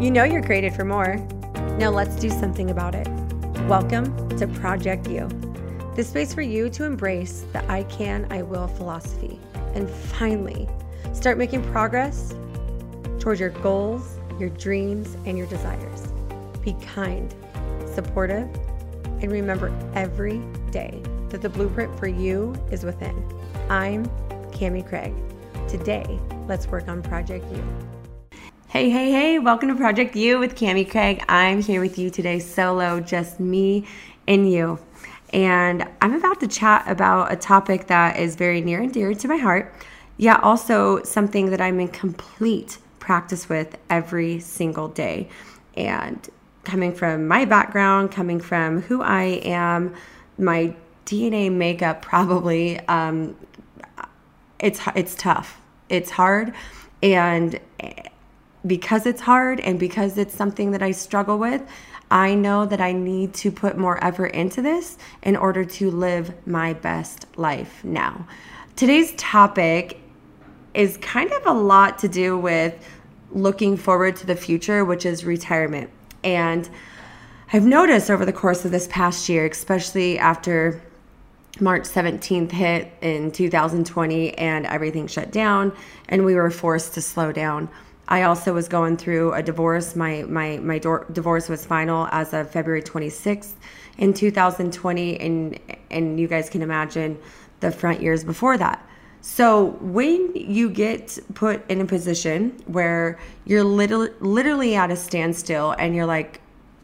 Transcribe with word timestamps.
You 0.00 0.12
know 0.12 0.22
you're 0.22 0.44
created 0.44 0.74
for 0.74 0.84
more. 0.84 1.16
Now 1.76 1.90
let's 1.90 2.14
do 2.14 2.30
something 2.30 2.70
about 2.70 2.94
it. 2.94 3.08
Welcome 3.66 4.28
to 4.38 4.46
Project 4.46 5.08
You, 5.08 5.28
the 5.96 6.04
space 6.04 6.32
for 6.32 6.40
you 6.40 6.70
to 6.70 6.84
embrace 6.84 7.44
the 7.52 7.68
I 7.68 7.82
can, 7.82 8.24
I 8.30 8.42
will 8.42 8.68
philosophy 8.68 9.40
and 9.74 9.90
finally 9.90 10.68
start 11.12 11.36
making 11.36 11.64
progress 11.72 12.32
towards 13.18 13.40
your 13.40 13.50
goals, 13.50 14.20
your 14.38 14.50
dreams, 14.50 15.16
and 15.26 15.36
your 15.36 15.48
desires. 15.48 16.12
Be 16.64 16.74
kind, 16.74 17.34
supportive, 17.92 18.48
and 19.20 19.32
remember 19.32 19.76
every 19.96 20.38
day 20.70 21.02
that 21.30 21.42
the 21.42 21.48
blueprint 21.48 21.98
for 21.98 22.06
you 22.06 22.54
is 22.70 22.84
within. 22.84 23.16
I'm 23.68 24.06
Cami 24.52 24.88
Craig. 24.88 25.12
Today, 25.66 26.20
let's 26.46 26.68
work 26.68 26.86
on 26.86 27.02
Project 27.02 27.44
You. 27.50 27.87
Hey, 28.70 28.90
hey, 28.90 29.10
hey, 29.10 29.38
welcome 29.38 29.70
to 29.70 29.74
Project 29.74 30.14
You 30.14 30.38
with 30.38 30.54
Cami 30.54 30.88
Craig. 30.88 31.24
I'm 31.26 31.62
here 31.62 31.80
with 31.80 31.98
you 31.98 32.10
today 32.10 32.38
solo, 32.38 33.00
just 33.00 33.40
me 33.40 33.86
and 34.26 34.52
you. 34.52 34.78
And 35.32 35.88
I'm 36.02 36.12
about 36.12 36.38
to 36.40 36.48
chat 36.48 36.84
about 36.86 37.32
a 37.32 37.36
topic 37.36 37.86
that 37.86 38.18
is 38.18 38.36
very 38.36 38.60
near 38.60 38.82
and 38.82 38.92
dear 38.92 39.14
to 39.14 39.26
my 39.26 39.38
heart, 39.38 39.74
yet 40.18 40.42
also 40.42 41.02
something 41.02 41.48
that 41.48 41.62
I'm 41.62 41.80
in 41.80 41.88
complete 41.88 42.76
practice 43.00 43.48
with 43.48 43.78
every 43.88 44.38
single 44.38 44.88
day. 44.88 45.30
And 45.74 46.28
coming 46.64 46.92
from 46.92 47.26
my 47.26 47.46
background, 47.46 48.12
coming 48.12 48.38
from 48.38 48.82
who 48.82 49.00
I 49.00 49.40
am, 49.44 49.94
my 50.36 50.76
DNA 51.06 51.50
makeup 51.50 52.02
probably 52.02 52.80
um, 52.80 53.34
it's 54.58 54.78
it's 54.94 55.14
tough. 55.14 55.58
It's 55.88 56.10
hard 56.10 56.52
and 57.02 57.58
because 58.66 59.06
it's 59.06 59.20
hard 59.20 59.60
and 59.60 59.78
because 59.78 60.18
it's 60.18 60.34
something 60.34 60.72
that 60.72 60.82
I 60.82 60.90
struggle 60.90 61.38
with, 61.38 61.62
I 62.10 62.34
know 62.34 62.64
that 62.66 62.80
I 62.80 62.92
need 62.92 63.34
to 63.34 63.50
put 63.50 63.76
more 63.76 64.02
effort 64.02 64.28
into 64.28 64.62
this 64.62 64.96
in 65.22 65.36
order 65.36 65.64
to 65.64 65.90
live 65.90 66.34
my 66.46 66.72
best 66.72 67.26
life 67.36 67.84
now. 67.84 68.26
Today's 68.76 69.14
topic 69.16 70.00
is 70.74 70.96
kind 70.98 71.30
of 71.32 71.46
a 71.46 71.52
lot 71.52 71.98
to 71.98 72.08
do 72.08 72.38
with 72.38 72.74
looking 73.30 73.76
forward 73.76 74.16
to 74.16 74.26
the 74.26 74.36
future, 74.36 74.84
which 74.84 75.04
is 75.04 75.24
retirement. 75.24 75.90
And 76.24 76.68
I've 77.52 77.64
noticed 77.64 78.10
over 78.10 78.24
the 78.24 78.32
course 78.32 78.64
of 78.64 78.70
this 78.70 78.86
past 78.88 79.28
year, 79.28 79.46
especially 79.46 80.18
after 80.18 80.82
March 81.60 81.82
17th 81.82 82.52
hit 82.52 82.92
in 83.00 83.32
2020 83.32 84.38
and 84.38 84.66
everything 84.66 85.06
shut 85.06 85.32
down 85.32 85.72
and 86.08 86.24
we 86.24 86.34
were 86.34 86.50
forced 86.50 86.94
to 86.94 87.02
slow 87.02 87.32
down 87.32 87.68
I 88.08 88.22
also 88.22 88.54
was 88.54 88.68
going 88.68 88.96
through 88.96 89.34
a 89.34 89.42
divorce. 89.42 89.94
My 89.94 90.22
my 90.22 90.58
my 90.58 90.78
do- 90.78 91.04
divorce 91.12 91.48
was 91.48 91.64
final 91.64 92.08
as 92.10 92.32
of 92.32 92.50
February 92.50 92.82
26th 92.82 93.52
in 93.98 94.14
2020, 94.14 95.20
and 95.20 95.60
and 95.90 96.18
you 96.18 96.26
guys 96.26 96.48
can 96.48 96.62
imagine 96.62 97.18
the 97.60 97.70
front 97.70 98.00
years 98.00 98.24
before 98.24 98.56
that. 98.58 98.84
So 99.20 99.76
when 99.80 100.32
you 100.34 100.70
get 100.70 101.18
put 101.34 101.68
in 101.70 101.80
a 101.80 101.84
position 101.84 102.50
where 102.66 103.18
you're 103.44 103.64
literally 103.64 104.10
literally 104.20 104.74
at 104.74 104.90
a 104.90 104.96
standstill 104.96 105.72
and 105.72 105.94
you're 105.94 106.06
like 106.06 106.40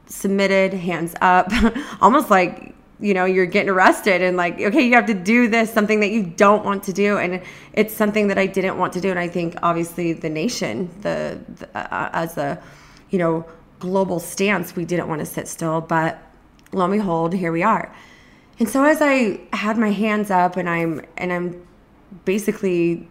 submitted, 0.07 0.75
hands 0.75 1.15
up, 1.23 1.51
almost 2.03 2.31
like 2.31 2.74
you 3.01 3.13
know 3.13 3.25
you're 3.25 3.47
getting 3.47 3.71
arrested 3.71 4.23
and 4.23 4.37
like 4.37 4.61
okay 4.61 4.83
you 4.83 4.95
have 4.95 5.07
to 5.07 5.15
do 5.15 5.49
this 5.49 5.73
something 5.73 6.01
that 6.01 6.11
you 6.11 6.23
don't 6.23 6.65
want 6.65 6.85
to 6.85 6.93
do. 6.93 7.19
And 7.19 7.43
it's 7.73 7.95
something 7.95 8.29
that 8.29 8.39
i 8.39 8.47
didn't 8.47 8.79
want 8.79 8.93
to 8.95 9.01
do. 9.01 9.11
And 9.11 9.19
i 9.19 9.29
think 9.29 9.57
obviously 9.63 10.13
the 10.13 10.31
nation 10.31 10.91
the, 11.03 11.41
the 11.49 11.77
uh, 11.77 12.11
as 12.13 12.39
a 12.39 12.63
you 13.11 13.19
know 13.19 13.45
global 13.81 14.21
stance 14.21 14.77
we 14.77 14.85
didn't 14.85 15.09
want 15.09 15.21
to 15.21 15.27
sit 15.27 15.49
still. 15.49 15.81
But 15.81 16.23
lo 16.73 16.85
and 16.85 16.93
behold 16.93 17.35
here 17.35 17.53
we 17.53 17.63
are. 17.63 17.95
And 18.59 18.69
so 18.69 18.85
as 18.85 18.99
i 19.01 19.41
had 19.53 19.77
my 19.77 19.91
hands 19.91 20.31
up 20.31 20.57
and 20.57 20.69
i'm 20.69 21.03
and 21.17 21.33
i'm 21.33 21.67
basically 22.25 23.09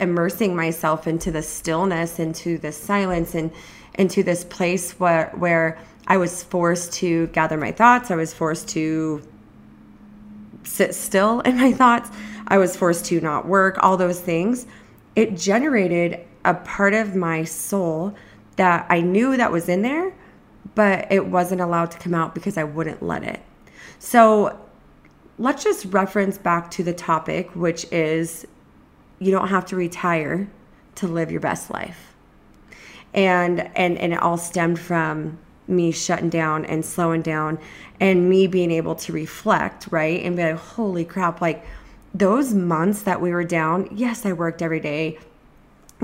immersing 0.00 0.56
myself 0.56 1.06
into 1.06 1.30
the 1.30 1.42
stillness 1.42 2.18
into 2.18 2.58
the 2.58 2.72
silence 2.72 3.34
and 3.34 3.52
into 3.94 4.22
this 4.22 4.44
place 4.44 4.92
where 4.98 5.30
where 5.36 5.78
I 6.06 6.16
was 6.16 6.42
forced 6.42 6.92
to 6.94 7.28
gather 7.28 7.56
my 7.56 7.72
thoughts. 7.72 8.10
I 8.10 8.16
was 8.16 8.34
forced 8.34 8.68
to 8.70 9.22
sit 10.64 10.94
still 10.94 11.40
in 11.40 11.56
my 11.56 11.72
thoughts. 11.72 12.10
I 12.48 12.58
was 12.58 12.76
forced 12.76 13.06
to 13.06 13.20
not 13.20 13.46
work, 13.46 13.82
all 13.82 13.96
those 13.96 14.20
things. 14.20 14.66
It 15.16 15.36
generated 15.36 16.20
a 16.44 16.54
part 16.54 16.94
of 16.94 17.14
my 17.14 17.44
soul 17.44 18.14
that 18.56 18.86
I 18.88 19.00
knew 19.00 19.36
that 19.36 19.50
was 19.50 19.68
in 19.68 19.82
there, 19.82 20.14
but 20.74 21.10
it 21.10 21.26
wasn't 21.26 21.60
allowed 21.60 21.90
to 21.92 21.98
come 21.98 22.14
out 22.14 22.34
because 22.34 22.58
I 22.58 22.64
wouldn't 22.64 23.02
let 23.02 23.24
it. 23.24 23.40
So 23.98 24.60
let's 25.38 25.64
just 25.64 25.86
reference 25.86 26.38
back 26.38 26.70
to 26.72 26.82
the 26.82 26.92
topic, 26.92 27.54
which 27.56 27.86
is 27.90 28.46
you 29.18 29.30
don't 29.30 29.48
have 29.48 29.64
to 29.66 29.76
retire 29.76 30.50
to 30.96 31.06
live 31.06 31.30
your 31.30 31.40
best 31.40 31.70
life. 31.70 32.14
And 33.14 33.60
and 33.76 33.96
and 33.96 34.12
it 34.12 34.20
all 34.20 34.36
stemmed 34.36 34.78
from 34.78 35.38
me 35.66 35.92
shutting 35.92 36.30
down 36.30 36.64
and 36.64 36.84
slowing 36.84 37.22
down 37.22 37.58
and 38.00 38.28
me 38.28 38.46
being 38.46 38.70
able 38.70 38.94
to 38.94 39.12
reflect, 39.12 39.88
right? 39.90 40.22
And 40.24 40.36
be 40.36 40.44
like, 40.44 40.56
holy 40.56 41.04
crap, 41.04 41.40
like 41.40 41.64
those 42.14 42.54
months 42.54 43.02
that 43.02 43.20
we 43.20 43.30
were 43.30 43.44
down, 43.44 43.88
yes, 43.92 44.24
I 44.24 44.32
worked 44.32 44.62
every 44.62 44.80
day. 44.80 45.18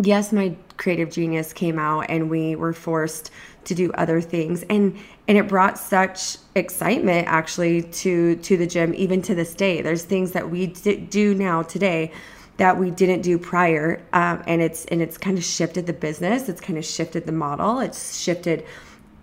Yes, 0.00 0.32
my 0.32 0.56
creative 0.76 1.10
genius 1.10 1.52
came 1.52 1.78
out 1.78 2.06
and 2.08 2.30
we 2.30 2.56
were 2.56 2.72
forced 2.72 3.30
to 3.64 3.74
do 3.74 3.92
other 3.92 4.20
things 4.20 4.62
and 4.64 4.96
and 5.28 5.36
it 5.36 5.46
brought 5.46 5.78
such 5.78 6.38
excitement 6.54 7.28
actually 7.28 7.82
to 7.82 8.36
to 8.36 8.56
the 8.56 8.66
gym 8.66 8.94
even 8.94 9.20
to 9.20 9.34
this 9.34 9.54
day 9.54 9.82
there's 9.82 10.02
things 10.02 10.32
that 10.32 10.50
we 10.50 10.66
do 10.66 11.34
now 11.34 11.62
today 11.62 12.10
that 12.56 12.78
we 12.78 12.90
didn't 12.90 13.20
do 13.20 13.38
prior 13.38 14.02
um, 14.14 14.42
and 14.46 14.62
it's 14.62 14.86
and 14.86 15.02
it's 15.02 15.18
kind 15.18 15.36
of 15.36 15.44
shifted 15.44 15.86
the 15.86 15.92
business 15.92 16.48
it's 16.48 16.60
kind 16.60 16.78
of 16.78 16.84
shifted 16.84 17.26
the 17.26 17.32
model 17.32 17.80
it's 17.80 18.18
shifted 18.18 18.64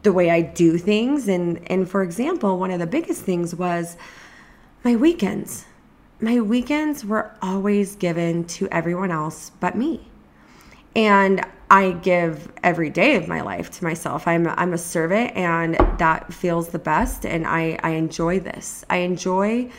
the 0.03 0.13
way 0.13 0.29
I 0.29 0.41
do 0.41 0.77
things. 0.77 1.27
And, 1.27 1.59
and 1.69 1.89
for 1.89 2.03
example, 2.03 2.57
one 2.57 2.71
of 2.71 2.79
the 2.79 2.87
biggest 2.87 3.23
things 3.23 3.55
was 3.55 3.97
my 4.83 4.95
weekends. 4.95 5.65
My 6.19 6.39
weekends 6.41 7.05
were 7.05 7.31
always 7.41 7.95
given 7.95 8.45
to 8.45 8.67
everyone 8.69 9.11
else 9.11 9.51
but 9.59 9.75
me. 9.75 10.07
And 10.95 11.45
I 11.69 11.91
give 11.91 12.51
every 12.63 12.89
day 12.89 13.15
of 13.15 13.27
my 13.27 13.41
life 13.41 13.69
to 13.71 13.83
myself. 13.83 14.27
I'm, 14.27 14.47
I'm 14.47 14.73
a 14.73 14.77
servant 14.77 15.35
and 15.35 15.75
that 15.99 16.33
feels 16.33 16.69
the 16.69 16.79
best. 16.79 17.25
And 17.25 17.45
I, 17.45 17.77
I 17.83 17.91
enjoy 17.91 18.39
this. 18.39 18.85
I 18.89 18.97
enjoy 18.97 19.69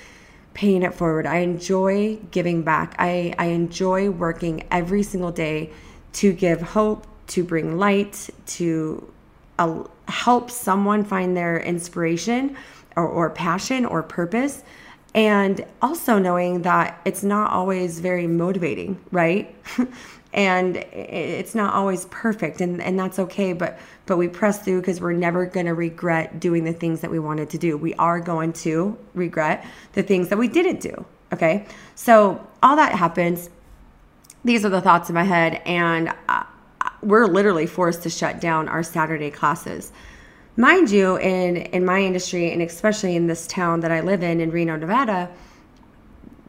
paying 0.55 0.83
it 0.83 0.93
forward. 0.95 1.27
I 1.27 1.39
enjoy 1.39 2.17
giving 2.31 2.63
back. 2.63 2.95
I, 2.99 3.35
I 3.39 3.47
enjoy 3.47 4.11
working 4.11 4.67
every 4.71 5.03
single 5.03 5.33
day 5.33 5.73
to 6.15 6.33
give 6.33 6.61
hope, 6.61 7.07
to 7.29 7.45
bring 7.45 7.79
light, 7.79 8.29
to 8.47 9.13
uh, 9.59 9.85
help 10.09 10.51
someone 10.51 11.05
find 11.05 11.37
their 11.37 11.61
inspiration 11.61 12.57
or, 12.97 13.07
or 13.07 13.31
passion 13.31 13.85
or 13.85 14.03
purpose. 14.03 14.63
And 15.15 15.65
also 15.83 16.19
knowing 16.19 16.63
that 16.63 17.01
it's 17.05 17.23
not 17.23 17.51
always 17.51 18.01
very 18.01 18.27
motivating 18.27 18.99
right? 19.11 19.55
And 20.31 20.77
it's 20.77 21.55
not 21.55 21.73
always 21.73 22.05
perfect 22.11 22.61
and, 22.61 22.83
and 22.83 22.99
that's 22.99 23.19
okay 23.19 23.55
but 23.55 23.79
but 24.05 24.19
we 24.19 24.29
press 24.29 24.63
through 24.63 24.81
because 24.81 25.01
we're 25.01 25.15
never 25.15 25.47
going 25.47 25.65
to 25.65 25.73
regret 25.73 26.39
doing 26.39 26.65
the 26.65 26.73
things 26.75 27.01
that 27.01 27.11
we 27.11 27.19
wanted 27.19 27.49
to 27.51 27.59
do. 27.59 27.79
We 27.79 27.95
are 27.95 28.21
going 28.21 28.53
to 28.65 28.99
regret 29.15 29.67
the 29.95 30.03
things 30.03 30.29
that 30.29 30.37
we 30.37 30.47
didn't 30.47 30.81
do 30.81 31.07
okay? 31.33 31.67
So 31.95 32.47
all 32.63 32.77
that 32.77 32.93
happens. 32.93 33.51
These 34.45 34.65
are 34.65 34.69
the 34.69 34.81
thoughts 34.81 35.09
in 35.09 35.15
my 35.15 35.25
head 35.25 35.61
and 35.67 36.15
uh, 36.29 36.45
we're 37.03 37.27
literally 37.27 37.67
forced 37.67 38.03
to 38.03 38.11
shut 38.11 38.41
down 38.41 38.69
our 38.69 38.83
Saturday 38.83 39.31
classes. 39.31 39.93
Mind 40.57 40.91
you, 40.91 41.17
in 41.19 41.57
in 41.57 41.85
my 41.85 42.01
industry 42.01 42.51
and 42.53 42.61
especially 42.63 43.15
in 43.15 43.29
this 43.29 43.47
town 43.47 43.81
that 43.81 43.93
I 43.93 44.01
live 44.01 44.23
in 44.23 44.41
in 44.41 44.51
Reno, 44.51 44.77
Nevada, 44.77 45.31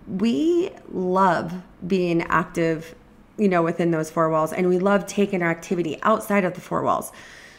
we 0.07 0.71
love 0.91 1.53
being 1.85 2.23
active, 2.23 2.95
you 3.37 3.47
know, 3.47 3.61
within 3.61 3.91
those 3.91 4.09
four 4.09 4.29
walls 4.29 4.51
and 4.51 4.67
we 4.67 4.79
love 4.79 5.05
taking 5.05 5.43
our 5.43 5.51
activity 5.51 5.99
outside 6.01 6.43
of 6.43 6.55
the 6.55 6.61
four 6.61 6.81
walls. 6.81 7.11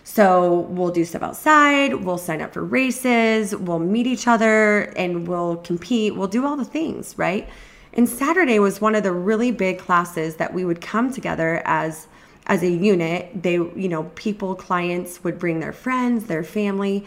So 0.03 0.61
we'll 0.71 0.91
do 0.91 1.05
stuff 1.05 1.23
outside, 1.23 1.95
we'll 1.95 2.19
sign 2.19 2.41
up 2.41 2.53
for 2.53 2.65
races, 2.65 3.55
we'll 3.55 3.79
meet 3.79 4.09
each 4.09 4.27
other 4.27 4.93
and 4.97 5.29
we'll 5.29 5.59
compete, 5.59 6.17
we'll 6.17 6.27
do 6.27 6.45
all 6.45 6.57
the 6.57 6.65
things, 6.65 7.17
right? 7.17 7.49
And 7.93 8.09
Saturday 8.09 8.59
was 8.59 8.81
one 8.81 8.95
of 8.95 9.03
the 9.05 9.13
really 9.13 9.53
big 9.53 9.79
classes 9.79 10.37
that 10.37 10.53
we 10.53 10.65
would 10.65 10.81
come 10.81 11.13
together 11.13 11.63
as 11.65 12.09
as 12.50 12.62
a 12.62 12.69
unit. 12.69 13.43
They, 13.43 13.55
you 13.55 13.88
know, 13.88 14.05
people, 14.17 14.55
clients 14.55 15.25
would 15.25 15.38
bring 15.38 15.61
their 15.61 15.73
friends, 15.73 16.26
their 16.26 16.44
family, 16.44 17.06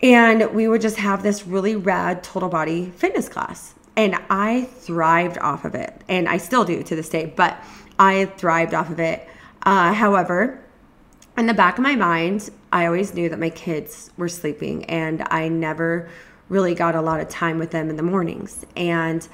and 0.00 0.54
we 0.54 0.68
would 0.68 0.80
just 0.80 0.96
have 0.96 1.22
this 1.22 1.46
really 1.46 1.76
rad 1.76 2.22
total 2.22 2.48
body 2.48 2.86
fitness 2.96 3.28
class. 3.28 3.74
And 3.96 4.16
I 4.30 4.62
thrived 4.62 5.36
off 5.38 5.66
of 5.66 5.74
it, 5.74 5.92
and 6.08 6.28
I 6.28 6.38
still 6.38 6.64
do 6.64 6.82
to 6.82 6.96
this 6.96 7.08
day, 7.10 7.34
but 7.36 7.62
I 7.98 8.26
thrived 8.36 8.72
off 8.72 8.88
of 8.88 9.00
it. 9.00 9.28
Uh, 9.62 9.92
however, 9.92 10.62
in 11.36 11.46
the 11.46 11.54
back 11.54 11.76
of 11.76 11.82
my 11.82 11.96
mind, 11.96 12.48
I 12.72 12.86
always 12.86 13.12
knew 13.12 13.28
that 13.28 13.38
my 13.38 13.50
kids 13.50 14.10
were 14.16 14.28
sleeping 14.28 14.84
and 14.86 15.26
I 15.30 15.48
never 15.48 16.08
really 16.48 16.74
got 16.74 16.94
a 16.94 17.00
lot 17.00 17.20
of 17.20 17.28
time 17.28 17.58
with 17.58 17.72
them 17.72 17.90
in 17.90 17.96
the 17.96 18.02
mornings. 18.02 18.64
And 18.76 19.26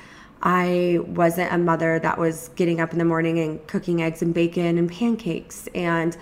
I 0.43 1.01
wasn't 1.07 1.53
a 1.53 1.59
mother 1.59 1.99
that 1.99 2.19
was 2.19 2.51
getting 2.57 2.81
up 2.81 2.93
in 2.93 2.99
the 2.99 3.05
morning 3.05 3.39
and 3.39 3.67
cooking 3.67 4.03
eggs 4.03 4.23
and 4.23 4.35
bacon 4.35 4.79
and 4.79 4.91
pancakes 4.91 5.69
and 5.75 6.17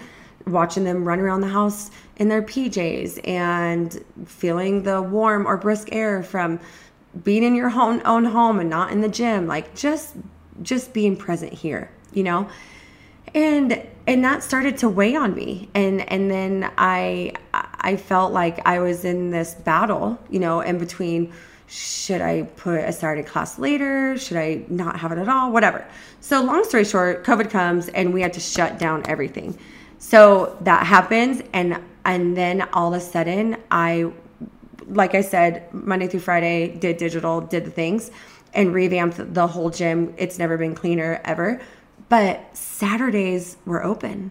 watching 0.46 0.84
them 0.84 1.06
run 1.06 1.20
around 1.20 1.40
the 1.40 1.48
house 1.48 1.90
in 2.16 2.28
their 2.28 2.42
PJs 2.42 3.26
and 3.26 4.04
feeling 4.26 4.82
the 4.82 5.02
warm 5.02 5.46
or 5.46 5.56
brisk 5.56 5.88
air 5.92 6.22
from 6.22 6.60
being 7.22 7.42
in 7.42 7.54
your 7.54 7.70
own, 7.70 8.02
own 8.04 8.24
home 8.24 8.60
and 8.60 8.68
not 8.68 8.92
in 8.92 9.00
the 9.00 9.08
gym 9.08 9.46
like 9.46 9.74
just 9.74 10.16
just 10.62 10.92
being 10.92 11.16
present 11.16 11.52
here 11.52 11.90
you 12.14 12.22
know? 12.22 12.48
And 13.34 13.86
and 14.06 14.24
that 14.24 14.42
started 14.42 14.78
to 14.78 14.88
weigh 14.88 15.16
on 15.16 15.34
me. 15.34 15.68
And 15.74 16.08
and 16.10 16.30
then 16.30 16.70
i 16.78 17.32
i 17.52 17.96
felt 17.96 18.32
like 18.32 18.66
i 18.66 18.78
was 18.78 19.04
in 19.04 19.30
this 19.30 19.54
battle 19.54 20.18
you 20.30 20.40
know 20.40 20.60
in 20.60 20.78
between 20.78 21.32
should 21.74 22.20
i 22.20 22.42
put 22.56 22.80
a 22.80 22.92
saturday 22.92 23.22
class 23.22 23.58
later? 23.58 24.16
Should 24.16 24.36
i 24.36 24.64
not 24.68 25.00
have 25.00 25.12
it 25.12 25.18
at 25.18 25.28
all? 25.28 25.52
Whatever. 25.52 25.86
So 26.20 26.42
long 26.42 26.64
story 26.64 26.84
short 26.84 27.24
covid 27.24 27.50
comes 27.50 27.88
and 27.88 28.14
we 28.14 28.22
had 28.22 28.32
to 28.34 28.40
shut 28.40 28.78
down 28.78 29.02
everything. 29.06 29.58
So 29.98 30.56
that 30.60 30.86
happens 30.86 31.42
and 31.52 31.80
and 32.04 32.36
then 32.36 32.62
all 32.72 32.92
of 32.92 33.00
a 33.00 33.04
sudden 33.04 33.56
i 33.70 34.12
like 34.86 35.14
i 35.14 35.22
said 35.22 35.72
monday 35.72 36.06
through 36.06 36.20
friday 36.20 36.68
did 36.68 36.98
digital 36.98 37.40
did 37.40 37.64
the 37.64 37.70
things 37.70 38.10
and 38.54 38.72
revamped 38.72 39.34
the 39.34 39.46
whole 39.48 39.70
gym. 39.70 40.14
It's 40.16 40.38
never 40.38 40.56
been 40.56 40.74
cleaner 40.74 41.20
ever. 41.24 41.60
But 42.08 42.56
Saturdays 42.56 43.56
were 43.66 43.84
open. 43.84 44.30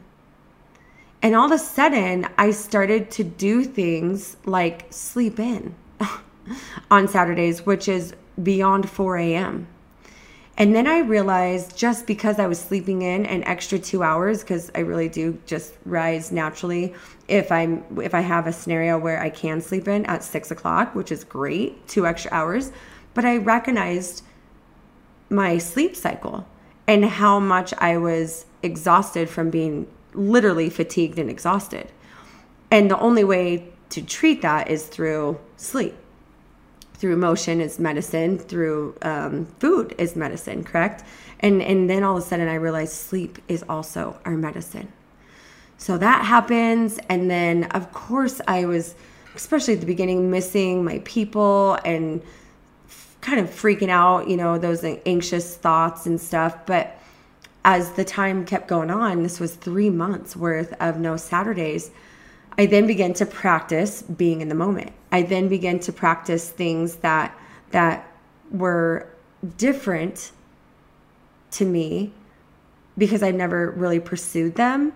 And 1.21 1.35
all 1.35 1.45
of 1.45 1.51
a 1.51 1.57
sudden, 1.57 2.27
I 2.37 2.51
started 2.51 3.11
to 3.11 3.23
do 3.23 3.63
things 3.63 4.37
like 4.45 4.87
sleep 4.89 5.39
in 5.39 5.75
on 6.91 7.07
Saturdays, 7.07 7.65
which 7.65 7.87
is 7.87 8.13
beyond 8.41 8.89
4 8.89 9.17
a.m. 9.17 9.67
And 10.55 10.75
then 10.75 10.85
I 10.85 10.99
realized 10.99 11.75
just 11.75 12.05
because 12.05 12.37
I 12.37 12.45
was 12.45 12.59
sleeping 12.59 13.01
in 13.01 13.25
an 13.25 13.43
extra 13.45 13.79
two 13.79 14.03
hours, 14.03 14.41
because 14.41 14.69
I 14.75 14.79
really 14.79 15.09
do 15.09 15.39
just 15.47 15.73
rise 15.83 16.31
naturally 16.31 16.93
if 17.27 17.51
I'm 17.51 17.83
if 17.99 18.13
I 18.13 18.21
have 18.21 18.45
a 18.45 18.53
scenario 18.53 18.99
where 18.99 19.19
I 19.19 19.29
can 19.29 19.61
sleep 19.61 19.87
in 19.87 20.05
at 20.05 20.23
six 20.23 20.51
o'clock, 20.51 20.93
which 20.93 21.11
is 21.11 21.23
great, 21.23 21.87
two 21.87 22.05
extra 22.05 22.31
hours. 22.31 22.71
But 23.15 23.25
I 23.25 23.37
recognized 23.37 24.23
my 25.29 25.57
sleep 25.57 25.95
cycle 25.95 26.45
and 26.85 27.05
how 27.05 27.39
much 27.39 27.73
I 27.79 27.97
was 27.97 28.45
exhausted 28.61 29.29
from 29.29 29.49
being 29.49 29.87
literally 30.13 30.69
fatigued 30.69 31.17
and 31.17 31.29
exhausted. 31.29 31.91
And 32.69 32.91
the 32.91 32.99
only 32.99 33.23
way 33.23 33.69
to 33.89 34.01
treat 34.03 34.41
that 34.43 34.69
is 34.69 34.87
through 34.87 35.39
sleep. 35.57 35.95
Through 37.03 37.17
motion 37.17 37.59
is 37.59 37.79
medicine. 37.79 38.39
Through 38.39 38.95
um, 39.01 39.45
food 39.59 39.93
is 39.97 40.15
medicine, 40.15 40.63
correct? 40.63 41.03
And 41.41 41.61
and 41.61 41.89
then 41.89 42.01
all 42.01 42.15
of 42.15 42.23
a 42.23 42.25
sudden 42.25 42.47
I 42.47 42.53
realized 42.53 42.93
sleep 42.93 43.39
is 43.49 43.61
also 43.67 44.17
our 44.23 44.37
medicine. 44.37 44.87
So 45.77 45.97
that 45.97 46.23
happens, 46.23 46.99
and 47.09 47.29
then 47.29 47.65
of 47.71 47.91
course 47.91 48.39
I 48.47 48.63
was, 48.63 48.95
especially 49.35 49.73
at 49.73 49.81
the 49.81 49.85
beginning, 49.85 50.31
missing 50.31 50.85
my 50.85 51.01
people 51.03 51.77
and 51.83 52.21
kind 53.19 53.41
of 53.41 53.49
freaking 53.49 53.89
out, 53.89 54.29
you 54.29 54.37
know, 54.37 54.57
those 54.57 54.85
anxious 55.05 55.57
thoughts 55.57 56.05
and 56.05 56.21
stuff. 56.21 56.65
But 56.65 56.97
as 57.65 57.91
the 57.91 58.05
time 58.05 58.45
kept 58.45 58.69
going 58.69 58.89
on, 58.89 59.23
this 59.23 59.41
was 59.41 59.55
three 59.55 59.89
months 59.89 60.37
worth 60.37 60.71
of 60.79 61.01
no 61.01 61.17
Saturdays. 61.17 61.91
I 62.57 62.65
then 62.67 62.87
began 62.87 63.13
to 63.15 63.25
practice 63.25 64.01
being 64.01 64.41
in 64.41 64.49
the 64.49 64.55
moment. 64.55 64.91
I 65.11 65.23
then 65.23 65.49
began 65.49 65.79
to 65.79 65.93
practice 65.93 66.49
things 66.49 66.97
that 66.97 67.37
that 67.71 68.07
were 68.51 69.07
different 69.57 70.31
to 71.51 71.65
me 71.65 72.11
because 72.97 73.23
I've 73.23 73.35
never 73.35 73.71
really 73.71 73.99
pursued 73.99 74.55
them. 74.55 74.93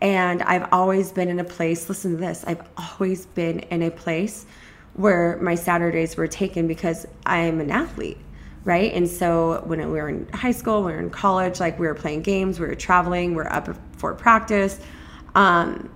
And 0.00 0.42
I've 0.42 0.68
always 0.72 1.12
been 1.12 1.28
in 1.28 1.38
a 1.38 1.44
place, 1.44 1.88
listen 1.88 2.12
to 2.12 2.16
this, 2.16 2.44
I've 2.46 2.62
always 2.76 3.26
been 3.26 3.60
in 3.60 3.82
a 3.82 3.90
place 3.90 4.46
where 4.94 5.38
my 5.40 5.54
Saturdays 5.54 6.16
were 6.16 6.26
taken 6.26 6.66
because 6.66 7.06
I'm 7.24 7.60
an 7.60 7.70
athlete, 7.70 8.18
right? 8.64 8.92
And 8.92 9.08
so 9.08 9.62
when 9.66 9.78
we 9.90 10.00
were 10.00 10.08
in 10.08 10.28
high 10.28 10.52
school, 10.52 10.82
we 10.82 10.92
were 10.92 10.98
in 10.98 11.10
college, 11.10 11.60
like 11.60 11.78
we 11.78 11.86
were 11.86 11.94
playing 11.94 12.22
games, 12.22 12.58
we 12.58 12.66
were 12.66 12.74
traveling, 12.74 13.34
we 13.34 13.42
are 13.42 13.52
up 13.52 13.68
for 13.96 14.14
practice. 14.14 14.80
Um, 15.34 15.90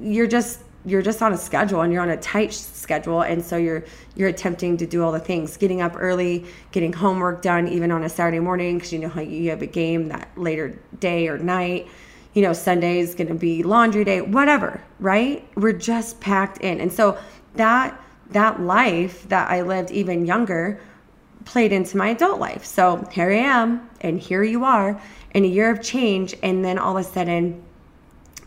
you're 0.00 0.26
just 0.26 0.60
you're 0.84 1.02
just 1.02 1.20
on 1.20 1.32
a 1.32 1.36
schedule 1.36 1.80
and 1.80 1.92
you're 1.92 2.02
on 2.02 2.10
a 2.10 2.16
tight 2.18 2.52
schedule 2.52 3.22
and 3.22 3.44
so 3.44 3.56
you're 3.56 3.84
you're 4.14 4.28
attempting 4.28 4.76
to 4.76 4.86
do 4.86 5.02
all 5.02 5.12
the 5.12 5.20
things 5.20 5.56
getting 5.56 5.80
up 5.80 5.92
early 5.96 6.44
getting 6.70 6.92
homework 6.92 7.42
done 7.42 7.66
even 7.66 7.90
on 7.90 8.04
a 8.04 8.08
saturday 8.08 8.38
morning 8.38 8.76
because 8.78 8.92
you 8.92 8.98
know 8.98 9.08
how 9.08 9.20
you 9.20 9.50
have 9.50 9.62
a 9.62 9.66
game 9.66 10.08
that 10.08 10.28
later 10.36 10.78
day 11.00 11.26
or 11.28 11.38
night 11.38 11.88
you 12.34 12.42
know 12.42 12.52
sunday 12.52 13.00
is 13.00 13.14
going 13.14 13.26
to 13.26 13.34
be 13.34 13.62
laundry 13.64 14.04
day 14.04 14.20
whatever 14.20 14.80
right 15.00 15.46
we're 15.56 15.72
just 15.72 16.20
packed 16.20 16.58
in 16.58 16.80
and 16.80 16.92
so 16.92 17.18
that 17.56 18.00
that 18.30 18.60
life 18.60 19.28
that 19.28 19.50
I 19.50 19.62
lived 19.62 19.90
even 19.90 20.26
younger 20.26 20.80
played 21.44 21.72
into 21.72 21.96
my 21.96 22.08
adult 22.08 22.40
life. 22.40 22.64
So 22.64 23.06
here 23.12 23.30
I 23.30 23.36
am, 23.36 23.88
and 24.00 24.18
here 24.18 24.42
you 24.42 24.64
are 24.64 25.00
in 25.32 25.44
a 25.44 25.48
year 25.48 25.70
of 25.70 25.82
change, 25.82 26.34
and 26.42 26.64
then 26.64 26.78
all 26.78 26.96
of 26.96 27.06
a 27.06 27.08
sudden, 27.08 27.62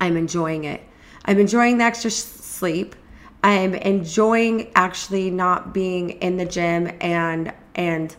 I'm 0.01 0.17
enjoying 0.17 0.65
it. 0.65 0.81
I'm 1.25 1.39
enjoying 1.39 1.77
the 1.77 1.83
extra 1.83 2.11
sleep. 2.11 2.95
I'm 3.43 3.73
enjoying 3.75 4.71
actually 4.75 5.29
not 5.29 5.73
being 5.73 6.11
in 6.11 6.37
the 6.37 6.45
gym 6.45 6.91
and 6.99 7.53
and 7.75 8.15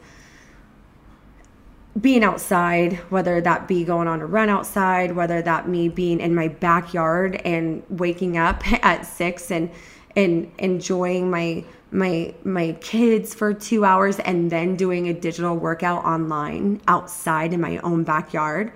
being 2.00 2.23
outside, 2.23 2.94
whether 3.11 3.41
that 3.41 3.67
be 3.67 3.85
going 3.85 4.06
on 4.08 4.20
a 4.20 4.26
run 4.26 4.49
outside, 4.49 5.14
whether 5.17 5.43
that 5.43 5.69
me 5.69 5.88
being 5.88 6.20
in 6.20 6.35
my 6.35 6.49
backyard 6.49 7.37
and 7.44 7.82
waking 7.91 8.38
up 8.38 8.62
at 8.85 9.06
six 9.06 9.50
and 9.50 9.70
and 10.17 10.50
enjoying 10.58 11.31
my 11.31 11.64
my 11.93 12.35
my 12.44 12.73
kids 12.81 13.35
for 13.35 13.53
2 13.53 13.85
hours 13.85 14.19
and 14.20 14.50
then 14.50 14.76
doing 14.76 15.08
a 15.08 15.12
digital 15.12 15.56
workout 15.56 16.05
online 16.05 16.81
outside 16.87 17.53
in 17.53 17.61
my 17.61 17.79
own 17.79 18.05
backyard 18.05 18.73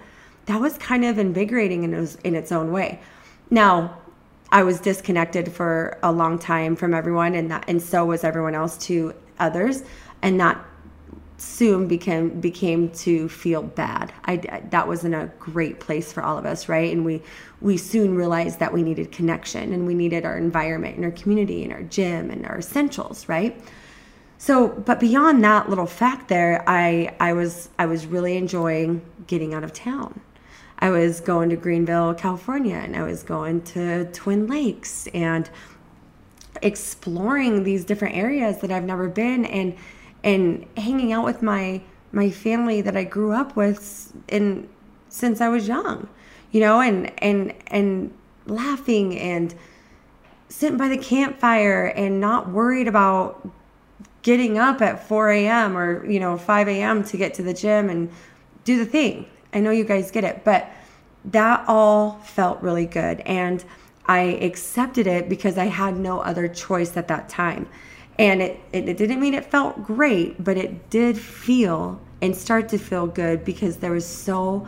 that 0.46 0.60
was 0.60 0.76
kind 0.78 1.04
of 1.04 1.18
invigorating 1.18 1.84
in 1.84 1.94
in 2.24 2.34
its 2.34 2.50
own 2.50 2.72
way 2.72 3.00
now 3.50 3.96
i 4.54 4.62
was 4.62 4.80
disconnected 4.80 5.52
for 5.52 5.98
a 6.02 6.10
long 6.10 6.38
time 6.38 6.74
from 6.74 6.94
everyone 6.94 7.34
and 7.34 7.50
that 7.50 7.62
and 7.68 7.82
so 7.82 8.06
was 8.06 8.24
everyone 8.24 8.54
else 8.54 8.78
to 8.78 9.12
others 9.38 9.82
and 10.22 10.40
that 10.40 10.64
soon 11.36 11.86
became 11.86 12.40
became 12.40 12.88
to 12.90 13.28
feel 13.28 13.62
bad. 13.62 14.12
I 14.24 14.36
that 14.70 14.86
wasn't 14.86 15.14
a 15.14 15.30
great 15.38 15.80
place 15.80 16.12
for 16.12 16.22
all 16.22 16.38
of 16.38 16.46
us, 16.46 16.68
right? 16.68 16.92
And 16.92 17.04
we 17.04 17.22
we 17.60 17.76
soon 17.76 18.14
realized 18.14 18.58
that 18.60 18.72
we 18.72 18.82
needed 18.82 19.12
connection 19.12 19.72
and 19.72 19.86
we 19.86 19.94
needed 19.94 20.24
our 20.24 20.36
environment 20.36 20.96
and 20.96 21.04
our 21.04 21.10
community 21.10 21.64
and 21.64 21.72
our 21.72 21.82
gym 21.82 22.30
and 22.30 22.46
our 22.46 22.58
essentials, 22.58 23.28
right? 23.28 23.60
So, 24.38 24.68
but 24.68 25.00
beyond 25.00 25.42
that 25.44 25.68
little 25.68 25.86
fact 25.86 26.28
there, 26.28 26.64
I 26.66 27.14
I 27.20 27.32
was 27.32 27.68
I 27.78 27.86
was 27.86 28.06
really 28.06 28.36
enjoying 28.36 29.02
getting 29.26 29.54
out 29.54 29.64
of 29.64 29.72
town. 29.72 30.20
I 30.84 30.90
was 30.90 31.18
going 31.18 31.48
to 31.48 31.56
Greenville, 31.56 32.12
California, 32.12 32.76
and 32.76 32.94
I 32.94 33.04
was 33.04 33.22
going 33.22 33.62
to 33.62 34.04
Twin 34.12 34.46
Lakes 34.46 35.06
and 35.14 35.48
exploring 36.60 37.64
these 37.64 37.86
different 37.86 38.16
areas 38.16 38.58
that 38.58 38.70
I've 38.70 38.84
never 38.84 39.08
been 39.08 39.46
and 39.46 39.74
and 40.22 40.66
hanging 40.76 41.10
out 41.10 41.24
with 41.24 41.40
my 41.40 41.80
my 42.12 42.28
family 42.28 42.82
that 42.82 42.98
I 42.98 43.04
grew 43.04 43.32
up 43.32 43.56
with 43.56 44.12
in 44.28 44.68
since 45.08 45.40
I 45.40 45.48
was 45.48 45.66
young, 45.66 46.06
you 46.52 46.60
know, 46.60 46.82
and 46.82 47.10
and 47.22 47.54
and 47.68 48.12
laughing 48.44 49.18
and 49.18 49.54
sitting 50.50 50.76
by 50.76 50.88
the 50.88 50.98
campfire 50.98 51.86
and 51.96 52.20
not 52.20 52.50
worried 52.50 52.88
about 52.88 53.48
getting 54.20 54.58
up 54.58 54.82
at 54.82 55.08
4 55.08 55.30
a.m. 55.30 55.78
or 55.78 56.04
you 56.04 56.20
know 56.20 56.36
5 56.36 56.68
a.m. 56.68 57.02
to 57.04 57.16
get 57.16 57.32
to 57.32 57.42
the 57.42 57.54
gym 57.54 57.88
and 57.88 58.10
do 58.64 58.76
the 58.76 58.84
thing. 58.84 59.24
I 59.54 59.60
know 59.60 59.70
you 59.70 59.84
guys 59.84 60.10
get 60.10 60.24
it, 60.24 60.42
but 60.44 60.68
that 61.26 61.64
all 61.68 62.18
felt 62.24 62.60
really 62.60 62.86
good 62.86 63.20
and 63.20 63.64
I 64.06 64.20
accepted 64.20 65.06
it 65.06 65.28
because 65.28 65.56
I 65.56 65.64
had 65.64 65.96
no 65.96 66.20
other 66.20 66.48
choice 66.48 66.96
at 66.96 67.08
that 67.08 67.28
time. 67.28 67.66
And 68.18 68.42
it, 68.42 68.60
it, 68.72 68.88
it 68.88 68.96
didn't 68.96 69.20
mean 69.20 69.34
it 69.34 69.44
felt 69.46 69.82
great, 69.82 70.42
but 70.42 70.56
it 70.56 70.90
did 70.90 71.16
feel 71.16 72.00
and 72.20 72.36
start 72.36 72.68
to 72.70 72.78
feel 72.78 73.06
good 73.06 73.44
because 73.44 73.78
there 73.78 73.92
was 73.92 74.06
so 74.06 74.66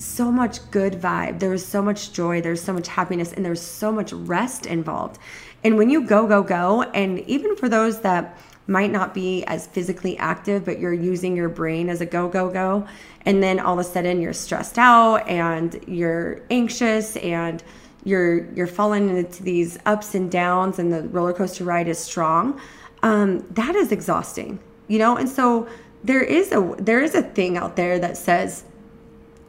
so 0.00 0.30
much 0.30 0.70
good 0.70 0.92
vibe. 0.92 1.40
There 1.40 1.50
was 1.50 1.66
so 1.66 1.82
much 1.82 2.12
joy, 2.12 2.40
there's 2.40 2.62
so 2.62 2.72
much 2.72 2.86
happiness, 2.86 3.32
and 3.32 3.44
there's 3.44 3.60
so 3.60 3.90
much 3.90 4.12
rest 4.12 4.64
involved. 4.64 5.18
And 5.64 5.76
when 5.76 5.90
you 5.90 6.06
go, 6.06 6.26
go, 6.28 6.42
go, 6.42 6.82
and 6.82 7.18
even 7.20 7.56
for 7.56 7.68
those 7.68 8.00
that 8.02 8.38
might 8.68 8.92
not 8.92 9.14
be 9.14 9.42
as 9.46 9.66
physically 9.66 10.16
active, 10.18 10.64
but 10.64 10.78
you're 10.78 10.92
using 10.92 11.34
your 11.34 11.48
brain 11.48 11.88
as 11.88 12.00
a 12.00 12.06
go, 12.06 12.28
go, 12.28 12.48
go, 12.50 12.86
and 13.22 13.42
then 13.42 13.58
all 13.58 13.80
of 13.80 13.84
a 13.84 13.88
sudden 13.88 14.20
you're 14.20 14.32
stressed 14.32 14.78
out 14.78 15.26
and 15.28 15.82
you're 15.88 16.40
anxious 16.50 17.16
and 17.16 17.64
you're 18.04 18.44
you're 18.54 18.68
falling 18.68 19.08
into 19.08 19.42
these 19.42 19.78
ups 19.84 20.14
and 20.14 20.30
downs 20.30 20.78
and 20.78 20.92
the 20.92 21.02
roller 21.08 21.32
coaster 21.32 21.64
ride 21.64 21.88
is 21.88 21.98
strong. 21.98 22.60
Um, 23.02 23.40
that 23.50 23.74
is 23.74 23.90
exhausting 23.90 24.60
you 24.88 24.98
know? 24.98 25.16
And 25.16 25.28
so 25.28 25.68
there 26.02 26.22
is 26.22 26.50
a 26.52 26.74
there 26.78 27.00
is 27.00 27.14
a 27.14 27.22
thing 27.22 27.56
out 27.56 27.76
there 27.76 27.98
that 27.98 28.16
says 28.16 28.64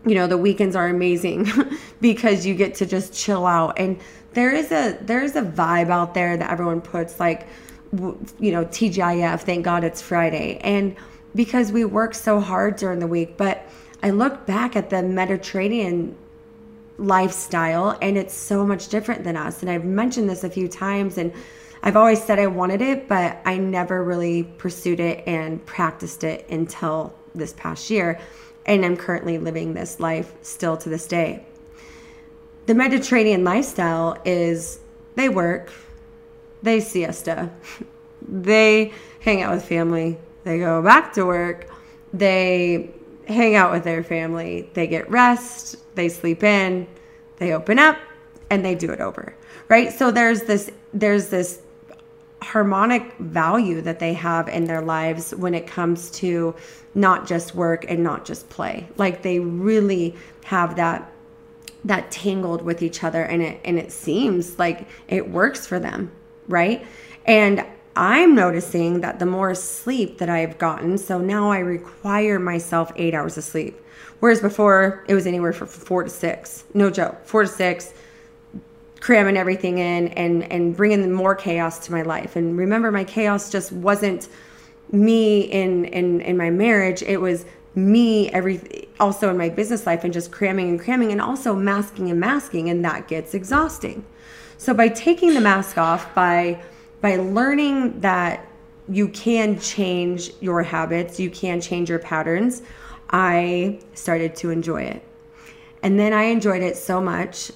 you 0.06 0.16
know 0.16 0.28
the 0.28 0.38
weekends 0.38 0.76
are 0.76 0.88
amazing 0.88 1.48
because 2.02 2.46
you 2.46 2.54
get 2.54 2.76
to 2.76 2.86
just 2.86 3.14
chill 3.14 3.46
out. 3.46 3.80
And 3.80 4.00
there 4.34 4.52
is 4.52 4.72
a 4.72 4.98
there 5.02 5.24
is 5.24 5.36
a 5.36 5.42
vibe 5.42 5.90
out 5.90 6.14
there 6.14 6.38
that 6.38 6.52
everyone 6.52 6.82
puts 6.82 7.20
like 7.20 7.48
you 7.92 8.52
know 8.52 8.66
TGIF 8.66 9.42
thank 9.42 9.66
god 9.66 9.84
it's 9.84 10.02
Friday. 10.02 10.60
And 10.64 10.96
because 11.36 11.72
we 11.72 11.86
work 11.86 12.14
so 12.14 12.40
hard 12.40 12.76
during 12.76 13.00
the 13.00 13.08
week 13.08 13.38
but 13.38 13.68
I 14.02 14.12
look 14.12 14.46
back 14.46 14.76
at 14.76 14.90
the 14.90 15.04
Mediterranean 15.04 16.16
lifestyle 16.98 17.98
and 18.02 18.18
it's 18.18 18.34
so 18.34 18.66
much 18.66 18.90
different 18.90 19.24
than 19.24 19.38
us. 19.38 19.62
And 19.62 19.72
I've 19.72 19.86
mentioned 19.86 20.30
this 20.30 20.44
a 20.44 20.50
few 20.50 20.68
times 20.68 21.18
and 21.18 21.34
I've 21.82 21.96
always 21.96 22.24
said 22.24 22.40
I 22.40 22.48
wanted 22.48 22.82
it 22.82 23.08
but 23.08 23.40
I 23.46 23.58
never 23.58 24.04
really 24.04 24.44
pursued 24.44 25.00
it 25.00 25.24
and 25.28 25.66
practiced 25.66 26.24
it 26.24 26.48
until 26.50 27.14
this 27.34 27.54
past 27.54 27.90
year. 27.90 28.20
And 28.66 28.86
I'm 28.86 28.98
currently 28.98 29.38
living 29.38 29.74
this 29.74 30.00
life 30.00 30.34
still 30.42 30.78
to 30.78 30.90
this 30.90 31.08
day. 31.08 31.46
The 32.68 32.76
Mediterranean 32.76 33.44
lifestyle 33.44 34.18
is 34.26 34.80
they 35.16 35.28
work, 35.28 35.72
they 36.62 36.80
siesta, 36.80 37.50
they 38.28 38.92
hang 39.22 39.42
out 39.42 39.54
with 39.54 39.66
family, 39.66 40.18
they 40.44 40.60
go 40.60 40.82
back 40.82 41.14
to 41.14 41.26
work, 41.26 41.70
they 42.14 42.92
hang 43.28 43.56
out 43.56 43.72
with 43.72 43.84
their 43.84 44.04
family, 44.04 44.70
they 44.74 44.88
get 44.88 45.10
rest, 45.10 45.78
they 45.96 46.10
sleep 46.10 46.44
in, 46.44 46.88
they 47.38 47.54
open 47.54 47.80
up, 47.80 47.98
and 48.50 48.66
they 48.66 48.76
do 48.76 48.92
it 48.92 49.00
over. 49.00 49.36
Right? 49.68 49.94
So 49.94 50.12
there's 50.12 50.44
this 50.44 50.72
there's 50.94 51.30
this 51.30 51.62
harmonic 52.42 53.16
value 53.18 53.82
that 53.82 54.00
they 54.00 54.14
have 54.14 54.48
in 54.48 54.66
their 54.66 54.82
lives 54.82 55.36
when 55.36 55.54
it 55.54 55.68
comes 55.68 56.10
to 56.10 56.56
not 56.96 57.28
just 57.28 57.54
work 57.54 57.86
and 57.88 58.04
not 58.04 58.26
just 58.26 58.50
play. 58.50 58.88
Like 58.98 59.22
they 59.22 59.40
really 59.40 60.16
have 60.46 60.76
that 60.78 61.12
that 61.86 62.12
tangled 62.12 62.62
with 62.62 62.82
each 62.82 63.04
other 63.04 63.24
and 63.24 63.42
it 63.42 63.62
and 63.64 63.78
it 63.78 63.92
seems 63.92 64.58
like 64.58 64.88
it 65.08 65.30
works 65.30 65.68
for 65.68 65.80
them, 65.80 66.12
right? 66.50 66.86
And 67.26 67.66
I'm 67.96 68.36
noticing 68.36 69.02
that 69.02 69.20
the 69.20 69.26
more 69.26 69.56
sleep 69.56 70.18
that 70.18 70.30
I've 70.30 70.58
gotten, 70.58 70.98
so 70.98 71.18
now 71.18 71.52
I 71.52 71.60
require 71.60 72.40
myself 72.40 72.92
8 72.96 73.14
hours 73.14 73.38
of 73.38 73.44
sleep. 73.44 73.80
Whereas 74.20 74.42
before 74.42 75.06
it 75.08 75.14
was 75.14 75.26
anywhere 75.26 75.54
from 75.54 75.68
4 75.68 76.04
to 76.04 76.10
6. 76.10 76.64
No 76.74 76.90
joke. 76.90 77.26
4 77.26 77.44
to 77.44 77.48
6 77.48 77.94
cramming 79.00 79.38
everything 79.38 79.78
in 79.78 80.10
and 80.10 80.44
and 80.52 80.76
bringing 80.76 81.12
more 81.12 81.36
chaos 81.36 81.80
to 81.80 81.92
my 81.92 82.02
life 82.02 82.36
and 82.36 82.58
remember 82.58 82.92
my 82.92 83.04
chaos 83.04 83.50
just 83.50 83.72
wasn't 83.72 84.28
me 84.92 85.42
in 85.42 85.86
in 85.86 86.20
in 86.22 86.36
my 86.36 86.50
marriage 86.50 87.02
it 87.04 87.18
was 87.18 87.46
me 87.76 88.30
every 88.32 88.90
also 89.00 89.30
in 89.30 89.38
my 89.38 89.48
business 89.48 89.86
life 89.86 90.04
and 90.04 90.12
just 90.12 90.32
cramming 90.32 90.70
and 90.70 90.80
cramming 90.80 91.12
and 91.12 91.22
also 91.22 91.56
masking 91.56 92.10
and 92.10 92.20
masking 92.20 92.70
and 92.70 92.84
that 92.84 93.08
gets 93.08 93.34
exhausting 93.34 94.04
so 94.60 94.72
by 94.76 94.88
taking 94.88 95.34
the 95.34 95.42
mask 95.42 95.80
off 95.80 96.14
by 96.14 96.62
by 97.02 97.16
learning 97.16 98.00
that 98.02 98.46
you 98.88 99.08
can 99.08 99.60
change 99.60 100.30
your 100.40 100.62
habits 100.62 101.20
you 101.20 101.32
can 101.32 101.60
change 101.60 101.90
your 101.90 101.98
patterns 101.98 102.62
i 103.10 103.80
started 103.96 104.36
to 104.36 104.52
enjoy 104.52 104.84
it 104.84 105.02
and 105.82 106.00
then 106.00 106.14
i 106.14 106.26
enjoyed 106.26 106.62
it 106.62 106.78
so 106.78 107.02
much 107.02 107.52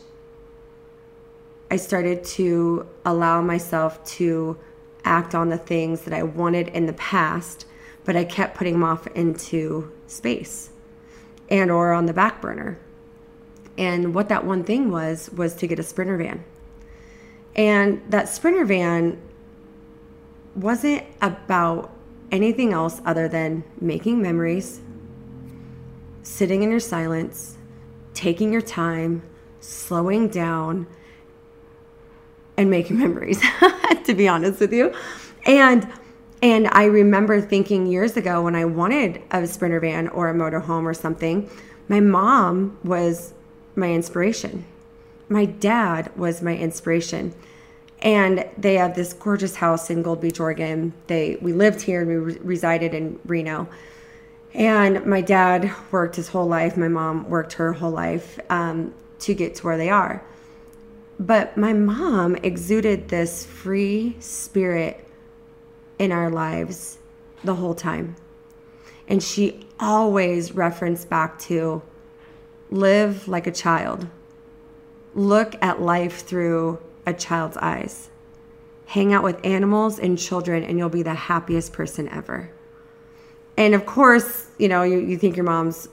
I 1.73 1.77
started 1.77 2.23
to 2.37 2.85
allow 3.03 3.41
myself 3.41 4.05
to 4.17 4.59
act 5.05 5.33
on 5.33 5.49
the 5.49 5.57
things 5.57 6.01
that 6.01 6.13
I 6.13 6.21
wanted 6.21 6.67
in 6.67 6.85
the 6.85 6.93
past, 6.93 7.65
but 8.05 8.15
I 8.15 8.25
kept 8.25 8.55
putting 8.55 8.73
them 8.73 8.83
off 8.83 9.07
into 9.07 9.91
space 10.05 10.69
and 11.49 11.71
or 11.71 11.91
on 11.91 12.05
the 12.05 12.13
back 12.13 12.41
burner. 12.41 12.77
And 13.75 14.13
what 14.13 14.29
that 14.29 14.45
one 14.45 14.63
thing 14.63 14.91
was 14.91 15.31
was 15.31 15.55
to 15.55 15.65
get 15.65 15.79
a 15.79 15.83
sprinter 15.83 16.15
van. 16.15 16.43
And 17.55 18.01
that 18.09 18.29
sprinter 18.29 18.65
van 18.65 19.21
wasn't 20.55 21.03
about 21.21 21.91
anything 22.31 22.73
else 22.73 23.01
other 23.05 23.27
than 23.27 23.63
making 23.79 24.21
memories, 24.21 24.81
sitting 26.23 26.63
in 26.63 26.71
your 26.71 26.79
silence, 26.79 27.57
taking 28.13 28.51
your 28.51 28.61
time, 28.61 29.21
slowing 29.59 30.27
down, 30.27 30.87
and 32.57 32.69
making 32.69 32.97
memories, 33.05 33.41
to 34.05 34.13
be 34.13 34.27
honest 34.27 34.59
with 34.59 34.73
you. 34.73 34.93
And 35.45 35.87
and 36.41 36.67
I 36.73 36.85
remember 36.85 37.39
thinking 37.39 37.85
years 37.85 38.17
ago 38.17 38.41
when 38.41 38.53
I 38.53 38.65
wanted 38.65 39.21
a 39.31 39.47
sprinter 39.47 39.79
van 39.79 40.09
or 40.09 40.29
a 40.29 40.33
motorhome 40.33 40.83
or 40.83 40.93
something, 40.93 41.49
my 41.87 42.01
mom 42.01 42.77
was 42.83 43.33
my 43.77 43.93
inspiration. 43.93 44.65
My 45.33 45.45
dad 45.45 46.15
was 46.15 46.43
my 46.43 46.55
inspiration. 46.55 47.33
And 48.03 48.45
they 48.55 48.75
have 48.75 48.93
this 48.93 49.13
gorgeous 49.13 49.55
house 49.55 49.89
in 49.89 50.03
Gold 50.03 50.21
Beach, 50.21 50.39
Oregon. 50.39 50.93
They 51.07 51.37
we 51.41 51.53
lived 51.53 51.81
here 51.81 52.01
and 52.01 52.09
we 52.09 52.15
re- 52.17 52.39
resided 52.43 52.93
in 52.93 53.19
Reno. 53.25 53.67
And 54.53 55.03
my 55.07 55.21
dad 55.21 55.73
worked 55.89 56.17
his 56.17 56.27
whole 56.27 56.45
life. 56.45 56.77
My 56.77 56.87
mom 56.87 57.27
worked 57.27 57.53
her 57.53 57.73
whole 57.73 57.89
life 57.89 58.39
um, 58.51 58.93
to 59.21 59.33
get 59.33 59.55
to 59.55 59.63
where 59.65 59.75
they 59.75 59.89
are. 59.89 60.23
But 61.19 61.57
my 61.57 61.73
mom 61.73 62.35
exuded 62.35 63.09
this 63.09 63.43
free 63.43 64.15
spirit 64.19 65.07
in 65.97 66.11
our 66.11 66.29
lives 66.29 66.99
the 67.43 67.55
whole 67.55 67.73
time. 67.73 68.17
And 69.07 69.23
she 69.23 69.65
always 69.79 70.51
referenced 70.51 71.09
back 71.09 71.39
to 71.49 71.81
live 72.69 73.27
like 73.27 73.47
a 73.47 73.51
child, 73.51 74.07
look 75.13 75.55
at 75.61 75.81
life 75.81 76.25
through 76.25 76.79
a 77.05 77.13
child's 77.13 77.57
eyes, 77.57 78.09
hang 78.87 79.13
out 79.13 79.23
with 79.23 79.43
animals 79.45 79.99
and 79.99 80.17
children, 80.17 80.63
and 80.63 80.77
you'll 80.77 80.89
be 80.89 81.03
the 81.03 81.13
happiest 81.13 81.73
person 81.73 82.07
ever. 82.09 82.49
And 83.57 83.75
of 83.75 83.85
course, 83.85 84.47
you 84.57 84.67
know, 84.67 84.83
you, 84.83 84.99
you 84.99 85.17
think 85.17 85.35
your 85.35 85.45
mom's 85.45 85.87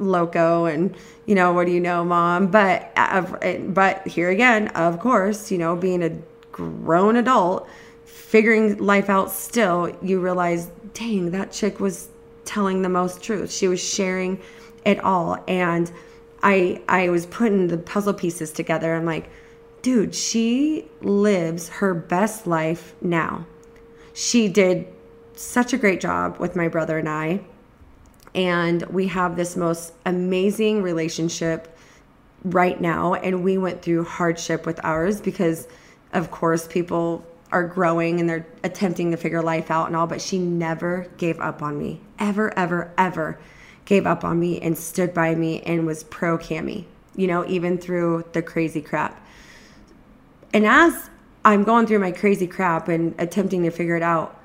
loco 0.00 0.66
and 0.66 0.94
you 1.26 1.34
know 1.34 1.52
what 1.52 1.66
do 1.66 1.72
you 1.72 1.80
know 1.80 2.04
mom? 2.04 2.46
But 2.52 2.92
uh, 2.94 3.22
but 3.66 4.06
here 4.06 4.30
again 4.30 4.68
of 4.68 5.00
course 5.00 5.50
you 5.50 5.58
know 5.58 5.74
being 5.74 6.04
a 6.04 6.16
grown 6.52 7.16
adult 7.16 7.68
figuring 8.04 8.76
life 8.78 9.10
out 9.10 9.28
still 9.28 9.92
you 10.00 10.20
realize 10.20 10.70
dang 10.94 11.32
that 11.32 11.50
chick 11.50 11.80
was 11.80 12.10
telling 12.48 12.80
the 12.80 12.88
most 12.88 13.22
truth. 13.22 13.52
She 13.52 13.68
was 13.68 13.78
sharing 13.78 14.40
it 14.84 14.98
all. 15.04 15.38
And 15.46 15.92
i 16.42 16.80
i 16.88 17.08
was 17.08 17.26
putting 17.26 17.68
the 17.68 17.78
puzzle 17.78 18.14
pieces 18.14 18.50
together. 18.50 18.94
I'm 18.94 19.04
like 19.04 19.30
dude 19.82 20.14
she 20.14 20.86
lives 21.00 21.68
her 21.68 21.94
best 21.94 22.46
life 22.46 22.94
now. 23.00 23.46
She 24.12 24.48
did 24.48 24.88
such 25.34 25.72
a 25.72 25.78
great 25.78 26.00
job 26.00 26.38
with 26.38 26.56
my 26.56 26.68
brother 26.68 26.98
and 26.98 27.08
i. 27.08 27.40
And 28.34 28.82
we 28.86 29.06
have 29.08 29.36
this 29.36 29.56
most 29.56 29.92
amazing 30.04 30.82
relationship 30.82 31.76
right 32.44 32.80
now. 32.80 33.14
And 33.14 33.42
we 33.42 33.58
went 33.58 33.82
through 33.82 34.04
hardship 34.04 34.66
with 34.66 34.80
ours 34.84 35.20
because 35.20 35.66
of 36.12 36.30
course 36.30 36.66
people 36.66 37.24
are 37.50 37.64
growing 37.66 38.20
and 38.20 38.28
they're 38.28 38.46
attempting 38.62 39.10
to 39.10 39.16
figure 39.16 39.42
life 39.42 39.70
out 39.70 39.86
and 39.86 39.96
all 39.96 40.06
but 40.06 40.20
she 40.20 40.38
never 40.38 41.06
gave 41.16 41.40
up 41.40 41.62
on 41.62 41.78
me. 41.78 42.00
Ever 42.18 42.56
ever 42.58 42.92
ever 42.98 43.38
gave 43.88 44.06
up 44.06 44.22
on 44.22 44.38
me 44.38 44.60
and 44.60 44.76
stood 44.76 45.12
by 45.14 45.34
me 45.34 45.60
and 45.62 45.86
was 45.86 46.04
pro 46.04 46.36
cami 46.36 46.84
you 47.16 47.26
know 47.26 47.44
even 47.46 47.78
through 47.78 48.24
the 48.32 48.42
crazy 48.42 48.82
crap 48.82 49.20
and 50.52 50.66
as 50.66 51.10
i'm 51.44 51.64
going 51.64 51.86
through 51.86 51.98
my 51.98 52.12
crazy 52.12 52.46
crap 52.46 52.88
and 52.88 53.14
attempting 53.18 53.62
to 53.62 53.70
figure 53.70 53.96
it 53.96 54.02
out 54.02 54.38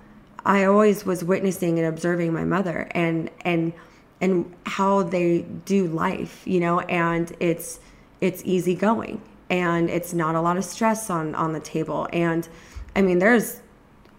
I 0.46 0.66
always 0.66 1.06
was 1.06 1.24
witnessing 1.24 1.80
and 1.80 1.88
observing 1.88 2.34
my 2.34 2.44
mother 2.44 2.88
and 2.92 3.30
and 3.42 3.74
and 4.22 4.54
how 4.66 5.04
they 5.04 5.42
do 5.66 5.88
life, 5.88 6.44
you 6.46 6.60
know, 6.60 6.82
and 6.82 7.32
it's 7.40 7.80
it's 8.22 8.42
easy 8.46 8.76
going 8.76 9.22
and 9.50 9.90
it's 9.90 10.14
not 10.14 10.36
a 10.36 10.42
lot 10.42 10.58
of 10.58 10.66
stress 10.66 11.10
on 11.10 11.34
on 11.36 11.54
the 11.54 11.60
table. 11.60 12.08
And 12.12 12.48
I 12.96 13.02
mean, 13.02 13.20
there's 13.20 13.62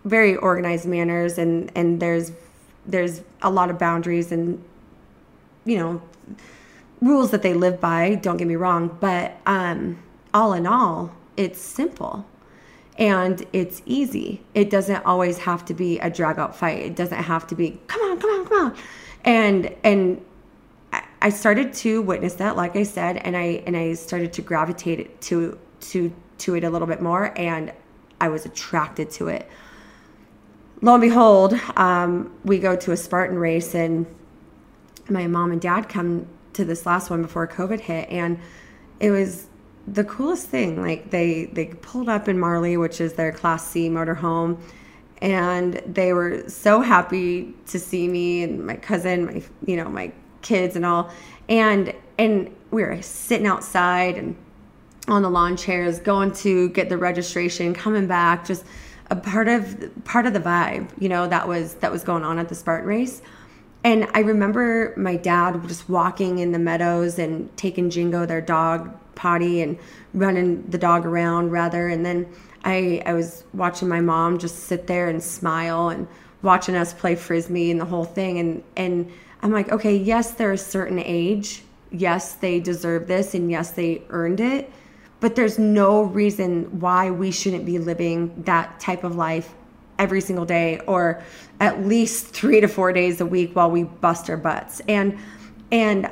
very 0.04 0.36
organized 0.36 0.86
manners 0.86 1.36
and 1.36 1.70
and 1.74 2.00
there's 2.00 2.32
there's 2.86 3.22
a 3.42 3.50
lot 3.50 3.70
of 3.70 3.78
boundaries 3.78 4.32
and 4.32 4.62
you 5.64 5.78
know 5.78 6.02
rules 7.00 7.30
that 7.30 7.42
they 7.42 7.54
live 7.54 7.80
by 7.80 8.14
don't 8.14 8.36
get 8.36 8.46
me 8.46 8.56
wrong 8.56 8.96
but 9.00 9.36
um 9.46 9.98
all 10.32 10.52
in 10.52 10.66
all 10.66 11.14
it's 11.36 11.60
simple 11.60 12.26
and 12.96 13.44
it's 13.52 13.82
easy. 13.86 14.42
It 14.54 14.70
doesn't 14.70 15.04
always 15.04 15.38
have 15.38 15.64
to 15.66 15.74
be 15.74 15.98
a 15.98 16.10
drag 16.10 16.38
out 16.38 16.54
fight. 16.54 16.80
It 16.80 16.96
doesn't 16.96 17.22
have 17.22 17.46
to 17.48 17.54
be 17.54 17.80
come 17.86 18.00
on, 18.02 18.20
come 18.20 18.30
on, 18.30 18.46
come 18.46 18.66
on. 18.66 18.76
And 19.24 19.74
and 19.82 20.24
I 21.20 21.30
started 21.30 21.72
to 21.74 22.02
witness 22.02 22.34
that, 22.34 22.56
like 22.56 22.76
I 22.76 22.82
said, 22.82 23.16
and 23.18 23.36
I 23.36 23.62
and 23.66 23.76
I 23.76 23.94
started 23.94 24.32
to 24.34 24.42
gravitate 24.42 25.20
to 25.22 25.58
to 25.80 26.12
to 26.38 26.54
it 26.54 26.64
a 26.64 26.70
little 26.70 26.86
bit 26.86 27.00
more, 27.00 27.32
and 27.38 27.72
I 28.20 28.28
was 28.28 28.46
attracted 28.46 29.10
to 29.12 29.28
it. 29.28 29.48
Lo 30.82 30.94
and 30.94 31.00
behold, 31.00 31.54
um, 31.76 32.32
we 32.44 32.58
go 32.58 32.76
to 32.76 32.92
a 32.92 32.96
Spartan 32.96 33.38
race, 33.38 33.74
and 33.74 34.06
my 35.08 35.26
mom 35.26 35.52
and 35.52 35.60
dad 35.60 35.88
come 35.88 36.26
to 36.54 36.64
this 36.64 36.86
last 36.86 37.10
one 37.10 37.22
before 37.22 37.46
COVID 37.46 37.80
hit, 37.80 38.08
and 38.10 38.38
it 39.00 39.10
was 39.10 39.46
the 39.86 40.04
coolest 40.04 40.48
thing. 40.48 40.80
Like 40.80 41.10
they 41.10 41.46
they 41.46 41.66
pulled 41.66 42.08
up 42.08 42.28
in 42.28 42.38
Marley, 42.38 42.76
which 42.76 43.00
is 43.00 43.14
their 43.14 43.32
Class 43.32 43.66
C 43.68 43.88
motorhome, 43.88 44.58
and 45.20 45.74
they 45.86 46.12
were 46.12 46.48
so 46.48 46.80
happy 46.80 47.54
to 47.66 47.78
see 47.78 48.08
me 48.08 48.42
and 48.42 48.66
my 48.66 48.76
cousin, 48.76 49.26
my 49.26 49.42
you 49.66 49.76
know 49.76 49.88
my 49.88 50.12
kids 50.42 50.76
and 50.76 50.86
all, 50.86 51.10
and 51.48 51.92
and 52.18 52.54
we 52.70 52.82
were 52.82 53.00
sitting 53.02 53.46
outside 53.46 54.16
and 54.16 54.36
on 55.08 55.22
the 55.22 55.30
lawn 55.30 55.56
chairs, 55.56 56.00
going 56.00 56.32
to 56.32 56.70
get 56.70 56.88
the 56.88 56.96
registration, 56.96 57.74
coming 57.74 58.06
back, 58.06 58.46
just 58.46 58.64
a 59.10 59.16
part 59.16 59.48
of 59.48 60.04
part 60.04 60.26
of 60.26 60.32
the 60.32 60.40
vibe, 60.40 60.88
you 60.98 61.08
know, 61.08 61.26
that 61.28 61.46
was 61.46 61.74
that 61.74 61.92
was 61.92 62.02
going 62.02 62.24
on 62.24 62.38
at 62.38 62.48
the 62.48 62.54
Spartan 62.54 62.88
race. 62.88 63.20
And 63.84 64.08
I 64.14 64.20
remember 64.20 64.94
my 64.96 65.16
dad 65.16 65.60
just 65.68 65.88
walking 65.88 66.38
in 66.38 66.52
the 66.52 66.58
meadows 66.58 67.18
and 67.18 67.54
taking 67.56 67.90
Jingo, 67.90 68.26
their 68.26 68.40
dog, 68.40 68.98
potty 69.14 69.62
and 69.62 69.78
running 70.12 70.62
the 70.70 70.78
dog 70.78 71.06
around 71.06 71.50
rather. 71.50 71.88
And 71.88 72.04
then 72.04 72.26
I 72.64 73.02
I 73.06 73.12
was 73.12 73.44
watching 73.52 73.88
my 73.88 74.00
mom 74.00 74.38
just 74.38 74.60
sit 74.64 74.86
there 74.86 75.08
and 75.08 75.22
smile 75.22 75.90
and 75.90 76.08
watching 76.42 76.74
us 76.74 76.92
play 76.92 77.14
frisbee 77.14 77.70
and 77.70 77.80
the 77.80 77.84
whole 77.84 78.06
thing. 78.06 78.38
And 78.38 78.64
and 78.76 79.12
I'm 79.42 79.52
like, 79.52 79.70
okay, 79.70 79.96
yes, 79.96 80.32
they're 80.32 80.52
a 80.52 80.58
certain 80.58 80.98
age. 80.98 81.62
Yes, 81.90 82.32
they 82.34 82.58
deserve 82.58 83.06
this, 83.06 83.34
and 83.34 83.50
yes, 83.50 83.70
they 83.70 84.02
earned 84.08 84.40
it 84.40 84.72
but 85.24 85.36
there's 85.36 85.58
no 85.58 86.02
reason 86.02 86.80
why 86.80 87.10
we 87.10 87.30
shouldn't 87.30 87.64
be 87.64 87.78
living 87.78 88.42
that 88.42 88.78
type 88.78 89.04
of 89.04 89.16
life 89.16 89.54
every 89.98 90.20
single 90.20 90.44
day 90.44 90.80
or 90.86 91.22
at 91.60 91.86
least 91.86 92.28
3 92.28 92.60
to 92.60 92.68
4 92.68 92.92
days 92.92 93.20
a 93.20 93.26
week 93.26 93.54
while 93.54 93.70
we 93.70 93.84
bust 93.84 94.28
our 94.30 94.36
butts. 94.36 94.80
And 94.88 95.18
and 95.70 96.08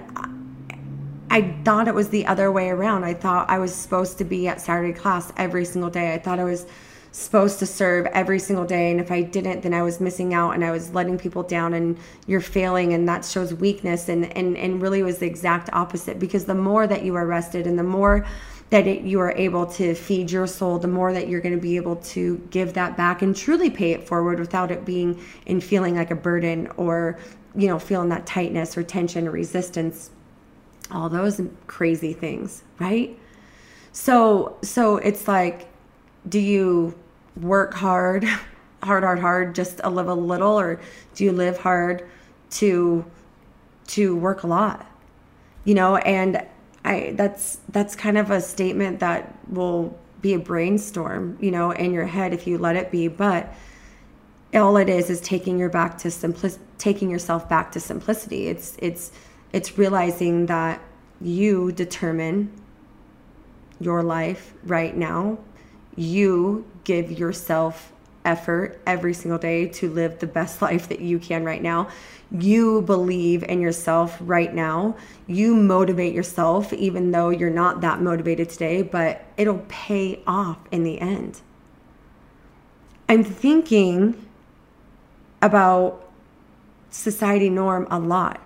I 1.30 1.54
thought 1.64 1.88
it 1.88 1.94
was 1.94 2.10
the 2.10 2.26
other 2.26 2.52
way 2.52 2.68
around. 2.68 3.04
I 3.04 3.14
thought 3.14 3.48
I 3.48 3.58
was 3.58 3.74
supposed 3.74 4.18
to 4.18 4.24
be 4.24 4.48
at 4.48 4.60
Saturday 4.60 4.92
class 4.92 5.32
every 5.36 5.64
single 5.64 5.88
day. 5.88 6.12
I 6.12 6.18
thought 6.18 6.38
I 6.38 6.44
was 6.44 6.66
supposed 7.12 7.58
to 7.58 7.66
serve 7.66 8.06
every 8.06 8.38
single 8.38 8.64
day 8.64 8.90
and 8.90 8.98
if 8.98 9.12
I 9.12 9.20
didn't 9.20 9.60
then 9.60 9.74
I 9.74 9.82
was 9.82 10.00
missing 10.00 10.32
out 10.32 10.52
and 10.52 10.64
I 10.64 10.70
was 10.70 10.94
letting 10.94 11.18
people 11.18 11.42
down 11.42 11.74
and 11.74 11.98
you're 12.26 12.40
failing 12.40 12.94
and 12.94 13.06
that 13.06 13.22
shows 13.22 13.52
weakness 13.52 14.08
and 14.08 14.34
and 14.34 14.56
and 14.56 14.80
really 14.80 15.02
was 15.02 15.18
the 15.18 15.26
exact 15.26 15.68
opposite 15.74 16.18
because 16.18 16.46
the 16.46 16.54
more 16.54 16.86
that 16.86 17.04
you 17.04 17.14
are 17.14 17.26
rested 17.26 17.66
and 17.66 17.78
the 17.78 17.82
more 17.82 18.24
that 18.72 18.86
it, 18.86 19.02
you 19.02 19.20
are 19.20 19.32
able 19.32 19.66
to 19.66 19.94
feed 19.94 20.30
your 20.30 20.46
soul, 20.46 20.78
the 20.78 20.88
more 20.88 21.12
that 21.12 21.28
you're 21.28 21.42
going 21.42 21.54
to 21.54 21.60
be 21.60 21.76
able 21.76 21.96
to 21.96 22.38
give 22.50 22.72
that 22.72 22.96
back 22.96 23.20
and 23.20 23.36
truly 23.36 23.68
pay 23.68 23.92
it 23.92 24.08
forward 24.08 24.40
without 24.40 24.70
it 24.70 24.82
being 24.86 25.22
in 25.44 25.60
feeling 25.60 25.94
like 25.94 26.10
a 26.10 26.14
burden 26.14 26.66
or, 26.78 27.18
you 27.54 27.68
know, 27.68 27.78
feeling 27.78 28.08
that 28.08 28.24
tightness 28.24 28.74
or 28.74 28.82
tension 28.82 29.28
or 29.28 29.30
resistance, 29.30 30.10
all 30.90 31.10
those 31.10 31.38
crazy 31.66 32.14
things, 32.14 32.62
right? 32.78 33.18
So, 33.92 34.56
so 34.62 34.96
it's 34.96 35.28
like, 35.28 35.68
do 36.26 36.38
you 36.38 36.98
work 37.42 37.74
hard, 37.74 38.24
hard, 38.82 39.04
hard, 39.04 39.18
hard, 39.18 39.54
just 39.54 39.80
to 39.80 39.90
live 39.90 40.08
a 40.08 40.14
little, 40.14 40.58
or 40.58 40.80
do 41.14 41.24
you 41.24 41.32
live 41.32 41.58
hard 41.58 42.08
to, 42.52 43.04
to 43.88 44.16
work 44.16 44.44
a 44.44 44.46
lot? 44.46 44.86
You 45.66 45.74
know, 45.74 45.96
and 45.96 46.46
I 46.84 47.12
that's 47.16 47.58
that's 47.68 47.94
kind 47.94 48.18
of 48.18 48.30
a 48.30 48.40
statement 48.40 49.00
that 49.00 49.34
will 49.48 49.98
be 50.20 50.34
a 50.34 50.38
brainstorm, 50.38 51.36
you 51.40 51.50
know, 51.50 51.70
in 51.72 51.92
your 51.92 52.06
head 52.06 52.32
if 52.32 52.46
you 52.46 52.58
let 52.58 52.76
it 52.76 52.90
be, 52.90 53.08
but 53.08 53.52
all 54.54 54.76
it 54.76 54.88
is 54.88 55.10
is 55.10 55.20
taking 55.20 55.58
your 55.58 55.68
back 55.68 55.98
to 55.98 56.08
simpli- 56.08 56.58
taking 56.78 57.10
yourself 57.10 57.48
back 57.48 57.72
to 57.72 57.80
simplicity. 57.80 58.48
It's 58.48 58.76
it's 58.78 59.12
it's 59.52 59.78
realizing 59.78 60.46
that 60.46 60.80
you 61.20 61.72
determine 61.72 62.52
your 63.80 64.02
life 64.02 64.54
right 64.64 64.96
now. 64.96 65.38
You 65.96 66.64
give 66.84 67.10
yourself 67.12 67.91
effort 68.24 68.80
every 68.86 69.14
single 69.14 69.38
day 69.38 69.66
to 69.66 69.90
live 69.90 70.18
the 70.18 70.26
best 70.26 70.62
life 70.62 70.88
that 70.88 71.00
you 71.00 71.18
can 71.18 71.44
right 71.44 71.62
now. 71.62 71.88
You 72.30 72.82
believe 72.82 73.42
in 73.42 73.60
yourself 73.60 74.16
right 74.20 74.52
now. 74.54 74.96
You 75.26 75.54
motivate 75.54 76.14
yourself, 76.14 76.72
even 76.72 77.10
though 77.10 77.28
you're 77.28 77.50
not 77.50 77.82
that 77.82 78.00
motivated 78.00 78.48
today, 78.48 78.82
but 78.82 79.24
it'll 79.36 79.64
pay 79.68 80.22
off 80.26 80.58
in 80.70 80.82
the 80.84 80.98
end. 80.98 81.42
I'm 83.08 83.24
thinking 83.24 84.26
about 85.42 86.10
society 86.90 87.50
norm 87.50 87.86
a 87.90 87.98
lot. 87.98 88.40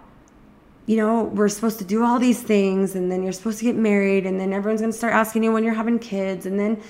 You 0.87 0.97
know, 0.97 1.25
we're 1.25 1.49
supposed 1.49 1.79
to 1.79 1.85
do 1.85 2.05
all 2.05 2.19
these 2.19 2.43
things, 2.43 2.97
and 2.97 3.11
then 3.11 3.23
you're 3.23 3.33
supposed 3.33 3.59
to 3.59 3.65
get 3.65 3.77
married, 3.77 4.27
and 4.27 4.41
then 4.41 4.53
everyone's 4.53 4.81
gonna 4.81 4.93
start 4.93 5.13
asking 5.13 5.45
you 5.45 5.53
when 5.53 5.63
you're 5.63 5.75
having 5.75 5.99
kids, 5.99 6.47
and 6.47 6.59
then 6.59 6.83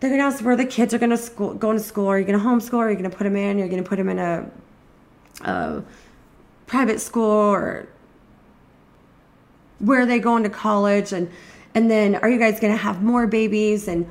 they're 0.00 0.10
gonna 0.10 0.24
ask 0.24 0.44
where 0.44 0.56
the 0.56 0.66
kids 0.66 0.92
are 0.92 0.98
gonna 0.98 1.16
school, 1.16 1.54
go 1.54 1.72
to 1.72 1.80
school. 1.80 2.06
Are 2.08 2.18
you 2.18 2.24
gonna 2.24 2.38
homeschool? 2.38 2.78
Are 2.78 2.90
you 2.90 2.96
gonna 2.96 3.10
put 3.10 3.24
them 3.24 3.36
in? 3.36 3.58
You're 3.58 3.68
gonna 3.68 3.82
put 3.82 3.96
them 3.96 4.08
in 4.08 4.18
a, 4.18 4.50
a 5.42 5.82
private 6.66 7.00
school 7.00 7.24
or 7.24 7.88
where 9.78 10.00
are 10.00 10.06
they 10.06 10.18
going 10.18 10.42
to 10.42 10.50
college? 10.50 11.12
And 11.12 11.30
and 11.74 11.90
then 11.90 12.16
are 12.16 12.28
you 12.28 12.38
guys 12.38 12.60
gonna 12.60 12.76
have 12.76 13.02
more 13.02 13.26
babies? 13.26 13.88
And 13.88 14.08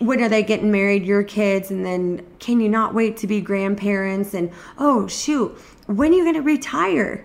when 0.00 0.20
are 0.22 0.28
they 0.28 0.42
getting 0.42 0.70
married? 0.70 1.04
Your 1.04 1.22
kids? 1.22 1.70
And 1.70 1.84
then 1.84 2.26
can 2.38 2.60
you 2.60 2.68
not 2.68 2.94
wait 2.94 3.16
to 3.18 3.26
be 3.26 3.40
grandparents? 3.40 4.34
And 4.34 4.50
oh 4.78 5.06
shoot, 5.06 5.56
when 5.86 6.12
are 6.12 6.16
you 6.16 6.24
gonna 6.24 6.42
retire? 6.42 7.24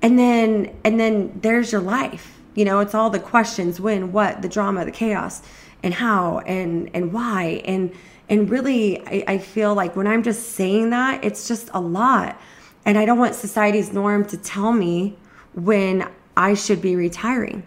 And 0.00 0.18
then 0.18 0.74
and 0.84 0.98
then 0.98 1.38
there's 1.42 1.70
your 1.70 1.82
life. 1.82 2.32
You 2.54 2.64
know, 2.64 2.80
it's 2.80 2.94
all 2.94 3.10
the 3.10 3.20
questions: 3.20 3.78
when, 3.78 4.12
what, 4.12 4.40
the 4.40 4.48
drama, 4.48 4.86
the 4.86 4.90
chaos 4.90 5.42
and 5.86 5.94
how 5.94 6.40
and 6.40 6.90
and 6.94 7.12
why. 7.12 7.62
And 7.64 7.94
and 8.28 8.50
really 8.50 9.00
I, 9.06 9.24
I 9.28 9.38
feel 9.38 9.72
like 9.72 9.94
when 9.94 10.08
i'm 10.08 10.24
just 10.24 10.50
saying 10.50 10.90
that 10.90 11.24
it's 11.24 11.46
just 11.46 11.70
a 11.72 11.80
lot. 11.80 12.38
And 12.84 12.98
i 12.98 13.04
don't 13.06 13.18
want 13.18 13.36
society's 13.36 13.92
norm 13.92 14.26
to 14.26 14.36
tell 14.36 14.72
me 14.72 15.16
when 15.54 16.10
i 16.36 16.54
should 16.54 16.82
be 16.82 16.96
retiring. 16.96 17.64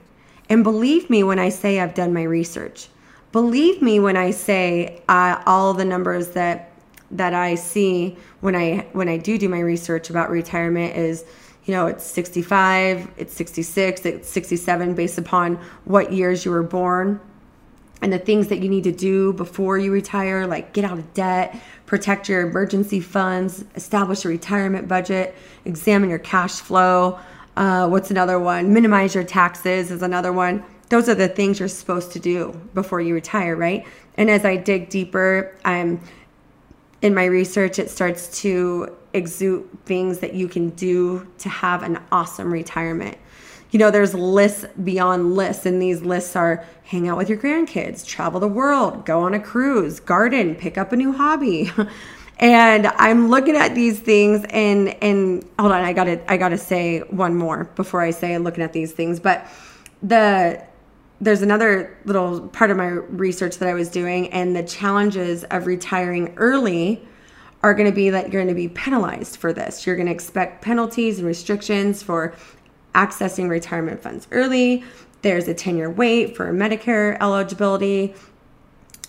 And 0.50 0.66
believe 0.66 1.10
me 1.10 1.24
when 1.24 1.40
i 1.40 1.48
say 1.48 1.80
i've 1.80 1.94
done 1.94 2.14
my 2.14 2.24
research. 2.24 2.90
Believe 3.32 3.82
me 3.82 4.02
when 4.02 4.18
i 4.18 4.32
say 4.32 5.02
uh, 5.08 5.42
all 5.46 5.74
the 5.74 5.86
numbers 5.86 6.32
that 6.32 6.74
that 7.12 7.34
i 7.34 7.56
see 7.56 8.18
when 8.42 8.54
i 8.54 8.86
when 8.92 9.08
i 9.08 9.16
do 9.16 9.38
do 9.38 9.48
my 9.48 9.62
research 9.62 10.10
about 10.10 10.30
retirement 10.30 10.96
is 10.98 11.24
you 11.64 11.74
know 11.74 11.88
it's 11.88 12.04
65 12.04 13.10
it's 13.16 13.34
66 13.34 14.06
it's 14.06 14.30
67 14.30 14.94
based 14.94 15.18
upon 15.18 15.56
what 15.86 16.12
years 16.12 16.44
you 16.44 16.52
were 16.52 16.64
born 16.64 17.20
and 18.02 18.14
the 18.14 18.20
things 18.20 18.48
that 18.48 18.60
you 18.60 18.70
need 18.70 18.84
to 18.86 18.92
do 18.92 19.34
before 19.34 19.78
you 19.78 19.92
retire, 19.92 20.48
like 20.48 20.74
get 20.74 20.86
out 20.86 20.98
of 20.98 21.14
debt, 21.14 21.60
protect 21.86 22.30
your 22.30 22.48
emergency 22.48 23.00
funds, 23.00 23.66
establish 23.76 24.24
a 24.26 24.30
retirement 24.30 24.88
budget, 24.88 25.36
examine 25.66 26.10
your 26.10 26.20
cash 26.20 26.54
flow. 26.62 27.20
Uh, 27.58 27.88
what's 27.90 28.10
another 28.10 28.40
one? 28.40 28.74
Minimize 28.74 29.14
your 29.16 29.24
taxes 29.24 29.92
is 29.92 30.02
another 30.02 30.32
one. 30.32 30.64
Those 30.88 31.10
are 31.10 31.16
the 31.16 31.28
things 31.28 31.60
you're 31.60 31.68
supposed 31.68 32.12
to 32.14 32.20
do 32.20 32.60
before 32.74 33.02
you 33.02 33.14
retire, 33.14 33.56
right? 33.56 33.86
And 34.16 34.30
as 34.30 34.46
I 34.46 34.56
dig 34.56 34.90
deeper, 34.90 35.56
I'm 35.66 36.00
in 37.02 37.14
my 37.14 37.26
research, 37.26 37.80
it 37.80 37.90
starts 37.90 38.42
to 38.42 38.96
exude 39.14 39.68
things 39.86 40.20
that 40.20 40.34
you 40.34 40.48
can 40.48 40.70
do 40.72 41.28
to 41.40 41.50
have 41.50 41.84
an 41.84 42.00
awesome 42.12 42.52
retirement 42.52 43.18
you 43.72 43.80
know, 43.80 43.92
there's 43.92 44.14
lists 44.14 44.66
beyond 44.84 45.36
lists, 45.36 45.66
and 45.66 45.82
these 45.82 46.02
lists 46.02 46.36
are 46.36 46.66
hang 46.84 47.08
out 47.08 47.18
with 47.18 47.30
your 47.30 47.38
grandkids, 47.38 48.06
travel 48.06 48.40
the 48.40 48.48
world, 48.48 49.06
go 49.06 49.22
on 49.22 49.34
a 49.34 49.40
cruise, 49.40 50.00
garden, 50.00 50.56
pick 50.56 50.78
up 50.78 50.92
a 50.92 50.96
new 50.96 51.12
hobby. 51.12 51.72
and 52.40 52.88
I'm 52.88 53.30
looking 53.30 53.56
at 53.56 53.76
these 53.76 54.00
things 54.00 54.46
and 54.50 54.90
and 55.04 55.48
hold 55.60 55.72
on, 55.72 55.84
I 55.84 55.94
gotta 55.94 56.32
I 56.32 56.38
gotta 56.38 56.58
say 56.58 57.00
one 57.00 57.36
more 57.36 57.66
before 57.76 58.02
I 58.02 58.12
say 58.12 58.38
looking 58.38 58.64
at 58.64 58.74
these 58.74 58.92
things. 58.92 59.20
But 59.20 59.46
the 60.02 60.64
there's 61.22 61.42
another 61.42 61.98
little 62.06 62.48
part 62.48 62.72
of 62.72 62.78
my 62.78 62.88
research 62.88 63.58
that 63.58 63.68
I 63.68 63.74
was 63.74 63.90
doing, 63.90 64.30
and 64.30 64.56
the 64.56 64.64
challenges 64.64 65.44
of 65.46 65.68
retiring 65.68 66.34
early 66.38 67.06
are 67.62 67.74
going 67.74 67.90
to 67.90 67.96
be 67.96 68.10
that 68.10 68.32
you're 68.32 68.42
going 68.42 68.48
to 68.48 68.54
be 68.54 68.70
penalized 68.70 69.36
for 69.36 69.52
this. 69.52 69.86
You're 69.86 69.98
going 69.98 70.06
to 70.06 70.14
expect 70.14 70.62
penalties 70.62 71.20
and 71.20 71.28
restrictions 71.28 72.02
for 72.02 72.34
accessing 72.96 73.50
retirement 73.50 74.02
funds 74.02 74.28
early. 74.32 74.84
There's 75.22 75.48
a 75.48 75.54
10 75.54 75.78
year 75.78 75.90
wait 75.90 76.36
for 76.36 76.52
Medicare 76.54 77.18
eligibility. 77.20 78.14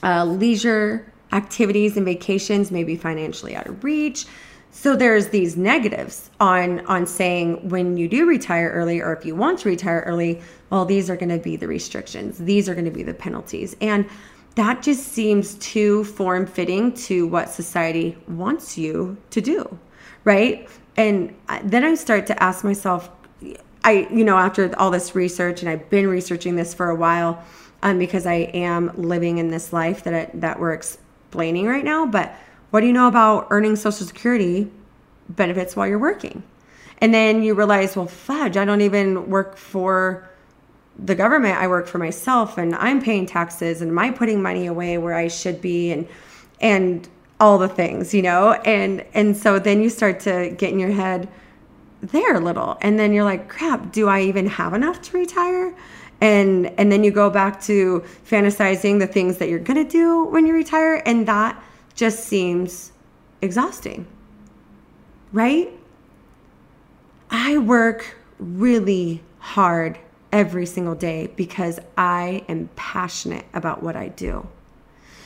Uh, 0.02 0.24
leisure 0.24 1.12
activities 1.32 1.96
and 1.96 2.04
vacations 2.04 2.70
may 2.70 2.84
be 2.84 2.96
financially 2.96 3.54
out 3.54 3.66
of 3.66 3.84
reach. 3.84 4.26
so 4.72 4.96
there's 4.96 5.28
these 5.28 5.56
negatives 5.56 6.30
on 6.40 6.80
on 6.86 7.06
saying 7.06 7.68
when 7.68 7.96
you 7.96 8.08
do 8.08 8.26
retire 8.26 8.70
early 8.70 9.00
or 9.00 9.12
if 9.12 9.24
you 9.24 9.34
want 9.34 9.58
to 9.58 9.68
retire 9.68 10.02
early, 10.06 10.40
well 10.70 10.84
these 10.84 11.10
are 11.10 11.16
going 11.16 11.28
to 11.28 11.38
be 11.38 11.56
the 11.56 11.68
restrictions. 11.68 12.38
These 12.38 12.68
are 12.68 12.74
going 12.74 12.86
to 12.86 12.90
be 12.90 13.02
the 13.02 13.14
penalties. 13.14 13.76
And 13.80 14.08
that 14.56 14.82
just 14.82 15.08
seems 15.08 15.54
too 15.54 16.04
form 16.04 16.46
fitting 16.46 16.92
to 16.92 17.26
what 17.26 17.50
society 17.50 18.16
wants 18.26 18.76
you 18.76 19.16
to 19.30 19.40
do, 19.40 19.78
right? 20.24 20.68
And 20.96 21.34
then 21.64 21.84
I 21.84 21.94
start 21.94 22.26
to 22.26 22.42
ask 22.42 22.64
myself 22.64 23.10
I 23.84 24.08
you 24.10 24.24
know 24.24 24.36
after 24.36 24.72
all 24.78 24.90
this 24.90 25.14
research 25.14 25.60
and 25.62 25.70
I've 25.70 25.88
been 25.90 26.06
researching 26.06 26.56
this 26.56 26.74
for 26.74 26.90
a 26.90 26.94
while 26.94 27.42
um, 27.82 27.98
because 27.98 28.26
I 28.26 28.34
am 28.34 28.92
living 28.96 29.38
in 29.38 29.50
this 29.50 29.72
life 29.72 30.04
that 30.04 30.14
I, 30.14 30.30
that 30.34 30.60
we're 30.60 30.72
explaining 30.72 31.66
right 31.66 31.84
now, 31.84 32.06
but 32.06 32.34
what 32.70 32.80
do 32.80 32.86
you 32.86 32.92
know 32.92 33.08
about 33.08 33.48
earning 33.50 33.76
Social 33.76 34.06
Security 34.06 34.70
benefits 35.28 35.74
while 35.74 35.86
you're 35.86 35.98
working? 35.98 36.42
And 36.98 37.14
then 37.14 37.42
you 37.42 37.54
realize, 37.54 37.96
well, 37.96 38.06
fudge, 38.06 38.56
I 38.56 38.64
don't 38.64 38.82
even 38.82 39.30
work 39.30 39.56
for 39.56 40.28
the 40.98 41.14
government. 41.14 41.56
I 41.56 41.66
work 41.66 41.86
for 41.86 41.98
myself 41.98 42.58
and 42.58 42.74
I'm 42.74 43.00
paying 43.00 43.26
taxes 43.26 43.80
and 43.80 43.90
am 43.90 43.98
I 43.98 44.10
putting 44.10 44.42
money 44.42 44.66
away 44.66 44.98
where 44.98 45.14
I 45.14 45.28
should 45.28 45.60
be 45.60 45.92
and 45.92 46.06
and 46.60 47.08
all 47.38 47.56
the 47.56 47.68
things, 47.68 48.12
you 48.12 48.20
know? 48.20 48.52
And 48.52 49.04
and 49.14 49.34
so 49.36 49.58
then 49.58 49.80
you 49.82 49.88
start 49.88 50.20
to 50.20 50.54
get 50.58 50.72
in 50.72 50.78
your 50.78 50.90
head 50.90 51.28
there 52.00 52.40
little. 52.40 52.78
And 52.80 52.98
then 52.98 53.12
you're 53.12 53.24
like, 53.24 53.48
crap, 53.48 53.92
do 53.92 54.08
I 54.08 54.22
even 54.22 54.46
have 54.46 54.74
enough 54.74 55.00
to 55.02 55.16
retire? 55.16 55.74
And 56.20 56.66
and 56.78 56.92
then 56.92 57.02
you 57.02 57.10
go 57.10 57.30
back 57.30 57.62
to 57.62 58.04
fantasizing 58.28 58.98
the 58.98 59.06
things 59.06 59.38
that 59.38 59.48
you're 59.48 59.58
gonna 59.58 59.84
do 59.84 60.24
when 60.24 60.46
you 60.46 60.52
retire, 60.52 61.02
and 61.06 61.26
that 61.26 61.62
just 61.94 62.24
seems 62.24 62.92
exhausting, 63.40 64.06
right? 65.32 65.70
I 67.30 67.58
work 67.58 68.16
really 68.38 69.22
hard 69.38 69.98
every 70.32 70.66
single 70.66 70.94
day 70.94 71.28
because 71.36 71.80
I 71.96 72.44
am 72.48 72.68
passionate 72.76 73.46
about 73.54 73.82
what 73.82 73.96
I 73.96 74.08
do. 74.08 74.46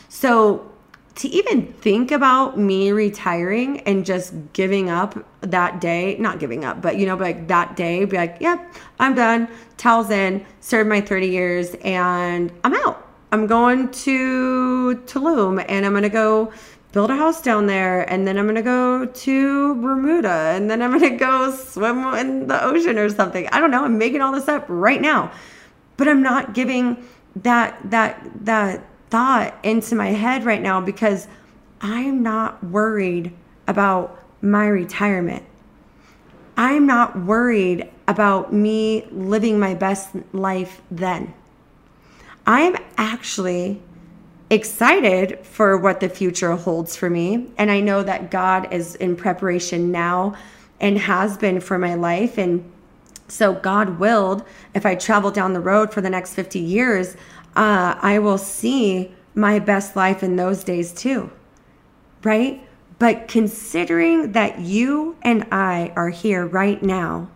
So, 0.09 0.71
to 1.17 1.29
even 1.29 1.73
think 1.75 2.11
about 2.11 2.59
me 2.59 2.91
retiring 2.91 3.81
and 3.81 4.05
just 4.05 4.35
giving 4.53 4.91
up 4.91 5.17
that 5.43 5.81
day, 5.81 6.17
not 6.19 6.41
giving 6.41 6.65
up, 6.65 6.83
but 6.83 6.97
you 6.97 7.07
know, 7.07 7.15
like 7.17 7.47
that 7.49 7.77
day, 7.77 8.05
be 8.05 8.17
like, 8.17 8.37
yep, 8.41 8.75
I'm 8.99 9.15
done, 9.15 9.49
towels 9.77 10.11
in, 10.11 10.45
served 10.61 10.89
my 10.89 11.01
30 11.01 11.29
years, 11.29 11.75
and 11.85 12.53
I'm 12.65 12.75
out. 12.75 13.05
I'm 13.31 13.47
going 13.47 13.91
to 13.91 14.95
Tulum 15.07 15.65
and 15.69 15.85
I'm 15.85 15.93
going 15.93 16.05
to 16.05 16.09
go 16.09 16.53
build 16.93 17.11
a 17.11 17.17
house 17.17 17.43
down 17.43 17.67
there 17.67 18.09
and 18.09 18.29
then 18.29 18.39
I'm 18.39 18.45
going 18.45 18.55
to 18.55 18.63
go 18.63 19.07
to 19.07 19.75
Bermuda 19.83 20.53
and 20.55 20.71
then 20.71 20.81
I'm 20.81 20.97
going 20.97 21.11
to 21.11 21.17
go 21.17 21.53
swim 21.53 22.05
in 22.15 22.47
the 22.47 22.63
ocean 22.63 22.97
or 22.97 23.09
something. 23.11 23.49
I 23.49 23.59
don't 23.59 23.73
know. 23.73 23.85
I'm 23.85 23.99
making 23.99 24.21
all 24.21 24.31
this 24.31 24.47
up 24.47 24.65
right 24.69 25.01
now. 25.01 25.33
But 25.97 26.07
I'm 26.07 26.23
not 26.23 26.55
giving 26.55 27.05
that 27.35 27.79
that 27.91 28.25
that 28.45 28.87
thought 29.15 29.55
into 29.63 29.95
my 29.95 30.09
head 30.09 30.45
right 30.45 30.61
now 30.61 30.81
because 30.81 31.29
I'm 31.81 32.25
not 32.25 32.65
worried 32.65 33.33
about 33.69 34.19
my 34.43 34.67
retirement. 34.67 35.45
I'm 36.57 36.85
not 36.85 37.21
worried 37.21 37.89
about 38.09 38.53
me 38.53 39.07
living 39.13 39.61
my 39.61 39.75
best 39.75 40.09
life 40.33 40.83
then. 40.91 41.33
I'm 42.45 42.75
actually 42.99 43.81
excited 44.51 45.39
for 45.47 45.79
what 45.79 46.01
the 46.01 46.09
future 46.09 46.57
holds 46.57 46.97
for 46.97 47.09
me. 47.09 47.53
And 47.57 47.71
I 47.71 47.79
know 47.79 48.03
that 48.03 48.33
God 48.33 48.73
is 48.73 48.97
in 48.97 49.15
preparation 49.15 49.93
now 49.93 50.35
and 50.81 50.99
has 50.99 51.39
been 51.39 51.61
for 51.61 51.79
my 51.79 51.95
life. 51.95 52.37
And 52.37 52.69
so, 53.29 53.55
God 53.55 54.01
willed, 54.01 54.45
if 54.75 54.85
I 54.85 54.97
travel 54.97 55.31
down 55.31 55.53
the 55.53 55.61
road 55.61 55.93
for 55.93 56.01
the 56.01 56.11
next 56.11 56.35
50 56.35 56.59
years, 56.59 57.17
uh, 57.57 57.97
I 58.01 58.19
will 58.19 58.39
see 58.39 59.13
my 59.35 59.59
best 59.59 59.97
life 59.97 60.23
in 60.23 60.37
those 60.37 60.65
days 60.65 60.93
too. 60.93 61.31
Right? 62.23 62.67
But 62.99 63.29
considering 63.29 64.33
that 64.33 64.61
you 64.61 65.17
and 65.23 65.47
I 65.51 65.93
are 65.97 66.11
here 66.11 66.47
right 66.47 66.83
now, 66.83 67.29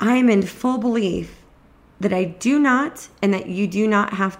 I 0.00 0.16
am 0.16 0.28
in 0.28 0.42
full 0.42 0.78
belief 0.78 1.42
that 2.00 2.12
I 2.12 2.24
do 2.24 2.58
not 2.58 3.08
and 3.22 3.32
that 3.32 3.46
you 3.46 3.66
do 3.66 3.86
not 3.86 4.14
have 4.14 4.38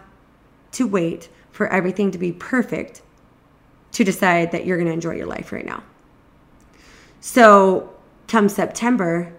to 0.72 0.86
wait 0.86 1.28
for 1.50 1.68
everything 1.68 2.10
to 2.10 2.18
be 2.18 2.32
perfect 2.32 3.02
to 3.92 4.04
decide 4.04 4.50
that 4.52 4.66
you're 4.66 4.76
going 4.76 4.88
to 4.88 4.92
enjoy 4.92 5.14
your 5.14 5.26
life 5.26 5.52
right 5.52 5.64
now. 5.64 5.82
So, 7.20 7.94
come 8.26 8.48
September, 8.48 9.32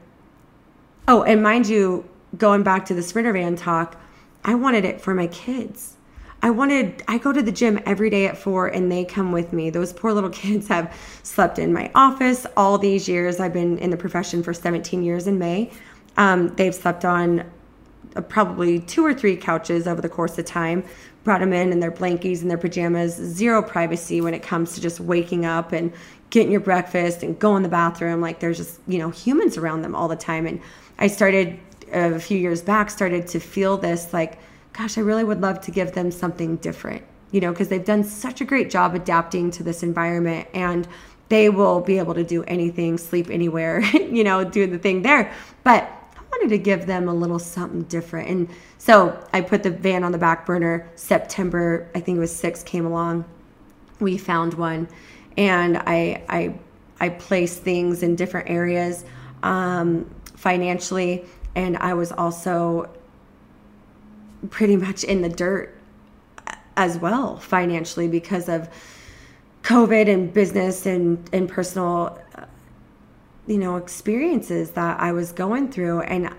oh, 1.07 1.23
and 1.23 1.43
mind 1.43 1.67
you, 1.67 2.07
going 2.37 2.63
back 2.63 2.85
to 2.85 2.93
the 2.93 3.03
Sprinter 3.03 3.33
van 3.33 3.55
talk, 3.55 3.99
I 4.43 4.55
wanted 4.55 4.85
it 4.85 5.01
for 5.01 5.13
my 5.13 5.27
kids. 5.27 5.97
I 6.41 6.49
wanted, 6.49 7.03
I 7.07 7.19
go 7.19 7.31
to 7.31 7.41
the 7.41 7.53
gym 7.53 7.79
every 7.85 8.09
day 8.09 8.27
at 8.27 8.37
four 8.37 8.67
and 8.67 8.91
they 8.91 9.05
come 9.05 9.31
with 9.31 9.53
me. 9.53 9.69
Those 9.69 9.93
poor 9.93 10.11
little 10.11 10.29
kids 10.43 10.67
have 10.67 10.93
slept 11.23 11.57
in 11.57 11.71
my 11.71 11.89
office 11.95 12.45
all 12.57 12.77
these 12.77 13.07
years. 13.07 13.39
I've 13.39 13.53
been 13.53 13.77
in 13.77 13.89
the 13.89 13.97
profession 13.97 14.43
for 14.43 14.53
17 14.53 15.03
years 15.03 15.25
in 15.25 15.39
May. 15.39 15.71
Um, 16.17 16.49
they've 16.55 16.75
slept 16.75 17.05
on 17.05 17.49
uh, 18.15 18.21
probably 18.21 18.79
two 18.79 19.05
or 19.05 19.13
three 19.13 19.37
couches 19.37 19.87
over 19.87 20.01
the 20.01 20.09
course 20.09 20.37
of 20.37 20.45
time. 20.45 20.83
Brought 21.23 21.39
them 21.39 21.53
in 21.53 21.71
in 21.71 21.79
their 21.79 21.91
blankies 21.91 22.41
and 22.41 22.51
their 22.51 22.57
pajamas. 22.57 23.15
Zero 23.15 23.61
privacy 23.61 24.19
when 24.19 24.33
it 24.33 24.43
comes 24.43 24.75
to 24.75 24.81
just 24.81 24.99
waking 24.99 25.45
up 25.45 25.71
and 25.71 25.93
getting 26.29 26.51
your 26.51 26.59
breakfast 26.59 27.23
and 27.23 27.39
go 27.39 27.55
in 27.55 27.63
the 27.63 27.69
bathroom. 27.69 28.19
Like 28.19 28.41
there's 28.41 28.57
just 28.57 28.79
you 28.87 28.99
know 28.99 29.09
humans 29.09 29.55
around 29.57 29.83
them 29.83 29.95
all 29.95 30.09
the 30.09 30.17
time. 30.17 30.45
And 30.45 30.59
I 30.99 31.07
started 31.07 31.57
a 31.93 32.19
few 32.19 32.37
years 32.37 32.61
back 32.61 32.89
started 32.89 33.27
to 33.29 33.39
feel 33.39 33.77
this 33.77 34.13
like, 34.13 34.39
gosh, 34.73 34.97
I 34.97 35.01
really 35.01 35.23
would 35.23 35.41
love 35.41 35.61
to 35.61 35.71
give 35.71 35.93
them 35.93 36.11
something 36.11 36.57
different. 36.57 37.03
You 37.31 37.41
know, 37.41 37.51
because 37.51 37.69
they've 37.69 37.83
done 37.83 38.03
such 38.03 38.41
a 38.41 38.45
great 38.45 38.69
job 38.69 38.93
adapting 38.93 39.49
to 39.51 39.63
this 39.63 39.81
environment 39.81 40.47
and 40.53 40.87
they 41.29 41.49
will 41.49 41.81
be 41.81 41.97
able 41.97 42.13
to 42.13 42.23
do 42.23 42.43
anything, 42.43 42.97
sleep 42.97 43.29
anywhere, 43.29 43.79
you 43.93 44.23
know, 44.23 44.43
do 44.43 44.67
the 44.67 44.77
thing 44.77 45.01
there. 45.01 45.33
But 45.63 45.83
I 45.83 46.21
wanted 46.31 46.49
to 46.49 46.59
give 46.59 46.85
them 46.85 47.07
a 47.07 47.13
little 47.13 47.39
something 47.39 47.83
different. 47.83 48.29
And 48.29 48.49
so 48.77 49.17
I 49.33 49.41
put 49.41 49.63
the 49.63 49.71
van 49.71 50.03
on 50.03 50.11
the 50.11 50.17
back 50.17 50.45
burner. 50.45 50.91
September, 50.95 51.89
I 51.95 52.01
think 52.01 52.17
it 52.17 52.19
was 52.19 52.35
six, 52.35 52.61
came 52.61 52.85
along. 52.85 53.25
We 53.99 54.17
found 54.17 54.53
one, 54.55 54.87
and 55.37 55.77
I 55.77 56.23
I 56.27 56.55
I 56.99 57.09
placed 57.09 57.61
things 57.61 58.03
in 58.03 58.15
different 58.15 58.49
areas 58.49 59.05
um, 59.43 60.09
financially, 60.35 61.25
and 61.55 61.77
I 61.77 61.93
was 61.93 62.11
also 62.11 62.89
pretty 64.49 64.75
much 64.75 65.03
in 65.03 65.21
the 65.21 65.29
dirt 65.29 65.77
as 66.75 66.97
well 66.97 67.37
financially 67.37 68.07
because 68.07 68.49
of 68.49 68.67
COVID 69.63 70.11
and 70.11 70.33
business 70.33 70.85
and 70.85 71.29
and 71.31 71.47
personal 71.47 72.19
uh, 72.35 72.45
you 73.47 73.57
know 73.57 73.77
experiences 73.77 74.71
that 74.71 74.99
I 74.99 75.11
was 75.11 75.31
going 75.31 75.71
through. 75.71 76.01
And 76.01 76.33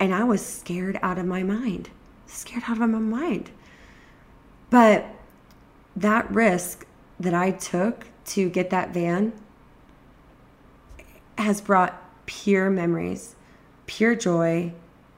and 0.00 0.14
I 0.14 0.24
was 0.24 0.44
scared 0.44 0.98
out 1.02 1.18
of 1.18 1.26
my 1.26 1.42
mind 1.42 1.90
scared 2.32 2.64
out 2.66 2.80
of 2.80 2.90
my 2.90 2.98
mind. 2.98 3.50
But 4.70 5.06
that 5.94 6.30
risk 6.30 6.86
that 7.20 7.34
I 7.34 7.50
took 7.50 8.06
to 8.24 8.48
get 8.48 8.70
that 8.70 8.94
van 8.94 9.32
has 11.38 11.60
brought 11.60 12.00
pure 12.26 12.70
memories 12.70 13.34
pure 13.86 14.14
joy 14.14 14.72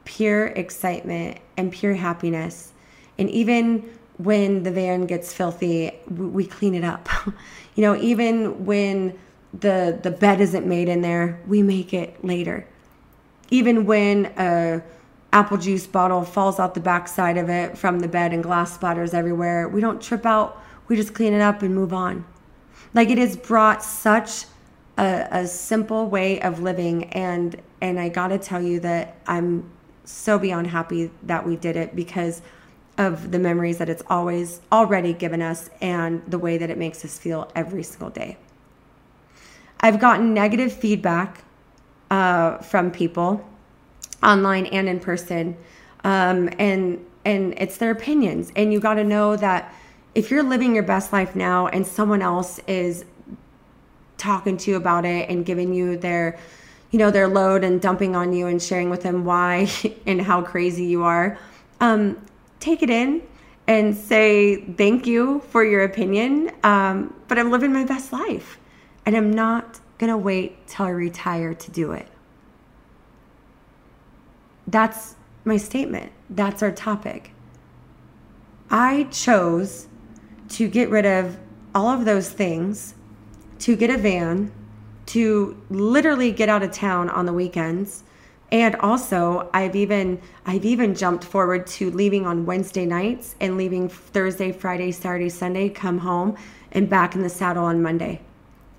pure 0.04 0.46
excitement 0.46 1.38
and 1.56 1.72
pure 1.72 1.94
happiness 1.94 2.72
and 3.18 3.30
even 3.30 3.88
when 4.18 4.62
the 4.62 4.70
van 4.70 5.06
gets 5.06 5.32
filthy 5.32 5.90
we 6.08 6.44
clean 6.46 6.74
it 6.74 6.84
up 6.84 7.08
you 7.74 7.82
know 7.82 7.96
even 7.96 8.64
when 8.64 9.18
the 9.60 9.98
the 10.02 10.10
bed 10.10 10.40
isn't 10.40 10.66
made 10.66 10.88
in 10.88 11.02
there, 11.02 11.40
we 11.46 11.62
make 11.62 11.92
it 11.92 12.24
later. 12.24 12.66
Even 13.50 13.86
when 13.86 14.26
a 14.36 14.82
apple 15.32 15.56
juice 15.56 15.86
bottle 15.86 16.24
falls 16.24 16.60
out 16.60 16.74
the 16.74 16.80
backside 16.80 17.36
of 17.36 17.48
it 17.48 17.76
from 17.76 18.00
the 18.00 18.08
bed 18.08 18.32
and 18.32 18.42
glass 18.42 18.76
splatters 18.76 19.14
everywhere, 19.14 19.68
we 19.68 19.80
don't 19.80 20.00
trip 20.00 20.24
out. 20.26 20.60
We 20.88 20.96
just 20.96 21.14
clean 21.14 21.32
it 21.32 21.40
up 21.40 21.62
and 21.62 21.74
move 21.74 21.92
on. 21.92 22.24
Like 22.92 23.10
it 23.10 23.18
has 23.18 23.36
brought 23.36 23.82
such 23.82 24.46
a, 24.98 25.28
a 25.30 25.46
simple 25.46 26.08
way 26.08 26.40
of 26.40 26.60
living, 26.60 27.04
and 27.12 27.60
and 27.80 27.98
I 27.98 28.08
gotta 28.08 28.38
tell 28.38 28.62
you 28.62 28.80
that 28.80 29.16
I'm 29.26 29.70
so 30.04 30.38
beyond 30.38 30.68
happy 30.68 31.10
that 31.22 31.46
we 31.46 31.56
did 31.56 31.76
it 31.76 31.96
because 31.96 32.42
of 32.98 33.32
the 33.32 33.38
memories 33.38 33.78
that 33.78 33.88
it's 33.88 34.02
always 34.08 34.60
already 34.70 35.12
given 35.12 35.42
us 35.42 35.68
and 35.80 36.22
the 36.28 36.38
way 36.38 36.58
that 36.58 36.70
it 36.70 36.78
makes 36.78 37.04
us 37.04 37.18
feel 37.18 37.50
every 37.54 37.82
single 37.82 38.10
day. 38.10 38.36
I've 39.80 39.98
gotten 39.98 40.32
negative 40.32 40.72
feedback 40.72 41.42
uh, 42.10 42.58
from 42.58 42.90
people 42.90 43.44
online 44.22 44.66
and 44.66 44.88
in 44.88 45.00
person, 45.00 45.56
um, 46.04 46.48
and 46.58 47.04
and 47.24 47.54
it's 47.56 47.78
their 47.78 47.90
opinions. 47.90 48.52
And 48.54 48.72
you 48.72 48.80
got 48.80 48.94
to 48.94 49.04
know 49.04 49.36
that 49.36 49.74
if 50.14 50.30
you're 50.30 50.42
living 50.42 50.74
your 50.74 50.84
best 50.84 51.12
life 51.12 51.34
now 51.34 51.66
and 51.68 51.86
someone 51.86 52.22
else 52.22 52.60
is 52.68 53.04
talking 54.16 54.56
to 54.56 54.70
you 54.70 54.76
about 54.76 55.04
it 55.04 55.28
and 55.28 55.44
giving 55.44 55.74
you 55.74 55.96
their 55.96 56.38
you 56.90 56.98
know 56.98 57.10
their 57.10 57.26
load 57.26 57.64
and 57.64 57.80
dumping 57.80 58.14
on 58.14 58.32
you 58.32 58.46
and 58.46 58.62
sharing 58.62 58.88
with 58.88 59.02
them 59.02 59.24
why 59.24 59.68
and 60.06 60.22
how 60.22 60.42
crazy 60.42 60.84
you 60.84 61.02
are. 61.02 61.38
Um, 61.80 62.24
take 62.60 62.82
it 62.82 62.90
in 62.90 63.22
and 63.66 63.96
say 63.96 64.64
thank 64.64 65.06
you 65.06 65.40
for 65.50 65.64
your 65.64 65.84
opinion 65.84 66.50
um, 66.62 67.14
but 67.28 67.38
i'm 67.38 67.50
living 67.50 67.72
my 67.72 67.84
best 67.84 68.12
life 68.12 68.58
and 69.06 69.16
i'm 69.16 69.30
not 69.32 69.80
gonna 69.98 70.16
wait 70.16 70.66
till 70.66 70.86
i 70.86 70.90
retire 70.90 71.54
to 71.54 71.70
do 71.70 71.92
it. 71.92 72.08
That's 74.66 75.14
my 75.44 75.56
statement. 75.56 76.12
That's 76.30 76.62
our 76.62 76.72
topic. 76.72 77.32
I 78.70 79.04
chose 79.04 79.88
to 80.50 80.68
get 80.68 80.90
rid 80.90 81.04
of 81.04 81.38
all 81.74 81.88
of 81.88 82.04
those 82.04 82.30
things 82.30 82.94
to 83.60 83.76
get 83.76 83.90
a 83.90 83.98
van, 83.98 84.52
to 85.06 85.60
literally 85.70 86.32
get 86.32 86.48
out 86.48 86.62
of 86.62 86.72
town 86.72 87.10
on 87.10 87.26
the 87.26 87.32
weekends. 87.32 88.04
And 88.52 88.76
also, 88.76 89.50
I've 89.52 89.74
even 89.74 90.20
I've 90.46 90.64
even 90.64 90.94
jumped 90.94 91.24
forward 91.24 91.66
to 91.68 91.90
leaving 91.90 92.26
on 92.26 92.46
Wednesday 92.46 92.86
nights 92.86 93.34
and 93.40 93.56
leaving 93.56 93.88
Thursday, 93.88 94.52
Friday, 94.52 94.92
Saturday, 94.92 95.28
Sunday, 95.28 95.68
come 95.68 95.98
home 95.98 96.36
and 96.72 96.88
back 96.88 97.14
in 97.14 97.22
the 97.22 97.28
saddle 97.28 97.64
on 97.64 97.82
Monday. 97.82 98.20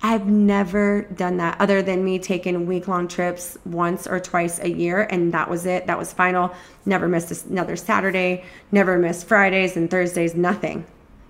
I've 0.02 0.26
never 0.26 1.02
done 1.16 1.38
that 1.38 1.60
other 1.60 1.82
than 1.82 2.04
me 2.04 2.18
taking 2.18 2.66
week 2.66 2.86
long 2.86 3.08
trips 3.08 3.56
once 3.64 4.06
or 4.06 4.20
twice 4.20 4.58
a 4.60 4.68
year, 4.68 5.02
and 5.10 5.32
that 5.32 5.50
was 5.50 5.66
it. 5.66 5.86
That 5.86 5.98
was 5.98 6.12
final. 6.12 6.54
Never 6.84 7.08
missed 7.08 7.46
another 7.46 7.76
Saturday, 7.76 8.44
never 8.70 8.98
missed 8.98 9.26
Fridays 9.26 9.76
and 9.76 9.90
Thursdays, 9.90 10.34
nothing, 10.34 10.86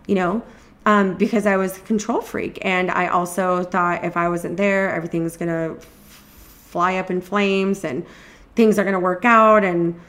you 0.07 0.17
know? 0.17 0.43
Um, 0.87 1.17
because 1.17 1.47
I 1.47 1.57
was 1.57 1.77
a 1.77 1.81
control 1.81 2.23
freak. 2.23 2.59
And 2.63 2.91
I 2.91 3.09
also 3.09 3.65
thought 3.65 4.05
if 4.05 4.17
I 4.17 4.29
wasn't 4.29 4.57
there, 4.57 4.95
everything's 4.95 5.37
going 5.37 5.49
to 5.49 5.85
fly 6.69 6.97
up 6.97 7.11
in 7.11 7.21
flames 7.21 7.85
and 7.85 8.07
things 8.55 8.79
are 8.79 8.85
going 8.85 8.95
to 8.95 9.01
work 9.01 9.25
out 9.25 9.65
and 9.65 10.01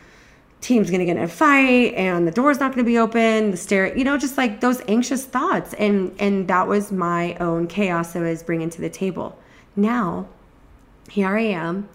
team's 0.62 0.90
going 0.90 1.00
to 1.00 1.06
get 1.06 1.18
in 1.18 1.24
a 1.24 1.28
fight 1.28 1.94
and 1.94 2.28
the 2.28 2.32
door's 2.32 2.60
not 2.60 2.74
going 2.74 2.84
to 2.84 2.90
be 2.90 2.98
open 2.98 3.52
the 3.52 3.58
stair 3.58 3.96
you 3.96 4.04
know 4.04 4.18
just 4.18 4.38
like 4.38 4.60
those 4.60 4.82
anxious 4.88 5.26
thoughts. 5.26 5.74
And 5.74 6.16
and 6.20 6.48
that 6.48 6.68
was 6.68 6.92
my 6.92 7.36
own 7.36 7.68
chaos 7.68 8.16
i 8.16 8.20
was 8.20 8.44
bringing 8.44 8.70
to 8.72 8.82
the 8.82 8.90
table. 8.90 9.38
Now 9.76 10.28
here 11.10 11.36
i 11.38 11.42
am. 11.42 11.90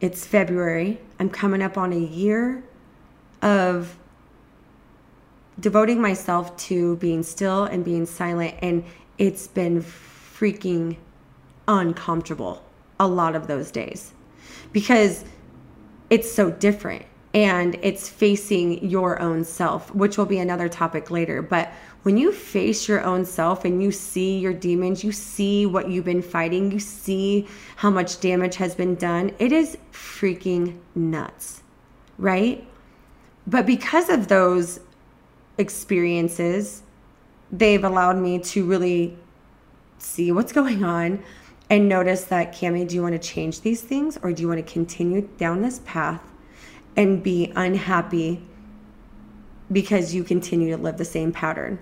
It's 0.00 0.26
february. 0.26 1.00
I'm 1.18 1.30
coming 1.30 1.62
up 1.62 1.76
on 1.76 1.92
a 1.92 1.98
year 1.98 2.62
of 3.42 3.96
devoting 5.60 6.00
myself 6.00 6.56
to 6.56 6.96
being 6.96 7.22
still 7.22 7.64
and 7.64 7.84
being 7.84 8.06
silent. 8.06 8.54
And 8.62 8.84
it's 9.18 9.46
been 9.46 9.82
freaking 9.82 10.96
uncomfortable 11.66 12.62
a 13.00 13.06
lot 13.06 13.34
of 13.34 13.46
those 13.46 13.70
days 13.70 14.12
because 14.72 15.24
it's 16.10 16.30
so 16.30 16.50
different 16.50 17.04
and 17.34 17.78
it's 17.82 18.08
facing 18.08 18.88
your 18.88 19.20
own 19.20 19.44
self, 19.44 19.94
which 19.94 20.16
will 20.16 20.26
be 20.26 20.38
another 20.38 20.68
topic 20.68 21.10
later. 21.10 21.42
But 21.42 21.70
when 22.02 22.16
you 22.16 22.32
face 22.32 22.88
your 22.88 23.04
own 23.04 23.24
self 23.24 23.64
and 23.64 23.82
you 23.82 23.92
see 23.92 24.38
your 24.38 24.54
demons, 24.54 25.04
you 25.04 25.12
see 25.12 25.66
what 25.66 25.90
you've 25.90 26.06
been 26.06 26.22
fighting, 26.22 26.72
you 26.72 26.80
see 26.80 27.46
how 27.76 27.90
much 27.90 28.20
damage 28.20 28.56
has 28.56 28.74
been 28.74 28.94
done, 28.94 29.32
it 29.38 29.52
is 29.52 29.76
freaking 29.92 30.78
nuts, 30.94 31.62
right? 32.16 32.66
But 33.46 33.66
because 33.66 34.08
of 34.08 34.28
those 34.28 34.80
experiences, 35.58 36.82
they've 37.52 37.84
allowed 37.84 38.16
me 38.16 38.38
to 38.38 38.64
really 38.64 39.16
see 39.98 40.32
what's 40.32 40.52
going 40.52 40.84
on 40.84 41.22
and 41.70 41.88
notice 41.88 42.24
that, 42.24 42.54
Cami, 42.54 42.88
do 42.88 42.94
you 42.94 43.02
want 43.02 43.20
to 43.20 43.28
change 43.28 43.60
these 43.60 43.82
things 43.82 44.18
or 44.22 44.32
do 44.32 44.42
you 44.42 44.48
want 44.48 44.64
to 44.64 44.72
continue 44.72 45.28
down 45.36 45.60
this 45.60 45.80
path 45.84 46.22
and 46.96 47.22
be 47.22 47.52
unhappy 47.56 48.42
because 49.70 50.14
you 50.14 50.24
continue 50.24 50.74
to 50.74 50.82
live 50.82 50.96
the 50.96 51.04
same 51.04 51.30
pattern? 51.30 51.78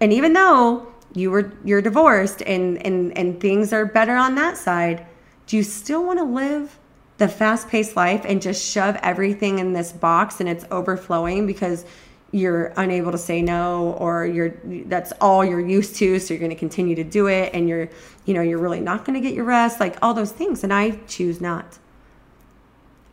And 0.00 0.12
even 0.12 0.32
though 0.32 0.92
you 1.14 1.30
were 1.30 1.52
you're 1.64 1.80
divorced 1.80 2.42
and 2.42 2.84
and 2.84 3.16
and 3.16 3.40
things 3.40 3.72
are 3.72 3.86
better 3.86 4.16
on 4.16 4.34
that 4.34 4.56
side, 4.56 5.06
do 5.46 5.56
you 5.56 5.62
still 5.62 6.04
want 6.04 6.18
to 6.18 6.24
live 6.24 6.78
the 7.18 7.28
fast-paced 7.28 7.96
life 7.96 8.24
and 8.24 8.40
just 8.40 8.64
shove 8.64 8.96
everything 9.02 9.58
in 9.58 9.72
this 9.72 9.90
box 9.90 10.38
and 10.40 10.48
it's 10.48 10.64
overflowing 10.70 11.46
because 11.46 11.84
you're 12.30 12.72
unable 12.76 13.10
to 13.10 13.18
say 13.18 13.40
no 13.40 13.92
or 13.98 14.26
you're 14.26 14.54
that's 14.86 15.12
all 15.20 15.44
you're 15.44 15.66
used 15.66 15.96
to 15.96 16.18
so 16.18 16.34
you're 16.34 16.38
going 16.38 16.50
to 16.50 16.56
continue 16.56 16.94
to 16.94 17.04
do 17.04 17.26
it 17.26 17.50
and 17.54 17.68
you're 17.68 17.88
you 18.26 18.34
know 18.34 18.42
you're 18.42 18.58
really 18.58 18.80
not 18.80 19.04
going 19.04 19.14
to 19.14 19.20
get 19.20 19.34
your 19.34 19.44
rest 19.44 19.80
like 19.80 19.96
all 20.02 20.12
those 20.12 20.32
things 20.32 20.62
and 20.62 20.72
I 20.72 20.90
choose 21.06 21.40
not. 21.40 21.78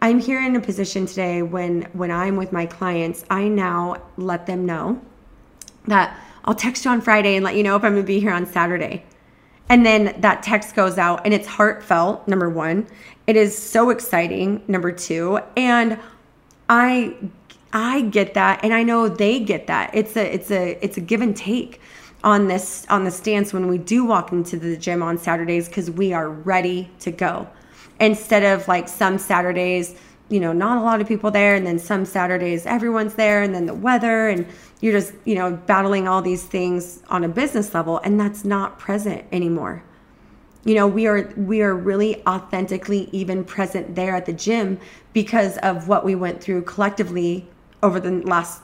I'm 0.01 0.19
here 0.19 0.45
in 0.45 0.56
a 0.56 0.60
position 0.60 1.06
today 1.06 1.41
when 1.41 1.84
when 1.93 2.12
I'm 2.12 2.36
with 2.36 2.51
my 2.51 2.65
clients 2.65 3.23
I 3.30 3.47
now 3.47 4.01
let 4.17 4.45
them 4.45 4.65
know 4.65 5.01
that 5.88 6.19
I'll 6.43 6.56
text 6.56 6.84
you 6.84 6.91
on 6.91 7.01
Friday 7.01 7.36
and 7.36 7.45
let 7.45 7.56
you 7.56 7.63
know 7.63 7.75
if 7.75 7.84
I'm 7.84 7.93
going 7.93 8.04
to 8.04 8.08
be 8.08 8.19
here 8.19 8.34
on 8.34 8.45
Saturday. 8.45 9.04
And 9.67 9.84
then 9.84 10.15
that 10.21 10.43
text 10.43 10.75
goes 10.75 10.99
out 10.99 11.21
and 11.25 11.34
it's 11.34 11.47
heartfelt 11.47 12.28
number 12.28 12.49
1 12.49 12.86
it 13.28 13.36
is 13.36 13.58
so 13.58 13.89
exciting 13.89 14.62
number 14.67 14.91
2 14.91 15.39
and 15.56 15.97
I 16.69 17.15
I 17.76 18.04
get 18.04 18.36
that 18.36 18.62
and 18.64 18.74
I 18.74 18.84
know 18.84 19.10
they 19.10 19.42
get 19.42 19.68
that. 19.68 19.92
It's 19.94 20.16
a 20.16 20.34
it's 20.34 20.50
a 20.50 20.84
it's 20.84 20.96
a 20.96 21.02
give 21.02 21.22
and 21.22 21.36
take 21.36 21.82
on 22.24 22.48
this 22.48 22.88
on 22.90 23.04
the 23.04 23.12
stance 23.12 23.52
when 23.52 23.68
we 23.68 23.78
do 23.78 24.06
walk 24.06 24.32
into 24.32 24.58
the 24.58 24.78
gym 24.78 25.04
on 25.04 25.18
Saturdays 25.18 25.68
cuz 25.68 25.92
we 25.92 26.14
are 26.14 26.30
ready 26.30 26.90
to 27.00 27.12
go. 27.12 27.50
Instead 28.00 28.44
of 28.44 28.66
like 28.70 28.88
some 28.88 29.18
Saturdays, 29.18 29.94
you 30.30 30.40
know, 30.40 30.54
not 30.54 30.78
a 30.78 30.82
lot 30.82 31.02
of 31.02 31.08
people 31.08 31.32
there 31.32 31.54
and 31.54 31.68
then 31.68 31.78
some 31.78 32.06
Saturdays 32.06 32.66
everyone's 32.66 33.16
there 33.16 33.44
and 33.44 33.54
then 33.54 33.66
the 33.66 33.74
weather 33.74 34.30
and 34.30 34.46
you're 34.80 34.94
just, 34.94 35.12
you 35.26 35.36
know, 35.36 35.52
battling 35.52 36.08
all 36.08 36.22
these 36.22 36.44
things 36.44 37.04
on 37.10 37.26
a 37.26 37.28
business 37.28 37.74
level 37.74 38.00
and 38.06 38.18
that's 38.18 38.46
not 38.46 38.80
present 38.80 39.26
anymore 39.34 39.84
you 40.64 40.74
know 40.74 40.88
we 40.88 41.06
are 41.06 41.32
we 41.38 41.62
are 41.62 41.76
really 41.76 42.26
authentically 42.26 43.08
even 43.12 43.44
present 43.44 43.94
there 43.94 44.16
at 44.16 44.26
the 44.26 44.34
gym 44.34 44.80
because 45.14 45.58
of 45.60 45.88
what 45.88 46.04
we 46.04 46.16
went 46.16 46.42
through 46.42 46.64
collectively 46.64 47.48
over 47.86 48.00
the 48.00 48.12
last 48.28 48.63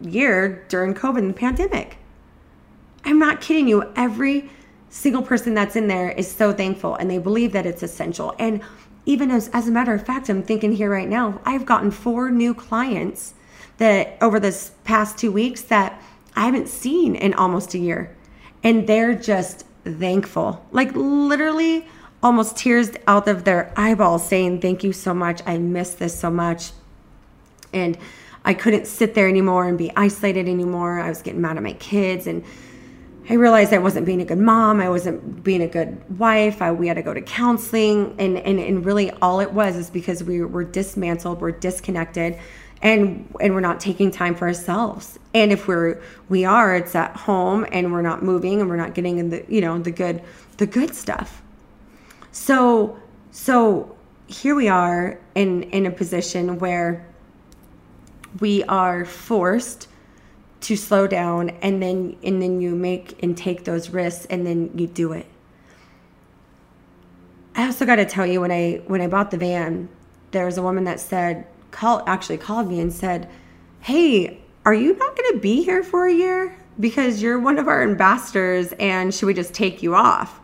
year 0.00 0.64
during 0.68 0.94
COVID 0.94 1.18
and 1.18 1.30
the 1.30 1.34
pandemic. 1.34 1.98
I'm 3.04 3.18
not 3.18 3.40
kidding 3.40 3.66
you. 3.66 3.92
Every 3.96 4.48
single 4.88 5.22
person 5.22 5.54
that's 5.54 5.74
in 5.74 5.88
there 5.88 6.10
is 6.10 6.30
so 6.30 6.52
thankful 6.52 6.94
and 6.94 7.10
they 7.10 7.18
believe 7.18 7.52
that 7.52 7.66
it's 7.66 7.82
essential. 7.82 8.34
And 8.38 8.62
even 9.04 9.32
as, 9.32 9.48
as 9.48 9.66
a 9.66 9.72
matter 9.72 9.92
of 9.92 10.06
fact, 10.06 10.28
I'm 10.28 10.44
thinking 10.44 10.72
here 10.72 10.90
right 10.90 11.08
now, 11.08 11.40
I've 11.44 11.66
gotten 11.66 11.90
four 11.90 12.30
new 12.30 12.54
clients 12.54 13.34
that 13.78 14.16
over 14.20 14.38
this 14.38 14.70
past 14.84 15.18
two 15.18 15.32
weeks 15.32 15.62
that 15.62 16.00
I 16.36 16.44
haven't 16.44 16.68
seen 16.68 17.16
in 17.16 17.34
almost 17.34 17.74
a 17.74 17.78
year. 17.78 18.14
And 18.62 18.86
they're 18.86 19.14
just 19.14 19.66
thankful. 19.84 20.64
Like 20.70 20.94
literally 20.94 21.88
almost 22.22 22.56
tears 22.56 22.92
out 23.08 23.26
of 23.26 23.42
their 23.42 23.72
eyeballs 23.76 24.24
saying, 24.24 24.60
Thank 24.60 24.84
you 24.84 24.92
so 24.92 25.12
much. 25.12 25.42
I 25.46 25.58
miss 25.58 25.94
this 25.94 26.16
so 26.16 26.30
much. 26.30 26.70
And 27.72 27.98
I 28.44 28.54
couldn't 28.54 28.86
sit 28.86 29.14
there 29.14 29.28
anymore 29.28 29.68
and 29.68 29.78
be 29.78 29.92
isolated 29.96 30.48
anymore. 30.48 31.00
I 31.00 31.08
was 31.08 31.22
getting 31.22 31.40
mad 31.40 31.56
at 31.56 31.62
my 31.62 31.74
kids 31.74 32.26
and 32.26 32.44
I 33.28 33.34
realized 33.34 33.72
I 33.72 33.78
wasn't 33.78 34.04
being 34.04 34.20
a 34.20 34.24
good 34.24 34.38
mom. 34.38 34.80
I 34.80 34.88
wasn't 34.88 35.44
being 35.44 35.62
a 35.62 35.68
good 35.68 36.18
wife. 36.18 36.60
I, 36.60 36.72
we 36.72 36.88
had 36.88 36.94
to 36.94 37.02
go 37.02 37.14
to 37.14 37.22
counseling. 37.22 38.16
And, 38.18 38.36
and, 38.38 38.58
and 38.58 38.84
really 38.84 39.12
all 39.22 39.40
it 39.40 39.52
was 39.52 39.76
is 39.76 39.90
because 39.90 40.24
we 40.24 40.42
were 40.42 40.64
dismantled, 40.64 41.40
we're 41.40 41.52
disconnected 41.52 42.38
and, 42.82 43.32
and 43.40 43.54
we're 43.54 43.60
not 43.60 43.78
taking 43.78 44.10
time 44.10 44.34
for 44.34 44.48
ourselves. 44.48 45.20
And 45.34 45.52
if 45.52 45.68
we're, 45.68 46.02
we 46.28 46.44
are, 46.44 46.74
it's 46.74 46.96
at 46.96 47.16
home 47.16 47.64
and 47.70 47.92
we're 47.92 48.02
not 48.02 48.24
moving 48.24 48.60
and 48.60 48.68
we're 48.68 48.76
not 48.76 48.94
getting 48.94 49.18
in 49.18 49.30
the, 49.30 49.44
you 49.48 49.60
know, 49.60 49.78
the 49.78 49.92
good, 49.92 50.20
the 50.56 50.66
good 50.66 50.92
stuff. 50.92 51.42
So, 52.32 52.98
so 53.30 53.96
here 54.26 54.56
we 54.56 54.66
are 54.68 55.20
in, 55.36 55.62
in 55.64 55.86
a 55.86 55.92
position 55.92 56.58
where 56.58 57.06
we 58.40 58.62
are 58.64 59.04
forced 59.04 59.88
to 60.62 60.76
slow 60.76 61.06
down 61.06 61.50
and 61.60 61.82
then 61.82 62.16
and 62.22 62.40
then 62.40 62.60
you 62.60 62.74
make 62.74 63.22
and 63.22 63.36
take 63.36 63.64
those 63.64 63.90
risks 63.90 64.26
and 64.26 64.46
then 64.46 64.70
you 64.76 64.86
do 64.86 65.12
it. 65.12 65.26
I 67.54 67.66
also 67.66 67.84
got 67.84 67.96
to 67.96 68.06
tell 68.06 68.24
you 68.24 68.40
when 68.40 68.50
i 68.50 68.80
when 68.86 69.00
i 69.00 69.06
bought 69.06 69.30
the 69.30 69.36
van 69.36 69.88
there 70.30 70.46
was 70.46 70.56
a 70.56 70.62
woman 70.62 70.84
that 70.84 71.00
said 71.00 71.46
call 71.70 72.02
actually 72.06 72.38
called 72.38 72.68
me 72.68 72.80
and 72.80 72.92
said 72.92 73.28
hey 73.80 74.38
are 74.64 74.72
you 74.72 74.96
not 74.96 75.16
going 75.16 75.32
to 75.32 75.38
be 75.40 75.64
here 75.64 75.82
for 75.82 76.06
a 76.06 76.14
year? 76.14 76.56
Because 76.78 77.20
you're 77.20 77.40
one 77.40 77.58
of 77.58 77.66
our 77.66 77.82
ambassadors 77.82 78.72
and 78.78 79.12
should 79.12 79.26
we 79.26 79.34
just 79.34 79.52
take 79.52 79.82
you 79.82 79.94
off? 79.94 80.40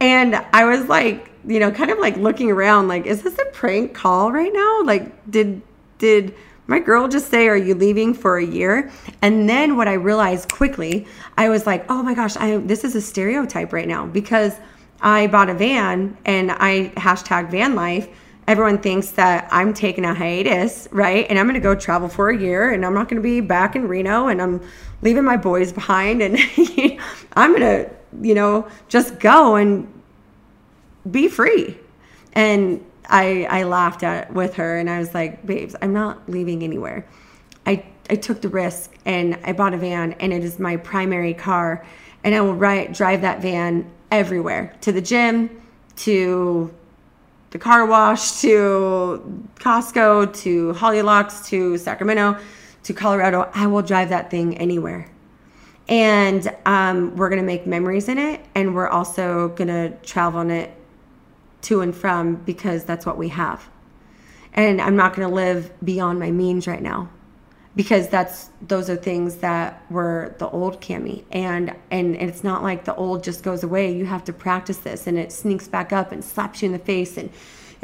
And 0.00 0.36
i 0.52 0.64
was 0.64 0.88
like 0.88 1.30
you 1.44 1.58
know 1.58 1.72
kind 1.72 1.90
of 1.90 1.98
like 1.98 2.16
looking 2.16 2.50
around 2.50 2.86
like 2.86 3.04
is 3.04 3.22
this 3.22 3.36
a 3.38 3.44
prank 3.46 3.94
call 3.94 4.32
right 4.32 4.52
now? 4.52 4.82
Like 4.84 5.30
did 5.30 5.62
did 5.98 6.34
my 6.66 6.78
girl 6.78 7.08
just 7.08 7.28
say, 7.28 7.48
Are 7.48 7.56
you 7.56 7.74
leaving 7.74 8.14
for 8.14 8.38
a 8.38 8.44
year? 8.44 8.90
And 9.20 9.48
then 9.48 9.76
what 9.76 9.88
I 9.88 9.94
realized 9.94 10.52
quickly, 10.52 11.06
I 11.36 11.48
was 11.48 11.66
like, 11.66 11.84
Oh 11.88 12.02
my 12.02 12.14
gosh, 12.14 12.36
I, 12.36 12.58
this 12.58 12.84
is 12.84 12.94
a 12.94 13.00
stereotype 13.00 13.72
right 13.72 13.88
now 13.88 14.06
because 14.06 14.58
I 15.00 15.26
bought 15.26 15.50
a 15.50 15.54
van 15.54 16.16
and 16.24 16.52
I 16.52 16.92
hashtag 16.96 17.50
van 17.50 17.74
life, 17.74 18.08
everyone 18.46 18.78
thinks 18.78 19.10
that 19.12 19.48
I'm 19.50 19.74
taking 19.74 20.04
a 20.04 20.14
hiatus, 20.14 20.88
right? 20.92 21.26
And 21.28 21.38
I'm 21.38 21.46
going 21.46 21.54
to 21.54 21.60
go 21.60 21.74
travel 21.74 22.08
for 22.08 22.30
a 22.30 22.38
year 22.38 22.70
and 22.70 22.86
I'm 22.86 22.94
not 22.94 23.08
going 23.08 23.20
to 23.20 23.22
be 23.22 23.40
back 23.40 23.74
in 23.74 23.88
Reno 23.88 24.28
and 24.28 24.40
I'm 24.40 24.60
leaving 25.02 25.24
my 25.24 25.36
boys 25.36 25.72
behind 25.72 26.22
and 26.22 26.38
I'm 27.34 27.50
going 27.50 27.60
to, 27.60 27.90
you 28.20 28.34
know, 28.34 28.68
just 28.88 29.18
go 29.18 29.56
and 29.56 29.92
be 31.10 31.28
free. 31.28 31.76
And 32.34 32.84
I 33.12 33.46
I 33.48 33.62
laughed 33.62 34.02
at 34.02 34.32
with 34.32 34.54
her 34.54 34.78
and 34.78 34.90
I 34.90 34.98
was 34.98 35.14
like, 35.14 35.46
"Babes, 35.46 35.76
I'm 35.80 35.92
not 35.92 36.28
leaving 36.28 36.64
anywhere." 36.64 37.06
I 37.66 37.84
I 38.10 38.16
took 38.16 38.40
the 38.40 38.48
risk 38.48 38.92
and 39.04 39.38
I 39.44 39.52
bought 39.52 39.74
a 39.74 39.76
van 39.76 40.14
and 40.14 40.32
it 40.32 40.42
is 40.42 40.58
my 40.58 40.76
primary 40.76 41.34
car 41.34 41.86
and 42.24 42.34
I 42.34 42.40
will 42.40 42.54
ride, 42.54 42.92
drive 42.92 43.20
that 43.22 43.40
van 43.40 43.90
everywhere 44.10 44.74
to 44.80 44.92
the 44.92 45.00
gym, 45.00 45.62
to 45.96 46.72
the 47.50 47.58
car 47.58 47.86
wash, 47.86 48.40
to 48.40 49.44
Costco, 49.56 50.34
to 50.42 50.72
Hollylocks, 50.72 51.46
to 51.46 51.76
Sacramento, 51.78 52.38
to 52.84 52.94
Colorado. 52.94 53.50
I 53.54 53.66
will 53.66 53.82
drive 53.82 54.08
that 54.08 54.30
thing 54.30 54.56
anywhere. 54.58 55.08
And 55.88 56.54
um, 56.64 57.16
we're 57.16 57.28
going 57.28 57.40
to 57.40 57.46
make 57.46 57.66
memories 57.66 58.08
in 58.08 58.18
it. 58.18 58.40
And 58.54 58.74
we're 58.74 58.88
also 58.88 59.48
going 59.48 59.68
to 59.68 59.90
travel 60.02 60.40
on 60.40 60.50
it 60.50 60.72
to 61.62 61.80
and 61.80 61.94
from 61.94 62.36
because 62.36 62.84
that's 62.84 63.06
what 63.06 63.16
we 63.16 63.28
have. 63.28 63.68
And 64.54 64.80
I'm 64.80 64.96
not 64.96 65.14
going 65.14 65.28
to 65.28 65.34
live 65.34 65.72
beyond 65.82 66.18
my 66.18 66.30
means 66.30 66.66
right 66.66 66.82
now 66.82 67.08
because 67.74 68.08
that's 68.08 68.50
those 68.60 68.90
are 68.90 68.96
things 68.96 69.36
that 69.36 69.82
were 69.90 70.34
the 70.38 70.48
old 70.50 70.80
Cami. 70.80 71.24
And, 71.30 71.74
and 71.90 72.16
it's 72.16 72.44
not 72.44 72.62
like 72.62 72.84
the 72.84 72.94
old 72.94 73.24
just 73.24 73.42
goes 73.42 73.62
away. 73.62 73.96
You 73.96 74.04
have 74.04 74.24
to 74.24 74.32
practice 74.32 74.78
this 74.78 75.06
and 75.06 75.18
it 75.18 75.32
sneaks 75.32 75.68
back 75.68 75.92
up 75.92 76.12
and 76.12 76.22
slaps 76.22 76.62
you 76.62 76.66
in 76.66 76.72
the 76.72 76.78
face 76.78 77.16
and 77.16 77.30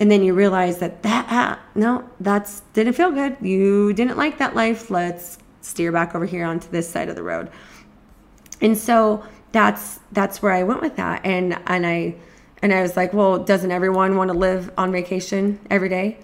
and 0.01 0.12
then 0.12 0.23
you 0.23 0.33
realize 0.33 0.79
that 0.79 1.03
that 1.03 1.27
ah, 1.29 1.61
no 1.75 2.09
that's 2.21 2.61
didn't 2.73 2.93
feel 2.93 3.11
good. 3.11 3.37
You 3.41 3.93
didn't 3.93 4.17
like 4.17 4.38
that 4.38 4.55
life. 4.55 4.91
Let's 4.91 5.38
steer 5.61 5.91
back 5.91 6.14
over 6.14 6.25
here 6.25 6.45
onto 6.45 6.69
this 6.71 6.88
side 6.88 7.09
of 7.09 7.17
the 7.17 7.23
road. 7.23 7.51
And 8.61 8.79
so 8.79 9.25
that's 9.51 9.99
that's 10.12 10.41
where 10.41 10.53
I 10.53 10.62
went 10.62 10.83
with 10.83 10.97
that. 10.97 11.23
And 11.25 11.59
and 11.67 11.85
I 11.85 12.14
and 12.62 12.73
I 12.73 12.83
was 12.83 12.97
like 12.97 13.12
well 13.12 13.38
doesn't 13.38 13.71
everyone 13.71 14.16
want 14.16 14.31
to 14.31 14.37
live 14.37 14.71
on 14.77 14.92
vacation 14.92 15.59
every 15.71 15.88
day 15.88 16.18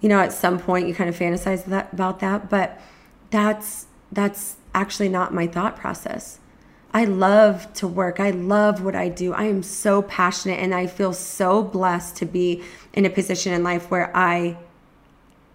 you 0.00 0.08
know 0.08 0.20
at 0.20 0.32
some 0.32 0.58
point 0.58 0.88
you 0.88 0.94
kind 0.94 1.08
of 1.08 1.16
fantasize 1.16 1.64
that, 1.66 1.92
about 1.92 2.20
that 2.20 2.48
but 2.48 2.80
that's 3.30 3.86
that's 4.12 4.56
actually 4.74 5.08
not 5.08 5.32
my 5.32 5.46
thought 5.46 5.76
process. 5.76 6.38
I 6.92 7.04
love 7.04 7.72
to 7.74 7.86
work. 7.86 8.18
I 8.18 8.30
love 8.30 8.82
what 8.82 8.96
I 8.96 9.08
do. 9.08 9.32
I 9.32 9.44
am 9.44 9.62
so 9.62 10.02
passionate 10.02 10.58
and 10.58 10.74
I 10.74 10.86
feel 10.88 11.12
so 11.12 11.62
blessed 11.62 12.16
to 12.16 12.26
be 12.26 12.64
in 12.92 13.04
a 13.04 13.10
position 13.10 13.52
in 13.52 13.62
life 13.62 13.90
where 13.90 14.14
I 14.16 14.58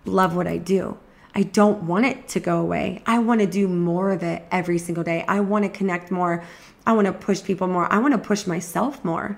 love 0.05 0.35
what 0.35 0.47
I 0.47 0.57
do. 0.57 0.97
I 1.33 1.43
don't 1.43 1.83
want 1.83 2.05
it 2.05 2.29
to 2.29 2.39
go 2.39 2.61
away. 2.61 3.03
I 3.05 3.19
want 3.19 3.41
to 3.41 3.47
do 3.47 3.67
more 3.67 4.11
of 4.11 4.23
it 4.23 4.45
every 4.49 4.77
single 4.77 5.03
day. 5.03 5.25
I 5.27 5.41
want 5.41 5.65
to 5.65 5.69
connect 5.69 6.09
more. 6.09 6.45
I 6.87 6.93
want 6.93 7.07
to 7.07 7.13
push 7.13 7.43
people 7.43 7.67
more. 7.67 7.91
I 7.91 7.99
want 7.99 8.13
to 8.13 8.17
push 8.17 8.47
myself 8.47 9.03
more. 9.03 9.37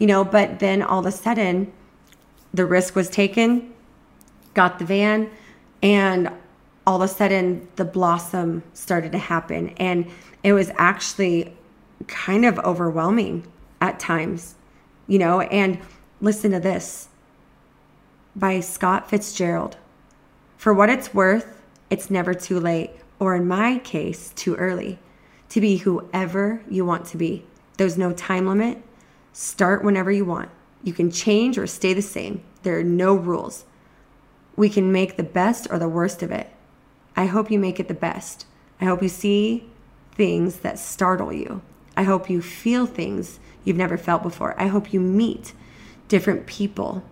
You 0.00 0.08
know, 0.08 0.24
but 0.24 0.58
then 0.58 0.82
all 0.82 0.98
of 0.98 1.06
a 1.06 1.12
sudden 1.12 1.72
the 2.52 2.64
risk 2.64 2.96
was 2.96 3.08
taken, 3.08 3.72
got 4.54 4.80
the 4.80 4.84
van, 4.84 5.30
and 5.82 6.30
all 6.86 7.00
of 7.00 7.08
a 7.08 7.12
sudden 7.12 7.68
the 7.76 7.84
blossom 7.84 8.64
started 8.72 9.12
to 9.12 9.18
happen. 9.18 9.68
And 9.76 10.10
it 10.42 10.54
was 10.54 10.72
actually 10.76 11.54
kind 12.08 12.44
of 12.44 12.58
overwhelming 12.60 13.46
at 13.80 14.00
times, 14.00 14.56
you 15.06 15.18
know. 15.18 15.42
And 15.42 15.78
listen 16.20 16.50
to 16.52 16.60
this 16.60 17.08
by 18.34 18.60
Scott 18.60 19.08
Fitzgerald. 19.10 19.76
For 20.56 20.72
what 20.72 20.88
it's 20.90 21.12
worth, 21.12 21.62
it's 21.90 22.10
never 22.10 22.32
too 22.34 22.58
late, 22.58 22.90
or 23.18 23.34
in 23.34 23.46
my 23.46 23.78
case, 23.78 24.32
too 24.34 24.56
early, 24.56 24.98
to 25.50 25.60
be 25.60 25.76
whoever 25.78 26.62
you 26.70 26.84
want 26.84 27.04
to 27.06 27.16
be. 27.16 27.44
There's 27.76 27.98
no 27.98 28.12
time 28.12 28.46
limit. 28.46 28.82
Start 29.32 29.84
whenever 29.84 30.10
you 30.10 30.24
want. 30.24 30.50
You 30.82 30.92
can 30.92 31.10
change 31.10 31.58
or 31.58 31.66
stay 31.66 31.94
the 31.94 32.02
same. 32.02 32.42
There 32.62 32.78
are 32.78 32.84
no 32.84 33.14
rules. 33.14 33.64
We 34.56 34.68
can 34.68 34.92
make 34.92 35.16
the 35.16 35.22
best 35.22 35.66
or 35.70 35.78
the 35.78 35.88
worst 35.88 36.22
of 36.22 36.30
it. 36.30 36.50
I 37.16 37.26
hope 37.26 37.50
you 37.50 37.58
make 37.58 37.78
it 37.80 37.88
the 37.88 37.94
best. 37.94 38.46
I 38.80 38.86
hope 38.86 39.02
you 39.02 39.08
see 39.08 39.68
things 40.12 40.56
that 40.60 40.78
startle 40.78 41.32
you. 41.32 41.62
I 41.96 42.02
hope 42.02 42.30
you 42.30 42.40
feel 42.40 42.86
things 42.86 43.40
you've 43.64 43.76
never 43.76 43.98
felt 43.98 44.22
before. 44.22 44.54
I 44.58 44.68
hope 44.68 44.92
you 44.92 45.00
meet 45.00 45.52
different 46.08 46.46
people 46.46 47.02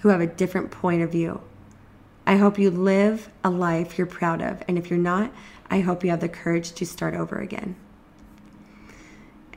who 0.00 0.08
have 0.08 0.20
a 0.20 0.26
different 0.26 0.70
point 0.70 1.02
of 1.02 1.12
view. 1.12 1.40
I 2.26 2.36
hope 2.36 2.58
you 2.58 2.70
live 2.70 3.30
a 3.42 3.50
life 3.50 3.98
you're 3.98 4.06
proud 4.06 4.40
of. 4.40 4.62
And 4.68 4.78
if 4.78 4.90
you're 4.90 4.98
not, 4.98 5.32
I 5.70 5.80
hope 5.80 6.04
you 6.04 6.10
have 6.10 6.20
the 6.20 6.28
courage 6.28 6.72
to 6.72 6.86
start 6.86 7.14
over 7.14 7.38
again. 7.38 7.76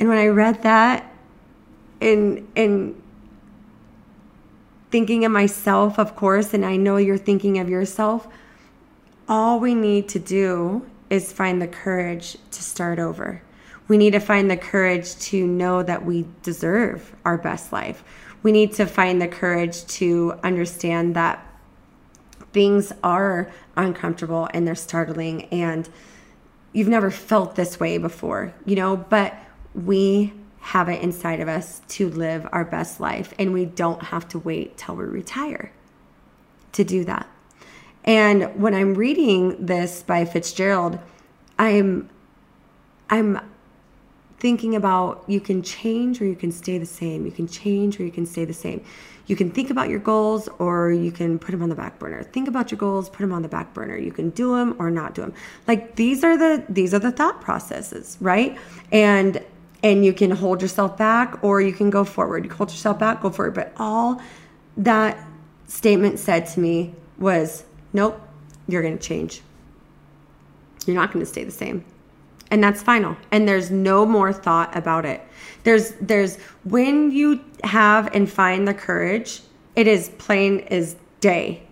And 0.04 0.10
when 0.10 0.18
I 0.18 0.28
read 0.28 0.64
that 0.64 1.10
and 2.02 2.46
in 2.56 3.02
thinking 4.92 5.24
of 5.24 5.32
myself, 5.32 5.98
of 5.98 6.14
course, 6.18 6.54
and 6.54 6.66
I 6.66 6.76
know 6.76 6.98
you're 6.98 7.18
thinking 7.18 7.58
of 7.58 7.70
yourself, 7.70 8.28
all 9.30 9.62
we 9.62 9.74
need 9.74 10.10
to 10.10 10.20
do 10.20 10.86
is 11.10 11.32
find 11.32 11.62
the 11.62 11.70
courage 11.70 12.36
to 12.52 12.62
start 12.62 13.00
over. 13.00 13.44
We 13.88 13.98
need 13.98 14.12
to 14.12 14.20
find 14.20 14.52
the 14.52 14.58
courage 14.58 15.16
to 15.20 15.48
know 15.48 15.84
that 15.84 16.04
we 16.04 16.26
deserve 16.42 17.16
our 17.24 17.38
best 17.38 17.72
life. 17.72 18.04
We 18.44 18.52
need 18.52 18.74
to 18.74 18.86
find 18.86 19.22
the 19.22 19.30
courage 19.30 19.86
to 19.86 20.38
understand 20.44 21.16
that 21.16 21.48
things 22.52 22.92
are 23.06 23.50
uncomfortable 23.78 24.50
and 24.54 24.68
they're 24.68 24.76
startling 24.76 25.46
and 25.46 25.88
you've 26.74 26.90
never 26.90 27.10
felt 27.10 27.56
this 27.56 27.80
way 27.80 27.98
before, 27.98 28.54
you 28.66 28.76
know, 28.76 28.98
but 28.98 29.34
we 29.74 30.34
have 30.60 30.88
it 30.88 31.02
inside 31.02 31.40
of 31.40 31.48
us 31.48 31.82
to 31.90 32.10
live 32.10 32.48
our 32.52 32.64
best 32.64 33.00
life 33.00 33.34
and 33.38 33.52
we 33.52 33.66
don't 33.66 34.02
have 34.02 34.28
to 34.30 34.40
wait 34.40 34.78
till 34.78 34.96
we 34.96 35.04
retire 35.04 35.72
to 36.72 36.84
do 36.84 37.04
that. 37.04 37.28
And 38.06 38.60
when 38.60 38.74
I'm 38.74 38.94
reading 38.94 39.66
this 39.66 40.04
by 40.04 40.26
Fitzgerald, 40.26 41.00
I'm 41.58 42.10
I'm 43.10 43.40
thinking 44.40 44.76
about 44.76 45.24
you 45.28 45.40
can 45.40 45.62
change 45.62 46.22
or 46.22 46.26
you 46.26 46.36
can 46.36 46.52
stay 46.52 46.78
the 46.78 46.86
same. 46.86 47.26
You 47.26 47.32
can 47.32 47.48
change 47.48 48.00
or 48.00 48.04
you 48.04 48.12
can 48.12 48.26
stay 48.26 48.44
the 48.44 48.54
same. 48.54 48.84
You 49.26 49.38
can 49.38 49.52
think 49.52 49.70
about 49.70 49.88
your 49.88 50.00
goals 50.00 50.50
or 50.60 50.92
you 50.92 51.12
can 51.12 51.40
put 51.40 51.52
them 51.52 51.64
on 51.64 51.70
the 51.70 51.76
back 51.76 51.98
burner. 51.98 52.24
Think 52.24 52.50
about 52.50 52.70
your 52.70 52.78
goals, 52.78 53.10
put 53.10 53.20
them 53.20 53.32
on 53.32 53.42
the 53.42 53.48
back 53.48 53.74
burner. 53.74 53.98
You 53.98 54.12
can 54.12 54.32
do 54.32 54.56
them 54.56 54.76
or 54.80 54.92
not 54.92 55.16
do 55.16 55.22
them. 55.22 55.34
Like 55.68 55.96
these 55.96 56.24
are 56.24 56.38
the 56.38 56.64
these 56.68 56.94
are 56.94 57.00
the 57.00 57.12
thought 57.12 57.40
processes, 57.40 58.18
right? 58.20 58.58
And 58.92 59.42
and 59.84 60.06
you 60.06 60.14
can 60.14 60.32
hold 60.32 60.62
yourself 60.62 60.98
back 60.98 61.44
or 61.44 61.62
you 61.62 61.74
can 61.74 61.90
go 61.90 62.06
forward. 62.06 62.46
You 62.46 62.52
hold 62.52 62.72
yourself 62.72 62.98
back, 62.98 63.22
go 63.22 63.30
forward. 63.30 63.54
But 63.54 63.74
all 63.78 64.22
that 64.78 65.22
statement 65.68 66.18
said 66.18 66.48
to 66.48 66.60
me 66.60 66.96
was 67.20 67.66
nope, 67.92 68.20
you're 68.68 68.82
going 68.82 68.98
to 68.98 69.04
change. 69.04 69.42
You're 70.86 70.96
not 70.96 71.12
going 71.12 71.24
to 71.24 71.30
stay 71.30 71.44
the 71.44 71.52
same. 71.52 71.84
And 72.50 72.64
that's 72.64 72.82
final. 72.82 73.18
And 73.32 73.48
there's 73.48 73.72
no 73.72 74.06
more 74.06 74.32
thought 74.32 74.76
about 74.76 75.06
it. 75.06 75.22
There's 75.64 75.92
there's 76.02 76.38
when 76.64 77.12
you 77.12 77.44
have 77.64 78.14
and 78.14 78.30
find 78.30 78.68
the 78.68 78.74
courage, 78.74 79.42
it 79.76 79.88
is 79.88 80.10
plain 80.18 80.62
as 80.70 80.96
day. 81.20 81.64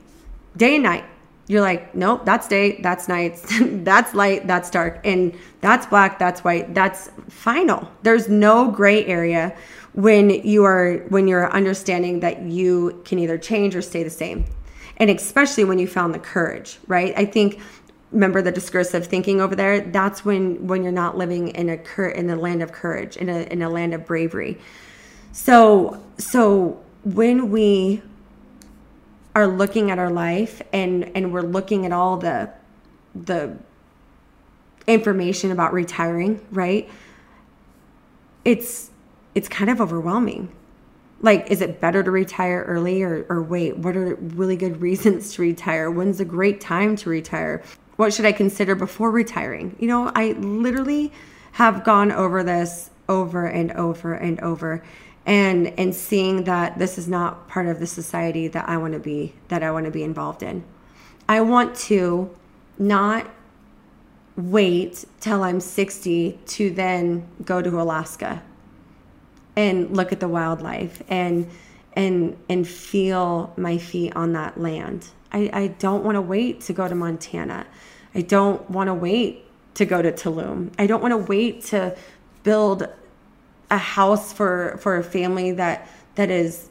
Day 0.58 0.76
and 0.76 0.84
night. 0.84 1.06
You're 1.52 1.60
like, 1.60 1.94
nope, 1.94 2.24
that's 2.24 2.48
day, 2.48 2.80
that's 2.80 3.10
night, 3.10 3.44
that's 3.84 4.14
light, 4.14 4.48
that's 4.48 4.70
dark, 4.70 5.02
and 5.04 5.38
that's 5.60 5.86
black, 5.86 6.18
that's 6.18 6.46
white, 6.46 6.74
that's 6.74 7.10
final. 7.28 7.92
There's 8.04 8.30
no 8.30 8.72
gray 8.72 9.06
area 9.06 9.54
when 9.92 10.30
you 10.30 10.64
are 10.64 11.00
when 11.10 11.28
you're 11.28 11.52
understanding 11.52 12.22
that 12.22 12.44
you 12.44 13.02
can 13.04 13.20
either 13.20 13.38
change 13.38 13.76
or 13.76 13.82
stay 13.82 14.02
the 14.02 14.10
same. 14.10 14.46
And 14.96 15.10
especially 15.10 15.66
when 15.66 15.78
you 15.78 15.88
found 15.88 16.16
the 16.16 16.20
courage 16.20 16.80
right? 16.88 17.14
I 17.18 17.26
think 17.26 17.60
remember 18.14 18.42
the 18.42 18.54
discursive 18.54 19.08
thinking 19.08 19.42
over 19.42 19.54
there? 19.54 19.82
That's 19.82 20.24
when 20.24 20.68
when 20.68 20.84
you're 20.84 20.94
not 20.94 21.18
living 21.18 21.50
in 21.50 21.68
a 21.68 21.78
cur- 21.78 22.12
in 22.12 22.30
a 22.30 22.38
land 22.38 22.64
of 22.64 22.72
courage 22.72 23.18
in 23.18 23.28
a 23.28 23.42
in 23.52 23.62
a 23.62 23.70
land 23.70 23.94
of 23.94 24.06
bravery. 24.06 24.58
So 25.34 26.02
so 26.18 26.82
when 27.04 27.52
we 27.52 28.04
are 29.36 29.48
looking 29.48 29.92
at 29.92 30.00
our 30.00 30.10
life 30.10 30.62
and 30.74 31.12
and 31.16 31.32
we're 31.32 31.42
looking 31.42 31.86
at 31.86 31.92
all 31.92 32.18
the 32.18 32.50
the 33.16 33.58
information 34.88 35.52
about 35.52 35.74
retiring 35.74 36.46
right? 36.52 36.90
It's 38.44 38.90
it's 39.36 39.48
kind 39.48 39.70
of 39.70 39.80
overwhelming. 39.80 40.52
Like 41.22 41.50
is 41.52 41.62
it 41.62 41.80
better 41.80 42.04
to 42.04 42.12
retire 42.12 42.64
early 42.68 43.04
or, 43.04 43.26
or 43.30 43.42
wait? 43.42 43.78
What 43.78 43.96
are 43.96 44.16
really 44.16 44.56
good 44.56 44.82
reasons 44.82 45.34
to 45.36 45.42
retire? 45.42 45.90
When's 45.90 46.20
a 46.20 46.26
great 46.26 46.60
time 46.60 46.96
to 46.98 47.10
retire? 47.10 47.64
What 47.96 48.14
should 48.14 48.26
i 48.26 48.32
consider 48.32 48.76
before 48.76 49.12
retiring? 49.12 49.76
You 49.80 49.88
know 49.88 50.12
i 50.16 50.32
literally 50.34 51.12
have 51.54 51.84
gone 51.84 52.12
over 52.12 52.44
this 52.44 52.90
over 53.08 53.46
and 53.46 53.72
over 53.74 54.14
and 54.14 54.40
over 54.40 54.84
and 55.26 55.68
and 55.80 55.94
seeing 55.94 56.46
that 56.46 56.80
this 56.80 56.98
is 56.98 57.08
not 57.08 57.48
part 57.48 57.68
of 57.68 57.80
the 57.80 57.88
society 57.88 58.48
that 58.48 58.68
I 58.68 58.78
want 58.78 58.94
to 58.94 59.00
be 59.00 59.34
that 59.50 59.64
I 59.64 59.72
want 59.72 59.86
to 59.86 59.92
be 59.92 60.04
involved 60.04 60.44
in. 60.44 60.64
I 61.30 61.42
want 61.42 61.76
to 61.76 62.36
not 62.78 63.30
wait 64.36 65.06
till 65.20 65.44
I'm 65.44 65.60
60 65.60 66.40
to 66.46 66.70
then 66.72 67.28
go 67.44 67.62
to 67.62 67.82
Alaska 67.82 68.42
and 69.56 69.96
look 69.96 70.12
at 70.12 70.20
the 70.20 70.28
wildlife 70.28 71.04
and 71.10 71.50
and 71.94 72.38
and 72.50 72.68
feel 72.68 73.54
my 73.58 73.78
feet 73.78 74.16
on 74.16 74.34
that 74.34 74.60
land. 74.60 75.10
I, 75.32 75.50
I 75.54 75.68
don't 75.68 76.04
want 76.04 76.16
to 76.16 76.22
wait 76.22 76.62
to 76.62 76.74
go 76.74 76.88
to 76.88 76.96
Montana. 76.96 77.66
I 78.14 78.22
don't 78.22 78.70
want 78.70 78.88
to 78.88 78.94
wait 78.94 79.46
to 79.76 79.86
go 79.86 80.02
to 80.02 80.12
Tulum. 80.12 80.74
I 80.78 80.88
don't 80.88 81.02
want 81.02 81.12
to 81.12 81.18
wait 81.18 81.64
to 81.66 81.96
build 82.44 82.88
a 83.72 83.78
house 83.78 84.32
for 84.32 84.78
for 84.80 84.98
a 84.98 85.04
family 85.04 85.54
that 85.54 85.88
that 86.16 86.30
is 86.30 86.70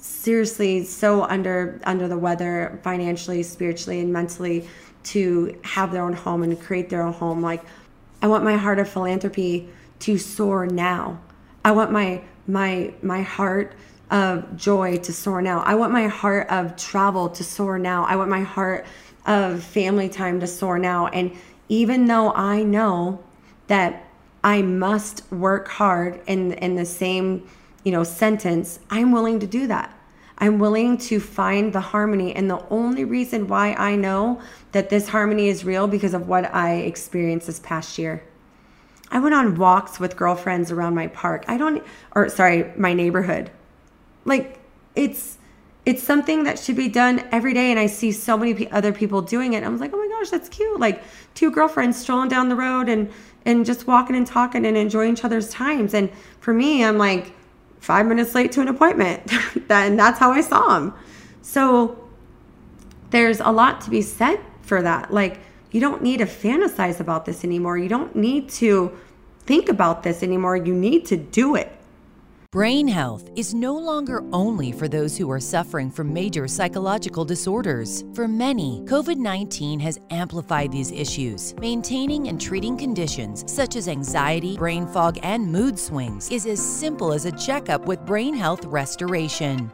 seriously 0.00 0.84
so 0.84 1.24
under 1.24 1.80
under 1.84 2.06
the 2.06 2.18
weather 2.18 2.78
financially, 2.84 3.42
spiritually 3.42 4.00
and 4.00 4.12
mentally 4.12 4.68
to 5.02 5.58
have 5.64 5.90
their 5.90 6.02
own 6.02 6.12
home 6.12 6.44
and 6.44 6.60
create 6.60 6.88
their 6.88 7.02
own 7.02 7.12
home 7.12 7.42
like 7.42 7.64
I 8.20 8.28
want 8.28 8.44
my 8.44 8.56
heart 8.56 8.78
of 8.78 8.88
philanthropy 8.88 9.68
to 10.00 10.18
soar 10.18 10.66
now. 10.66 11.20
I 11.64 11.72
want 11.72 11.90
my 11.90 12.22
my 12.46 12.94
my 13.02 13.22
heart 13.22 13.74
of 14.10 14.56
joy 14.56 14.98
to 14.98 15.12
soar 15.12 15.40
now. 15.40 15.60
I 15.60 15.74
want 15.74 15.92
my 15.92 16.06
heart 16.06 16.48
of 16.50 16.76
travel 16.76 17.30
to 17.30 17.42
soar 17.42 17.78
now. 17.78 18.04
I 18.04 18.16
want 18.16 18.30
my 18.30 18.42
heart 18.42 18.84
of 19.26 19.62
family 19.64 20.08
time 20.08 20.40
to 20.40 20.46
soar 20.46 20.78
now. 20.78 21.06
And 21.06 21.32
even 21.68 22.06
though 22.06 22.32
I 22.34 22.62
know 22.62 23.24
that 23.68 24.11
I 24.44 24.62
must 24.62 25.30
work 25.32 25.68
hard 25.68 26.20
in 26.26 26.52
in 26.54 26.76
the 26.76 26.84
same, 26.84 27.48
you 27.84 27.92
know, 27.92 28.04
sentence, 28.04 28.80
I'm 28.90 29.12
willing 29.12 29.38
to 29.40 29.46
do 29.46 29.66
that. 29.68 29.96
I'm 30.38 30.58
willing 30.58 30.98
to 30.98 31.20
find 31.20 31.72
the 31.72 31.80
harmony 31.80 32.34
and 32.34 32.50
the 32.50 32.66
only 32.68 33.04
reason 33.04 33.46
why 33.46 33.74
I 33.74 33.94
know 33.94 34.40
that 34.72 34.90
this 34.90 35.08
harmony 35.08 35.48
is 35.48 35.64
real 35.64 35.86
because 35.86 36.14
of 36.14 36.26
what 36.26 36.52
I 36.52 36.76
experienced 36.78 37.46
this 37.46 37.60
past 37.60 37.96
year. 37.96 38.24
I 39.10 39.20
went 39.20 39.34
on 39.34 39.56
walks 39.56 40.00
with 40.00 40.16
girlfriends 40.16 40.72
around 40.72 40.94
my 40.94 41.06
park. 41.06 41.44
I 41.46 41.58
don't 41.58 41.84
or 42.16 42.28
sorry, 42.28 42.72
my 42.76 42.92
neighborhood. 42.92 43.50
Like 44.24 44.58
it's 44.96 45.38
it's 45.84 46.02
something 46.02 46.44
that 46.44 46.58
should 46.58 46.76
be 46.76 46.88
done 46.88 47.26
every 47.32 47.52
day 47.52 47.70
and 47.70 47.80
i 47.80 47.86
see 47.86 48.12
so 48.12 48.36
many 48.36 48.70
other 48.70 48.92
people 48.92 49.20
doing 49.20 49.54
it 49.54 49.64
i 49.64 49.68
was 49.68 49.80
like 49.80 49.90
oh 49.92 49.96
my 49.96 50.08
gosh 50.16 50.30
that's 50.30 50.48
cute 50.48 50.78
like 50.78 51.02
two 51.34 51.50
girlfriends 51.50 52.00
strolling 52.00 52.28
down 52.28 52.48
the 52.48 52.54
road 52.54 52.88
and 52.88 53.10
and 53.44 53.64
just 53.66 53.86
walking 53.86 54.16
and 54.16 54.26
talking 54.26 54.64
and 54.66 54.76
enjoying 54.76 55.12
each 55.12 55.24
other's 55.24 55.50
times. 55.50 55.94
And 55.94 56.10
for 56.40 56.52
me 56.52 56.84
i'm 56.84 56.98
like 56.98 57.32
five 57.80 58.06
minutes 58.06 58.34
late 58.34 58.52
to 58.52 58.60
an 58.60 58.68
appointment. 58.68 59.22
And 59.70 59.98
that's 59.98 60.18
how 60.18 60.32
i 60.32 60.42
saw 60.42 60.76
him. 60.76 60.92
So 61.40 62.08
there's 63.10 63.40
a 63.40 63.50
lot 63.50 63.80
to 63.82 63.90
be 63.90 64.02
said 64.02 64.38
for 64.62 64.82
that. 64.82 65.12
Like 65.12 65.40
you 65.70 65.80
don't 65.80 66.02
need 66.02 66.18
to 66.18 66.26
fantasize 66.26 67.00
about 67.00 67.24
this 67.24 67.42
anymore. 67.42 67.78
You 67.78 67.88
don't 67.88 68.14
need 68.14 68.50
to 68.50 68.96
think 69.40 69.68
about 69.68 70.02
this 70.02 70.22
anymore. 70.22 70.56
You 70.56 70.74
need 70.74 71.06
to 71.06 71.16
do 71.16 71.56
it 71.56 71.72
Brain 72.52 72.86
health 72.86 73.30
is 73.34 73.54
no 73.54 73.74
longer 73.74 74.22
only 74.30 74.72
for 74.72 74.86
those 74.86 75.16
who 75.16 75.30
are 75.30 75.40
suffering 75.40 75.90
from 75.90 76.12
major 76.12 76.46
psychological 76.46 77.24
disorders. 77.24 78.04
For 78.12 78.28
many, 78.28 78.82
COVID 78.84 79.16
19 79.16 79.80
has 79.80 79.98
amplified 80.10 80.70
these 80.70 80.92
issues. 80.92 81.54
Maintaining 81.60 82.28
and 82.28 82.38
treating 82.38 82.76
conditions 82.76 83.50
such 83.50 83.74
as 83.74 83.88
anxiety, 83.88 84.58
brain 84.58 84.86
fog, 84.86 85.18
and 85.22 85.50
mood 85.50 85.78
swings 85.78 86.30
is 86.30 86.44
as 86.44 86.60
simple 86.60 87.14
as 87.14 87.24
a 87.24 87.32
checkup 87.32 87.86
with 87.86 88.04
brain 88.04 88.34
health 88.34 88.66
restoration. 88.66 89.72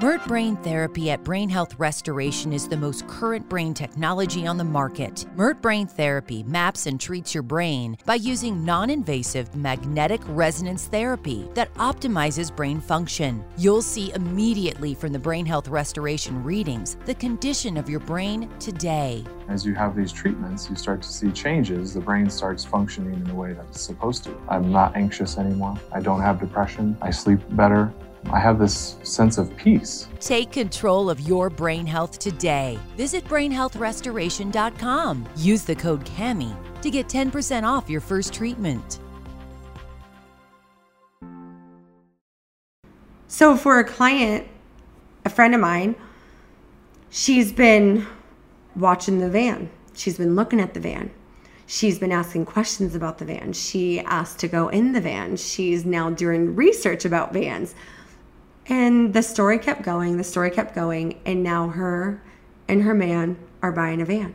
Mert 0.00 0.26
Brain 0.26 0.56
Therapy 0.56 1.10
at 1.10 1.22
Brain 1.24 1.50
Health 1.50 1.78
Restoration 1.78 2.54
is 2.54 2.66
the 2.66 2.76
most 2.76 3.06
current 3.06 3.46
brain 3.50 3.74
technology 3.74 4.46
on 4.46 4.56
the 4.56 4.64
market. 4.64 5.26
Mert 5.36 5.60
Brain 5.60 5.86
Therapy 5.86 6.42
maps 6.44 6.86
and 6.86 6.98
treats 6.98 7.34
your 7.34 7.42
brain 7.42 7.98
by 8.06 8.14
using 8.14 8.64
non 8.64 8.88
invasive 8.88 9.54
magnetic 9.54 10.22
resonance 10.28 10.86
therapy 10.86 11.50
that 11.52 11.74
optimizes 11.74 12.54
brain 12.54 12.80
function. 12.80 13.44
You'll 13.58 13.82
see 13.82 14.10
immediately 14.14 14.94
from 14.94 15.12
the 15.12 15.18
Brain 15.18 15.44
Health 15.44 15.68
Restoration 15.68 16.42
readings 16.42 16.96
the 17.04 17.14
condition 17.14 17.76
of 17.76 17.90
your 17.90 18.00
brain 18.00 18.48
today. 18.58 19.22
As 19.48 19.66
you 19.66 19.74
have 19.74 19.94
these 19.94 20.12
treatments, 20.12 20.70
you 20.70 20.76
start 20.76 21.02
to 21.02 21.08
see 21.08 21.30
changes. 21.30 21.92
The 21.92 22.00
brain 22.00 22.30
starts 22.30 22.64
functioning 22.64 23.12
in 23.12 23.24
the 23.24 23.34
way 23.34 23.52
that 23.52 23.66
it's 23.66 23.82
supposed 23.82 24.24
to. 24.24 24.40
I'm 24.48 24.72
not 24.72 24.96
anxious 24.96 25.36
anymore. 25.36 25.78
I 25.92 26.00
don't 26.00 26.22
have 26.22 26.40
depression. 26.40 26.96
I 27.02 27.10
sleep 27.10 27.40
better. 27.50 27.92
I 28.26 28.38
have 28.38 28.58
this 28.58 28.96
sense 29.02 29.38
of 29.38 29.54
peace. 29.56 30.08
Take 30.20 30.52
control 30.52 31.10
of 31.10 31.20
your 31.20 31.50
brain 31.50 31.86
health 31.86 32.18
today. 32.18 32.78
Visit 32.96 33.24
brainhealthrestoration.com. 33.24 35.28
Use 35.36 35.64
the 35.64 35.74
code 35.74 36.04
CAMI 36.04 36.54
to 36.82 36.90
get 36.90 37.08
10% 37.08 37.64
off 37.64 37.90
your 37.90 38.00
first 38.00 38.32
treatment. 38.32 39.00
So, 43.28 43.56
for 43.56 43.78
a 43.78 43.84
client, 43.84 44.46
a 45.24 45.30
friend 45.30 45.54
of 45.54 45.60
mine, 45.60 45.94
she's 47.10 47.52
been 47.52 48.06
watching 48.76 49.18
the 49.18 49.30
van. 49.30 49.70
She's 49.94 50.18
been 50.18 50.34
looking 50.34 50.60
at 50.60 50.74
the 50.74 50.80
van. 50.80 51.10
She's 51.66 52.00
been 52.00 52.10
asking 52.10 52.46
questions 52.46 52.96
about 52.96 53.18
the 53.18 53.24
van. 53.24 53.52
She 53.52 54.00
asked 54.00 54.40
to 54.40 54.48
go 54.48 54.68
in 54.68 54.92
the 54.92 55.00
van. 55.00 55.36
She's 55.36 55.84
now 55.84 56.10
doing 56.10 56.56
research 56.56 57.04
about 57.04 57.32
vans. 57.32 57.76
And 58.70 59.12
the 59.12 59.22
story 59.22 59.58
kept 59.58 59.82
going, 59.82 60.16
the 60.16 60.24
story 60.24 60.50
kept 60.50 60.76
going, 60.76 61.20
and 61.26 61.42
now 61.42 61.68
her 61.68 62.22
and 62.68 62.82
her 62.84 62.94
man 62.94 63.36
are 63.62 63.72
buying 63.72 64.00
a 64.00 64.04
van. 64.04 64.34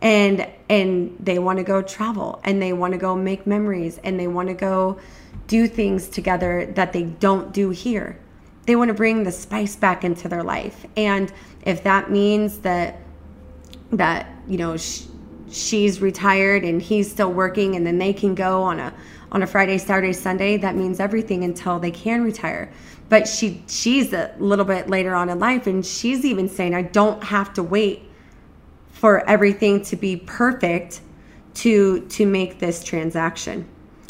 And 0.00 0.48
and 0.70 1.16
they 1.18 1.40
want 1.40 1.58
to 1.58 1.64
go 1.64 1.82
travel 1.82 2.40
and 2.44 2.62
they 2.62 2.72
want 2.72 2.92
to 2.92 2.98
go 2.98 3.16
make 3.16 3.46
memories 3.46 3.98
and 4.04 4.20
they 4.20 4.28
want 4.28 4.48
to 4.48 4.54
go 4.54 5.00
do 5.48 5.66
things 5.66 6.08
together 6.08 6.66
that 6.76 6.92
they 6.92 7.02
don't 7.02 7.52
do 7.52 7.70
here. 7.70 8.16
They 8.66 8.76
want 8.76 8.88
to 8.88 8.94
bring 8.94 9.24
the 9.24 9.32
spice 9.32 9.74
back 9.74 10.04
into 10.04 10.28
their 10.28 10.44
life. 10.44 10.86
And 10.96 11.32
if 11.62 11.82
that 11.82 12.12
means 12.12 12.58
that 12.58 13.00
that, 13.90 14.28
you 14.46 14.58
know, 14.58 14.76
sh- 14.76 15.04
she's 15.50 16.00
retired 16.00 16.62
and 16.62 16.80
he's 16.80 17.10
still 17.10 17.32
working 17.32 17.74
and 17.74 17.84
then 17.84 17.98
they 17.98 18.12
can 18.12 18.36
go 18.36 18.62
on 18.62 18.78
a 18.78 18.94
on 19.32 19.42
a 19.42 19.46
Friday, 19.46 19.78
Saturday, 19.78 20.12
Sunday, 20.12 20.56
that 20.58 20.76
means 20.76 21.00
everything 21.00 21.44
until 21.44 21.78
they 21.78 21.90
can 21.90 22.22
retire. 22.22 22.70
But 23.08 23.26
she 23.26 23.62
she's 23.68 24.12
a 24.12 24.34
little 24.38 24.64
bit 24.64 24.88
later 24.88 25.14
on 25.14 25.28
in 25.28 25.38
life 25.38 25.66
and 25.66 25.84
she's 25.84 26.24
even 26.24 26.48
saying 26.48 26.74
I 26.74 26.82
don't 26.82 27.22
have 27.24 27.54
to 27.54 27.62
wait 27.62 28.02
for 28.90 29.26
everything 29.28 29.82
to 29.82 29.96
be 29.96 30.16
perfect 30.16 31.00
to 31.54 32.00
to 32.00 32.26
make 32.26 32.58
this 32.58 32.84
transaction. 32.84 33.66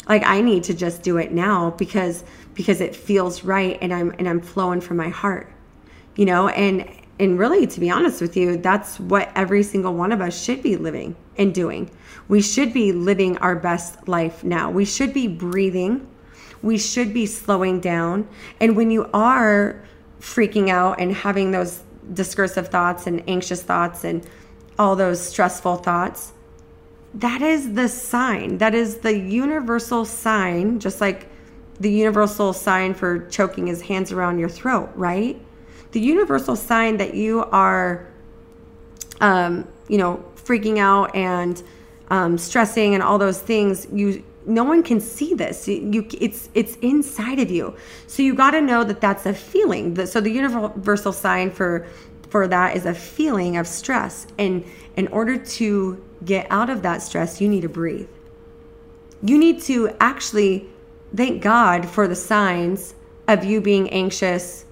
Like 0.07 0.23
I 0.25 0.41
need 0.41 0.63
to 0.65 0.73
just 0.73 1.03
do 1.03 1.17
it 1.17 1.31
now 1.31 1.71
because 1.71 2.23
because 2.53 2.81
it 2.81 2.95
feels 2.95 3.43
right 3.43 3.77
and 3.81 3.93
I'm 3.93 4.13
and 4.19 4.27
I'm 4.27 4.41
flowing 4.41 4.81
from 4.81 4.97
my 4.97 5.09
heart. 5.09 5.51
You 6.15 6.25
know, 6.25 6.49
and 6.49 6.89
and 7.19 7.37
really 7.37 7.67
to 7.67 7.79
be 7.79 7.89
honest 7.89 8.21
with 8.21 8.35
you, 8.35 8.57
that's 8.57 8.99
what 8.99 9.31
every 9.35 9.63
single 9.63 9.93
one 9.93 10.11
of 10.11 10.21
us 10.21 10.41
should 10.41 10.63
be 10.63 10.77
living 10.77 11.15
and 11.37 11.53
doing. 11.53 11.89
We 12.27 12.41
should 12.41 12.73
be 12.73 12.91
living 12.91 13.37
our 13.37 13.55
best 13.55 14.07
life 14.07 14.43
now. 14.43 14.71
We 14.71 14.85
should 14.85 15.13
be 15.13 15.27
breathing. 15.27 16.07
We 16.61 16.77
should 16.77 17.13
be 17.13 17.25
slowing 17.25 17.79
down. 17.79 18.27
And 18.59 18.75
when 18.75 18.91
you 18.91 19.09
are 19.13 19.81
freaking 20.19 20.69
out 20.69 20.99
and 20.99 21.13
having 21.13 21.51
those 21.51 21.83
discursive 22.13 22.67
thoughts 22.67 23.07
and 23.07 23.23
anxious 23.27 23.63
thoughts 23.63 24.03
and 24.03 24.27
all 24.77 24.95
those 24.95 25.21
stressful 25.21 25.77
thoughts, 25.77 26.33
that 27.13 27.41
is 27.41 27.73
the 27.73 27.87
sign. 27.87 28.57
That 28.57 28.75
is 28.75 28.97
the 28.97 29.17
universal 29.17 30.05
sign, 30.05 30.79
just 30.79 31.01
like 31.01 31.27
the 31.79 31.91
universal 31.91 32.53
sign 32.53 32.93
for 32.93 33.27
choking 33.27 33.67
his 33.67 33.81
hands 33.81 34.11
around 34.11 34.39
your 34.39 34.49
throat, 34.49 34.89
right? 34.95 35.39
The 35.91 35.99
universal 35.99 36.55
sign 36.55 36.97
that 36.97 37.13
you 37.13 37.45
are, 37.45 38.07
um, 39.21 39.67
you 39.87 39.97
know, 39.97 40.23
freaking 40.35 40.77
out 40.77 41.15
and 41.15 41.61
um, 42.09 42.37
stressing 42.37 42.93
and 42.93 43.03
all 43.03 43.17
those 43.17 43.39
things 43.39 43.87
you 43.91 44.23
no 44.49 44.63
one 44.63 44.83
can 44.83 44.99
see 44.99 45.33
this. 45.33 45.67
You 45.67 46.07
it's 46.19 46.49
it's 46.53 46.75
inside 46.77 47.39
of 47.39 47.51
you. 47.51 47.75
So 48.07 48.23
you 48.23 48.33
got 48.33 48.51
to 48.51 48.61
know 48.61 48.83
that 48.83 48.99
that's 48.99 49.25
a 49.25 49.33
feeling. 49.33 50.05
So 50.07 50.19
the 50.19 50.31
universal 50.31 51.13
sign 51.13 51.51
for 51.51 51.87
for 52.29 52.47
that 52.47 52.75
is 52.75 52.85
a 52.85 52.93
feeling 52.93 53.57
of 53.57 53.67
stress. 53.67 54.27
And 54.37 54.65
in 54.95 55.07
order 55.09 55.37
to 55.37 56.03
get 56.25 56.47
out 56.49 56.69
of 56.69 56.81
that 56.81 57.01
stress 57.01 57.39
you 57.39 57.47
need 57.47 57.61
to 57.61 57.69
breathe. 57.69 58.09
You 59.21 59.37
need 59.37 59.61
to 59.63 59.95
actually 59.99 60.67
thank 61.15 61.41
god 61.41 61.87
for 61.87 62.07
the 62.07 62.15
signs 62.15 62.93
of 63.27 63.43
you 63.43 63.61
being 63.61 63.89
anxious 63.89 64.65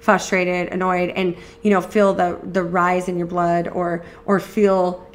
frustrated 0.00 0.72
annoyed 0.72 1.10
and 1.10 1.36
you 1.62 1.70
know 1.70 1.80
feel 1.80 2.14
the 2.14 2.38
the 2.42 2.62
rise 2.62 3.08
in 3.08 3.18
your 3.18 3.26
blood 3.26 3.68
or 3.68 4.04
or 4.26 4.40
feel 4.40 5.06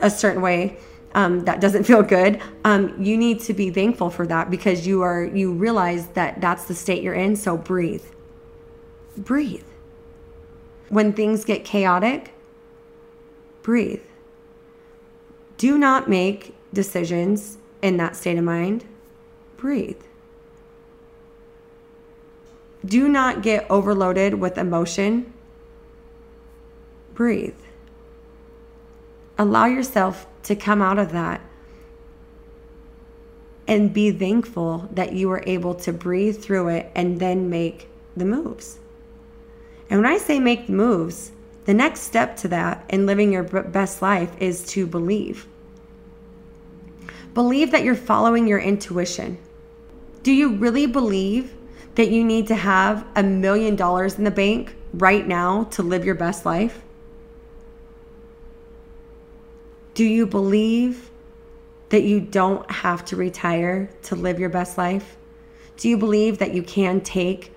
a 0.00 0.10
certain 0.10 0.42
way 0.42 0.76
um, 1.18 1.44
that 1.46 1.60
doesn't 1.60 1.84
feel 1.90 2.02
good, 2.02 2.40
um, 2.64 2.94
you 3.02 3.18
need 3.18 3.40
to 3.40 3.52
be 3.52 3.70
thankful 3.70 4.08
for 4.08 4.26
that 4.28 4.50
because 4.50 4.86
you 4.86 5.02
are 5.02 5.24
you 5.24 5.52
realize 5.52 6.06
that 6.10 6.40
that's 6.40 6.64
the 6.64 6.74
state 6.74 7.02
you're 7.02 7.14
in. 7.14 7.36
So 7.36 7.56
breathe, 7.58 8.04
breathe. 9.16 9.64
When 10.88 11.12
things 11.12 11.44
get 11.44 11.64
chaotic, 11.64 12.32
breathe. 13.62 14.00
Do 15.58 15.76
not 15.76 16.08
make 16.08 16.54
decisions 16.72 17.58
in 17.82 17.96
that 17.96 18.14
state 18.16 18.38
of 18.38 18.44
mind. 18.44 18.84
Breathe. 19.56 20.00
Do 22.86 23.08
not 23.08 23.42
get 23.42 23.66
overloaded 23.68 24.34
with 24.34 24.56
emotion. 24.56 25.32
Breathe. 27.12 27.58
Allow 29.36 29.66
yourself 29.66 30.26
to 30.48 30.56
come 30.56 30.82
out 30.82 30.98
of 30.98 31.12
that 31.12 31.42
and 33.66 33.92
be 33.92 34.10
thankful 34.10 34.88
that 34.92 35.12
you 35.12 35.28
were 35.28 35.44
able 35.46 35.74
to 35.74 35.92
breathe 35.92 36.42
through 36.42 36.68
it 36.68 36.90
and 36.94 37.20
then 37.20 37.50
make 37.50 37.86
the 38.16 38.24
moves. 38.24 38.78
And 39.90 40.00
when 40.00 40.10
I 40.10 40.16
say 40.16 40.40
make 40.40 40.66
the 40.66 40.72
moves, 40.72 41.32
the 41.66 41.74
next 41.74 42.00
step 42.00 42.34
to 42.38 42.48
that 42.48 42.86
in 42.88 43.04
living 43.04 43.30
your 43.30 43.42
best 43.42 44.00
life 44.00 44.32
is 44.40 44.64
to 44.68 44.86
believe. 44.86 45.46
Believe 47.34 47.70
that 47.72 47.84
you're 47.84 47.94
following 47.94 48.48
your 48.48 48.58
intuition. 48.58 49.36
Do 50.22 50.32
you 50.32 50.56
really 50.56 50.86
believe 50.86 51.54
that 51.94 52.10
you 52.10 52.24
need 52.24 52.46
to 52.46 52.54
have 52.54 53.06
a 53.16 53.22
million 53.22 53.76
dollars 53.76 54.16
in 54.16 54.24
the 54.24 54.30
bank 54.30 54.74
right 54.94 55.28
now 55.28 55.64
to 55.64 55.82
live 55.82 56.06
your 56.06 56.14
best 56.14 56.46
life? 56.46 56.82
Do 59.98 60.04
you 60.04 60.28
believe 60.28 61.10
that 61.88 62.04
you 62.04 62.20
don't 62.20 62.70
have 62.70 63.04
to 63.06 63.16
retire 63.16 63.90
to 64.04 64.14
live 64.14 64.38
your 64.38 64.48
best 64.48 64.78
life? 64.78 65.16
Do 65.76 65.88
you 65.88 65.96
believe 65.96 66.38
that 66.38 66.54
you 66.54 66.62
can 66.62 67.00
take 67.00 67.52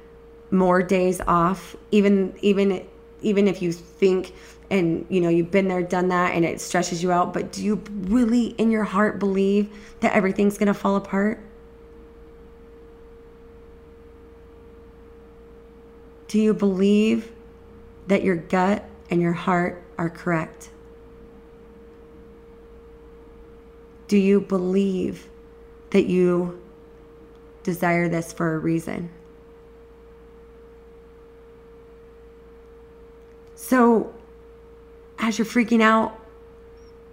more 0.50 0.82
days 0.82 1.22
off 1.28 1.76
even 1.92 2.34
even 2.42 2.84
even 3.22 3.48
if 3.48 3.62
you 3.62 3.72
think 3.72 4.34
and 4.72 5.06
you 5.08 5.22
know 5.22 5.30
you've 5.30 5.52
been 5.52 5.68
there 5.68 5.84
done 5.84 6.08
that 6.08 6.34
and 6.34 6.44
it 6.44 6.60
stresses 6.60 7.04
you 7.04 7.12
out 7.12 7.32
but 7.32 7.52
do 7.52 7.64
you 7.64 7.80
really 8.06 8.48
in 8.58 8.72
your 8.72 8.86
heart 8.86 9.20
believe 9.20 9.70
that 10.00 10.12
everything's 10.14 10.58
going 10.58 10.68
to 10.68 10.74
fall 10.74 10.96
apart 10.96 11.39
do 16.28 16.42
you 16.42 16.56
believe 16.56 17.32
that 18.08 18.24
your 18.24 18.36
gut 18.36 18.84
and 19.12 19.22
your 19.22 19.34
heart 19.34 19.84
are 20.00 20.10
correct 20.10 20.71
do 24.12 24.18
you 24.18 24.41
believe 24.41 25.30
that 25.91 26.05
you 26.05 26.62
desire 27.64 28.09
this 28.09 28.34
for 28.34 28.55
a 28.55 28.59
reason 28.59 29.09
so 33.55 34.14
as 35.18 35.38
you're 35.38 35.45
freaking 35.45 35.82
out, 35.82 36.20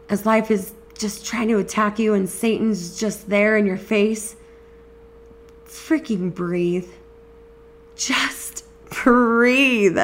as 0.09 0.27
life 0.27 0.51
is 0.51 0.73
just 0.99 1.25
trying 1.25 1.47
to 1.47 1.59
attack 1.59 2.01
you 2.01 2.15
and 2.15 2.29
Satan's 2.29 2.99
just 2.99 3.29
there 3.29 3.57
in 3.57 3.65
your 3.65 3.77
face, 3.77 4.35
freaking 5.67 6.35
breathe. 6.35 6.91
Just 7.95 8.65
breathe. 9.05 10.01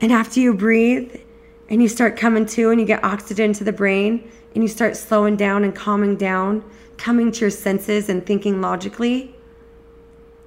And 0.00 0.10
after 0.10 0.40
you 0.40 0.54
breathe 0.54 1.20
and 1.68 1.82
you 1.82 1.88
start 1.88 2.16
coming 2.16 2.46
to 2.46 2.70
and 2.70 2.80
you 2.80 2.86
get 2.86 3.02
oxygen 3.04 3.52
to 3.54 3.64
the 3.64 3.72
brain 3.72 4.30
and 4.54 4.62
you 4.62 4.68
start 4.68 4.96
slowing 4.96 5.36
down 5.36 5.64
and 5.64 5.74
calming 5.74 6.16
down, 6.16 6.64
coming 6.96 7.32
to 7.32 7.40
your 7.40 7.50
senses 7.50 8.08
and 8.08 8.24
thinking 8.24 8.60
logically, 8.60 9.34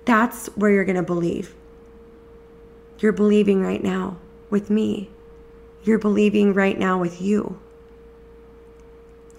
that's 0.06 0.48
where 0.56 0.72
you're 0.72 0.86
going 0.86 0.96
to 0.96 1.04
believe. 1.04 1.54
You're 3.00 3.12
believing 3.12 3.62
right 3.62 3.84
now 3.84 4.18
with 4.50 4.70
me. 4.70 5.10
You're 5.84 6.00
believing 6.00 6.54
right 6.54 6.78
now 6.78 7.00
with 7.00 7.22
you. 7.22 7.60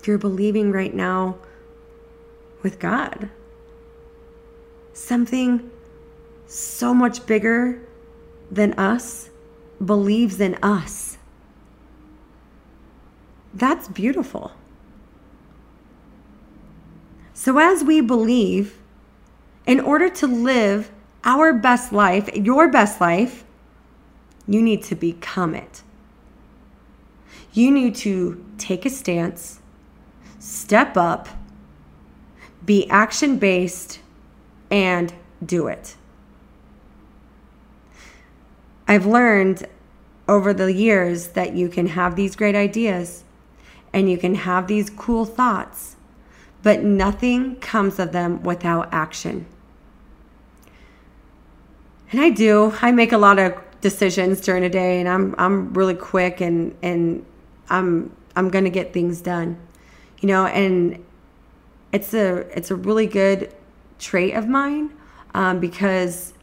You're 0.04 0.18
believing 0.18 0.72
right 0.72 0.94
now 0.94 1.38
with 2.62 2.78
God. 2.78 3.30
Something 4.92 5.70
so 6.46 6.94
much 6.94 7.26
bigger 7.26 7.80
than 8.50 8.72
us 8.74 9.30
believes 9.84 10.40
in 10.40 10.54
us. 10.62 11.09
That's 13.52 13.88
beautiful. 13.88 14.52
So, 17.34 17.58
as 17.58 17.82
we 17.82 18.00
believe, 18.00 18.78
in 19.66 19.80
order 19.80 20.08
to 20.08 20.26
live 20.26 20.90
our 21.24 21.52
best 21.52 21.92
life, 21.92 22.28
your 22.34 22.68
best 22.68 23.00
life, 23.00 23.44
you 24.46 24.62
need 24.62 24.82
to 24.84 24.94
become 24.94 25.54
it. 25.54 25.82
You 27.52 27.70
need 27.70 27.94
to 27.96 28.44
take 28.58 28.84
a 28.84 28.90
stance, 28.90 29.60
step 30.38 30.96
up, 30.96 31.28
be 32.64 32.88
action 32.90 33.38
based, 33.38 34.00
and 34.70 35.12
do 35.44 35.66
it. 35.66 35.96
I've 38.86 39.06
learned 39.06 39.66
over 40.28 40.52
the 40.52 40.72
years 40.72 41.28
that 41.28 41.54
you 41.54 41.68
can 41.68 41.86
have 41.86 42.16
these 42.16 42.36
great 42.36 42.54
ideas 42.54 43.24
and 43.92 44.10
you 44.10 44.18
can 44.18 44.34
have 44.34 44.66
these 44.66 44.90
cool 44.90 45.24
thoughts, 45.24 45.96
but 46.62 46.82
nothing 46.82 47.56
comes 47.56 47.98
of 47.98 48.12
them 48.12 48.42
without 48.42 48.88
action. 48.92 49.46
And 52.12 52.20
I 52.20 52.30
do. 52.30 52.74
I 52.82 52.92
make 52.92 53.12
a 53.12 53.18
lot 53.18 53.38
of 53.38 53.54
decisions 53.80 54.40
during 54.40 54.64
a 54.64 54.68
day 54.68 55.00
and 55.00 55.08
I'm 55.08 55.34
I'm 55.38 55.72
really 55.72 55.94
quick 55.94 56.40
and 56.40 56.76
and 56.82 57.24
I'm 57.68 58.14
I'm 58.36 58.48
going 58.48 58.64
to 58.64 58.70
get 58.70 58.92
things 58.92 59.20
done. 59.20 59.58
You 60.20 60.28
know, 60.28 60.46
and 60.46 61.04
it's 61.92 62.12
a 62.14 62.46
it's 62.56 62.70
a 62.70 62.76
really 62.76 63.06
good 63.06 63.54
trait 63.98 64.34
of 64.34 64.48
mine 64.48 64.90
um, 65.34 65.60
because 65.60 66.34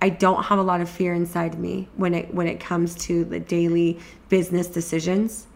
I 0.00 0.10
don't 0.10 0.44
have 0.44 0.58
a 0.58 0.62
lot 0.62 0.80
of 0.80 0.88
fear 0.88 1.14
inside 1.14 1.58
me 1.58 1.88
when 1.96 2.14
it 2.14 2.32
when 2.32 2.46
it 2.46 2.60
comes 2.60 2.94
to 3.06 3.24
the 3.24 3.40
daily 3.40 3.98
business 4.28 4.66
decisions. 4.66 5.46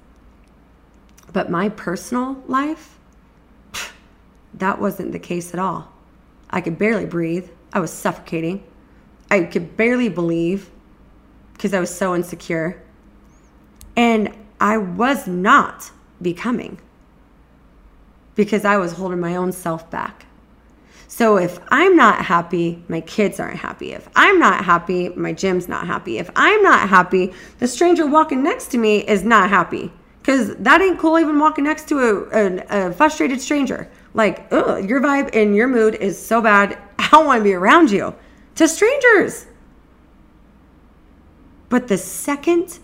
But 1.32 1.50
my 1.50 1.68
personal 1.68 2.42
life, 2.46 2.98
that 4.54 4.80
wasn't 4.80 5.12
the 5.12 5.18
case 5.18 5.52
at 5.54 5.60
all. 5.60 5.92
I 6.50 6.60
could 6.60 6.78
barely 6.78 7.06
breathe. 7.06 7.48
I 7.72 7.80
was 7.80 7.92
suffocating. 7.92 8.64
I 9.30 9.44
could 9.44 9.76
barely 9.76 10.08
believe 10.08 10.70
because 11.52 11.72
I 11.72 11.80
was 11.80 11.94
so 11.94 12.14
insecure. 12.14 12.82
And 13.96 14.34
I 14.60 14.76
was 14.76 15.26
not 15.26 15.90
becoming 16.20 16.80
because 18.34 18.64
I 18.64 18.76
was 18.76 18.92
holding 18.92 19.20
my 19.20 19.36
own 19.36 19.52
self 19.52 19.90
back. 19.90 20.26
So 21.06 21.36
if 21.36 21.58
I'm 21.68 21.96
not 21.96 22.24
happy, 22.24 22.82
my 22.88 23.00
kids 23.00 23.40
aren't 23.40 23.58
happy. 23.58 23.92
If 23.92 24.08
I'm 24.14 24.38
not 24.38 24.64
happy, 24.64 25.08
my 25.10 25.32
gym's 25.32 25.68
not 25.68 25.86
happy. 25.86 26.18
If 26.18 26.30
I'm 26.36 26.62
not 26.62 26.88
happy, 26.88 27.32
the 27.58 27.66
stranger 27.66 28.06
walking 28.06 28.42
next 28.42 28.68
to 28.68 28.78
me 28.78 28.98
is 28.98 29.24
not 29.24 29.50
happy. 29.50 29.92
Because 30.30 30.54
that 30.58 30.80
ain't 30.80 30.96
cool 30.96 31.18
even 31.18 31.40
walking 31.40 31.64
next 31.64 31.88
to 31.88 31.98
a, 31.98 32.28
a, 32.30 32.88
a 32.90 32.92
frustrated 32.92 33.40
stranger. 33.40 33.90
Like, 34.14 34.46
ugh, 34.52 34.88
your 34.88 35.00
vibe 35.00 35.34
and 35.34 35.56
your 35.56 35.66
mood 35.66 35.96
is 35.96 36.24
so 36.24 36.40
bad, 36.40 36.78
I 37.00 37.08
don't 37.10 37.26
want 37.26 37.40
to 37.40 37.42
be 37.42 37.52
around 37.52 37.90
you. 37.90 38.14
To 38.54 38.68
strangers. 38.68 39.46
But 41.68 41.88
the 41.88 41.98
second 41.98 42.78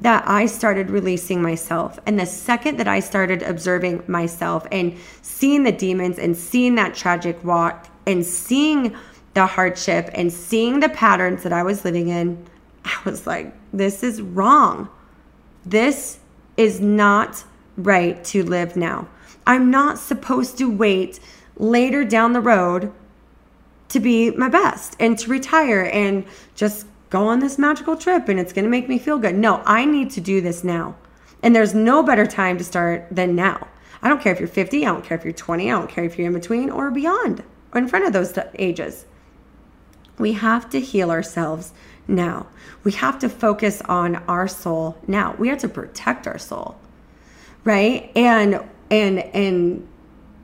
that 0.00 0.28
I 0.28 0.46
started 0.46 0.90
releasing 0.90 1.42
myself. 1.42 1.98
And 2.06 2.20
the 2.20 2.26
second 2.26 2.76
that 2.76 2.86
I 2.86 3.00
started 3.00 3.42
observing 3.42 4.04
myself 4.06 4.64
and 4.70 4.96
seeing 5.22 5.64
the 5.64 5.72
demons 5.72 6.20
and 6.20 6.36
seeing 6.36 6.76
that 6.76 6.94
tragic 6.94 7.42
walk 7.42 7.88
and 8.06 8.24
seeing 8.24 8.94
the 9.34 9.46
hardship 9.46 10.08
and 10.14 10.32
seeing 10.32 10.78
the 10.78 10.90
patterns 10.90 11.42
that 11.42 11.52
I 11.52 11.64
was 11.64 11.84
living 11.84 12.10
in, 12.10 12.46
I 12.84 12.96
was 13.04 13.26
like, 13.26 13.52
this 13.72 14.04
is 14.04 14.22
wrong. 14.22 14.88
This 15.64 16.20
is 16.56 16.80
not 16.80 17.44
right 17.76 18.22
to 18.24 18.42
live 18.42 18.76
now. 18.76 19.08
I'm 19.46 19.70
not 19.70 19.98
supposed 19.98 20.58
to 20.58 20.70
wait 20.70 21.20
later 21.56 22.04
down 22.04 22.32
the 22.32 22.40
road 22.40 22.92
to 23.88 24.00
be 24.00 24.30
my 24.32 24.48
best 24.48 24.96
and 24.98 25.18
to 25.18 25.30
retire 25.30 25.88
and 25.92 26.24
just 26.54 26.86
go 27.10 27.28
on 27.28 27.38
this 27.38 27.58
magical 27.58 27.96
trip 27.96 28.28
and 28.28 28.40
it's 28.40 28.52
going 28.52 28.64
to 28.64 28.70
make 28.70 28.88
me 28.88 28.98
feel 28.98 29.18
good. 29.18 29.36
No, 29.36 29.62
I 29.64 29.84
need 29.84 30.10
to 30.12 30.20
do 30.20 30.40
this 30.40 30.64
now. 30.64 30.96
And 31.42 31.54
there's 31.54 31.74
no 31.74 32.02
better 32.02 32.26
time 32.26 32.58
to 32.58 32.64
start 32.64 33.06
than 33.10 33.36
now. 33.36 33.68
I 34.02 34.08
don't 34.08 34.20
care 34.20 34.32
if 34.32 34.40
you're 34.40 34.48
50, 34.48 34.84
I 34.84 34.88
don't 34.88 35.04
care 35.04 35.16
if 35.16 35.24
you're 35.24 35.32
20, 35.32 35.70
I 35.70 35.78
don't 35.78 35.88
care 35.88 36.04
if 36.04 36.18
you're 36.18 36.26
in 36.26 36.32
between 36.32 36.70
or 36.70 36.90
beyond 36.90 37.42
or 37.72 37.78
in 37.78 37.88
front 37.88 38.06
of 38.06 38.12
those 38.12 38.36
ages. 38.58 39.06
We 40.18 40.32
have 40.32 40.68
to 40.70 40.80
heal 40.80 41.10
ourselves 41.10 41.72
now. 42.08 42.46
We 42.84 42.92
have 42.92 43.18
to 43.20 43.28
focus 43.28 43.82
on 43.82 44.16
our 44.28 44.48
soul 44.48 44.96
now. 45.08 45.34
We 45.38 45.48
have 45.48 45.58
to 45.60 45.68
protect 45.68 46.26
our 46.26 46.38
soul. 46.38 46.76
right? 47.64 48.10
And 48.16 48.60
and 48.90 49.20
and 49.20 49.88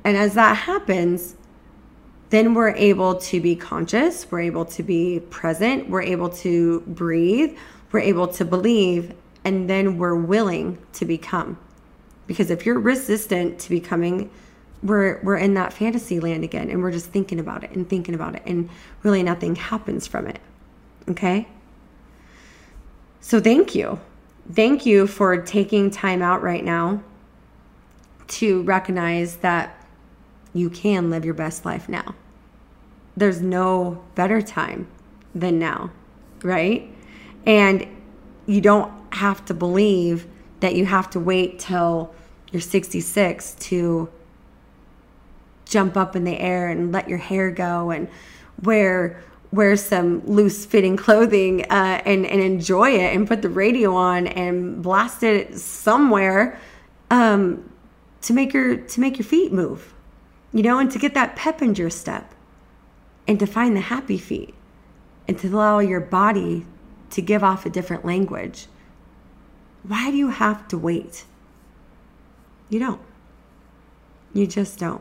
and 0.04 0.18
as 0.18 0.34
that 0.34 0.56
happens, 0.56 1.36
then 2.30 2.54
we're 2.54 2.70
able 2.76 3.16
to 3.16 3.40
be 3.40 3.56
conscious, 3.56 4.30
we're 4.30 4.40
able 4.42 4.64
to 4.66 4.82
be 4.82 5.20
present, 5.30 5.88
we're 5.90 6.02
able 6.02 6.30
to 6.30 6.80
breathe, 6.82 7.56
we're 7.92 8.00
able 8.00 8.28
to 8.28 8.44
believe, 8.44 9.14
and 9.44 9.70
then 9.70 9.98
we're 9.98 10.16
willing 10.16 10.78
to 10.94 11.04
become. 11.06 11.58
Because 12.26 12.50
if 12.50 12.66
you're 12.66 12.80
resistant 12.80 13.58
to 13.60 13.70
becoming, 13.70 14.30
we're 14.82 15.20
we're 15.22 15.38
in 15.38 15.54
that 15.54 15.72
fantasy 15.72 16.20
land 16.20 16.44
again 16.44 16.70
and 16.70 16.82
we're 16.82 16.92
just 16.92 17.06
thinking 17.08 17.40
about 17.40 17.64
it 17.64 17.72
and 17.72 17.88
thinking 17.88 18.14
about 18.14 18.34
it 18.36 18.42
and 18.46 18.70
really 19.04 19.22
nothing 19.22 19.56
happens 19.56 20.06
from 20.08 20.26
it. 20.26 20.40
Okay? 21.08 21.48
So 23.20 23.40
thank 23.40 23.74
you. 23.74 24.00
Thank 24.52 24.84
you 24.84 25.06
for 25.06 25.36
taking 25.36 25.90
time 25.90 26.22
out 26.22 26.42
right 26.42 26.64
now 26.64 27.02
to 28.28 28.62
recognize 28.62 29.36
that 29.36 29.86
you 30.52 30.68
can 30.68 31.10
live 31.10 31.24
your 31.24 31.34
best 31.34 31.64
life 31.64 31.88
now. 31.88 32.14
There's 33.16 33.40
no 33.40 34.02
better 34.14 34.42
time 34.42 34.88
than 35.34 35.58
now, 35.58 35.90
right? 36.42 36.90
And 37.46 37.86
you 38.46 38.60
don't 38.60 38.92
have 39.14 39.44
to 39.46 39.54
believe 39.54 40.26
that 40.60 40.74
you 40.74 40.86
have 40.86 41.10
to 41.10 41.20
wait 41.20 41.58
till 41.58 42.14
you're 42.50 42.60
66 42.60 43.54
to 43.54 44.08
jump 45.64 45.96
up 45.96 46.16
in 46.16 46.24
the 46.24 46.38
air 46.38 46.68
and 46.68 46.92
let 46.92 47.08
your 47.08 47.18
hair 47.18 47.50
go 47.50 47.90
and 47.90 48.08
wear 48.62 49.22
wear 49.52 49.76
some 49.76 50.26
loose 50.26 50.64
fitting 50.64 50.96
clothing 50.96 51.62
uh, 51.70 52.00
and 52.04 52.26
and 52.26 52.40
enjoy 52.40 52.90
it 52.90 53.14
and 53.14 53.28
put 53.28 53.42
the 53.42 53.48
radio 53.48 53.94
on 53.94 54.26
and 54.26 54.82
blast 54.82 55.22
it 55.22 55.58
somewhere 55.58 56.58
um, 57.10 57.70
to 58.22 58.32
make 58.32 58.52
your 58.52 58.76
to 58.76 59.00
make 59.00 59.18
your 59.18 59.26
feet 59.26 59.52
move 59.52 59.94
you 60.52 60.62
know 60.62 60.78
and 60.78 60.90
to 60.90 60.98
get 60.98 61.14
that 61.14 61.36
pep 61.36 61.60
in 61.60 61.74
your 61.74 61.90
step 61.90 62.34
and 63.26 63.38
to 63.38 63.46
find 63.46 63.76
the 63.76 63.80
happy 63.80 64.18
feet 64.18 64.54
and 65.28 65.38
to 65.38 65.48
allow 65.48 65.78
your 65.78 66.00
body 66.00 66.66
to 67.10 67.22
give 67.22 67.42
off 67.42 67.64
a 67.64 67.70
different 67.70 68.04
language. 68.04 68.66
Why 69.82 70.10
do 70.10 70.16
you 70.18 70.28
have 70.28 70.68
to 70.68 70.78
wait? 70.78 71.24
You 72.68 72.78
don't. 72.78 73.00
You 74.34 74.46
just 74.46 74.78
don't. 74.78 75.00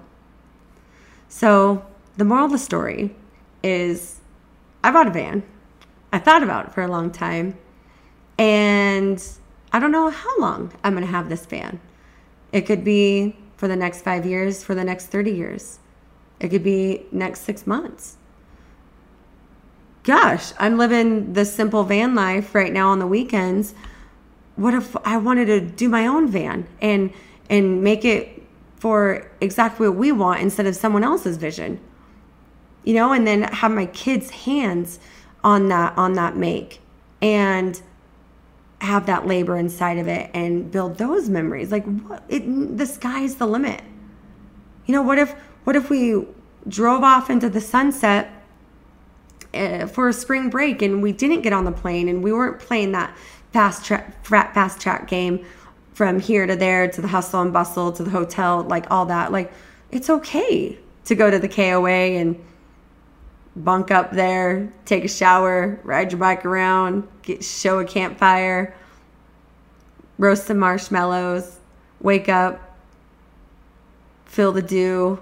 So 1.27 1.85
the 2.17 2.23
moral 2.23 2.45
of 2.45 2.51
the 2.51 2.57
story 2.57 3.13
is 3.61 4.20
I 4.83 4.91
bought 4.91 5.07
a 5.07 5.11
van. 5.11 5.43
I 6.11 6.19
thought 6.19 6.43
about 6.43 6.67
it 6.67 6.73
for 6.73 6.81
a 6.81 6.87
long 6.87 7.11
time. 7.11 7.57
And 8.37 9.23
I 9.71 9.79
don't 9.79 9.91
know 9.91 10.09
how 10.09 10.39
long 10.39 10.73
I'm 10.83 10.93
going 10.93 11.05
to 11.05 11.11
have 11.11 11.29
this 11.29 11.45
van. 11.45 11.79
It 12.51 12.61
could 12.61 12.83
be 12.83 13.35
for 13.55 13.67
the 13.67 13.75
next 13.75 14.01
five 14.01 14.25
years, 14.25 14.63
for 14.63 14.75
the 14.75 14.83
next 14.83 15.07
30 15.07 15.31
years. 15.31 15.79
It 16.39 16.49
could 16.49 16.63
be 16.63 17.05
next 17.11 17.41
six 17.41 17.67
months. 17.67 18.17
Gosh, 20.03 20.53
I'm 20.57 20.79
living 20.79 21.33
the 21.33 21.45
simple 21.45 21.83
van 21.83 22.15
life 22.15 22.55
right 22.55 22.73
now 22.73 22.89
on 22.89 22.97
the 22.97 23.05
weekends. 23.05 23.75
What 24.55 24.73
if 24.73 24.97
I 25.05 25.17
wanted 25.17 25.45
to 25.45 25.61
do 25.61 25.87
my 25.87 26.07
own 26.07 26.27
van 26.27 26.67
and 26.81 27.13
and 27.49 27.83
make 27.83 28.03
it 28.03 28.41
for 28.77 29.29
exactly 29.41 29.87
what 29.87 29.97
we 29.97 30.11
want 30.11 30.41
instead 30.41 30.65
of 30.65 30.75
someone 30.75 31.03
else's 31.03 31.37
vision? 31.37 31.79
You 32.83 32.93
know, 32.93 33.13
and 33.13 33.25
then 33.27 33.43
have 33.43 33.71
my 33.71 33.85
kids' 33.85 34.29
hands 34.31 34.99
on 35.43 35.69
that 35.69 35.97
on 35.97 36.13
that 36.13 36.35
make 36.35 36.79
and 37.21 37.81
have 38.79 39.05
that 39.05 39.27
labor 39.27 39.57
inside 39.57 39.97
of 39.97 40.07
it 40.07 40.29
and 40.33 40.71
build 40.71 40.97
those 40.97 41.29
memories. 41.29 41.71
Like 41.71 41.85
what 41.85 42.23
it 42.29 42.77
the 42.77 42.85
sky's 42.85 43.35
the 43.35 43.45
limit. 43.45 43.81
You 44.85 44.93
know, 44.95 45.01
what 45.01 45.17
if 45.17 45.33
what 45.63 45.75
if 45.75 45.89
we 45.89 46.25
drove 46.67 47.03
off 47.03 47.29
into 47.29 47.49
the 47.49 47.61
sunset 47.61 48.31
uh, 49.53 49.85
for 49.85 50.09
a 50.09 50.13
spring 50.13 50.49
break 50.49 50.81
and 50.81 51.01
we 51.01 51.11
didn't 51.11 51.41
get 51.41 51.53
on 51.53 51.65
the 51.65 51.71
plane 51.71 52.07
and 52.07 52.23
we 52.23 52.31
weren't 52.31 52.59
playing 52.59 52.91
that 52.93 53.15
fast 53.51 53.85
track 53.85 54.23
fast 54.25 54.79
track 54.79 55.07
game 55.07 55.45
from 55.93 56.19
here 56.19 56.47
to 56.47 56.55
there 56.55 56.87
to 56.87 57.01
the 57.01 57.07
hustle 57.07 57.41
and 57.41 57.51
bustle 57.51 57.91
to 57.91 58.03
the 58.03 58.09
hotel 58.09 58.63
like 58.63 58.89
all 58.89 59.05
that 59.05 59.31
like 59.31 59.51
it's 59.91 60.09
okay 60.09 60.77
to 61.03 61.15
go 61.15 61.29
to 61.29 61.37
the 61.37 61.49
KOA 61.49 61.89
and 61.89 62.41
bunk 63.55 63.91
up 63.91 64.11
there, 64.11 64.71
take 64.85 65.03
a 65.03 65.07
shower, 65.07 65.79
ride 65.83 66.11
your 66.11 66.19
bike 66.19 66.45
around, 66.45 67.07
get, 67.21 67.43
show 67.43 67.79
a 67.79 67.85
campfire, 67.85 68.73
roast 70.17 70.47
some 70.47 70.59
marshmallows, 70.59 71.57
wake 71.99 72.29
up, 72.29 72.77
feel 74.25 74.51
the 74.51 74.61
dew, 74.61 75.21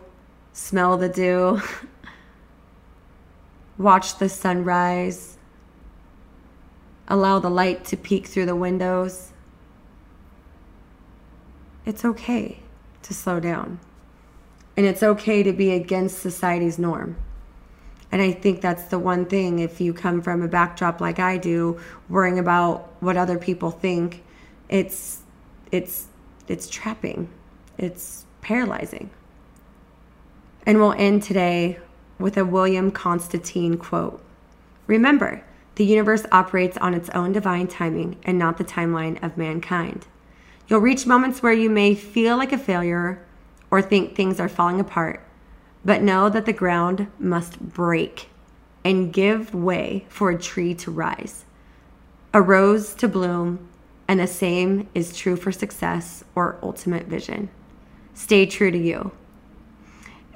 smell 0.54 0.98
the 0.98 1.10
dew, 1.10 1.62
watch 3.78 4.18
the 4.20 4.30
sunrise, 4.30 5.38
allow 7.08 7.40
the 7.40 7.50
light 7.50 7.84
to 7.86 7.98
peek 7.98 8.28
through 8.28 8.46
the 8.46 8.56
windows. 8.56 9.32
It's 11.86 12.06
okay 12.06 12.60
to 13.02 13.14
slow 13.14 13.40
down. 13.40 13.80
And 14.78 14.86
it's 14.86 15.02
okay 15.02 15.42
to 15.44 15.52
be 15.52 15.72
against 15.72 16.20
society's 16.20 16.78
norm. 16.78 17.18
And 18.12 18.22
I 18.22 18.32
think 18.32 18.62
that's 18.62 18.86
the 18.86 18.98
one 18.98 19.26
thing 19.26 19.60
if 19.60 19.80
you 19.80 19.94
come 19.94 20.22
from 20.22 20.42
a 20.42 20.48
backdrop 20.48 21.00
like 21.00 21.20
I 21.20 21.38
do, 21.38 21.80
worrying 22.10 22.40
about 22.40 22.92
what 23.02 23.18
other 23.18 23.38
people 23.38 23.72
think, 23.72 24.24
it's 24.68 25.22
it's 25.72 26.08
it's 26.48 26.68
trapping. 26.68 27.30
It's 27.78 28.26
paralyzing. 28.42 29.12
And 30.66 30.80
we'll 30.80 30.94
end 30.94 31.24
today 31.24 31.80
with 32.18 32.38
a 32.38 32.46
William 32.46 32.92
Constantine 32.92 33.78
quote. 33.78 34.22
Remember, 34.88 35.44
the 35.76 35.86
universe 35.86 36.26
operates 36.32 36.78
on 36.78 36.94
its 36.94 37.10
own 37.10 37.32
divine 37.32 37.68
timing 37.68 38.18
and 38.24 38.38
not 38.38 38.58
the 38.58 38.66
timeline 38.66 39.22
of 39.24 39.38
mankind. 39.38 40.08
You'll 40.68 40.82
reach 40.82 41.06
moments 41.06 41.42
where 41.42 41.54
you 41.54 41.70
may 41.70 41.96
feel 41.96 42.38
like 42.38 42.52
a 42.52 42.58
failure 42.58 43.24
or 43.72 43.82
think 43.82 44.16
things 44.16 44.40
are 44.40 44.50
falling 44.50 44.80
apart 44.80 45.24
but 45.84 46.02
know 46.02 46.30
that 46.30 46.46
the 46.46 46.54
ground 46.54 47.08
must 47.20 47.60
break 47.60 48.30
and 48.84 49.14
give 49.14 49.54
way 49.54 50.06
for 50.10 50.30
a 50.30 50.40
tree 50.40 50.74
to 50.76 50.92
rise, 50.92 51.46
a 52.34 52.42
rose 52.42 52.94
to 52.96 53.08
bloom, 53.08 53.68
and 54.08 54.20
the 54.20 54.28
same 54.28 54.88
is 54.96 55.16
true 55.16 55.36
for 55.36 55.52
success 55.52 56.24
or 56.36 56.58
ultimate 56.64 57.06
vision. 57.06 57.50
Stay 58.14 58.46
true 58.46 58.72
to 58.72 58.78
you 58.78 59.12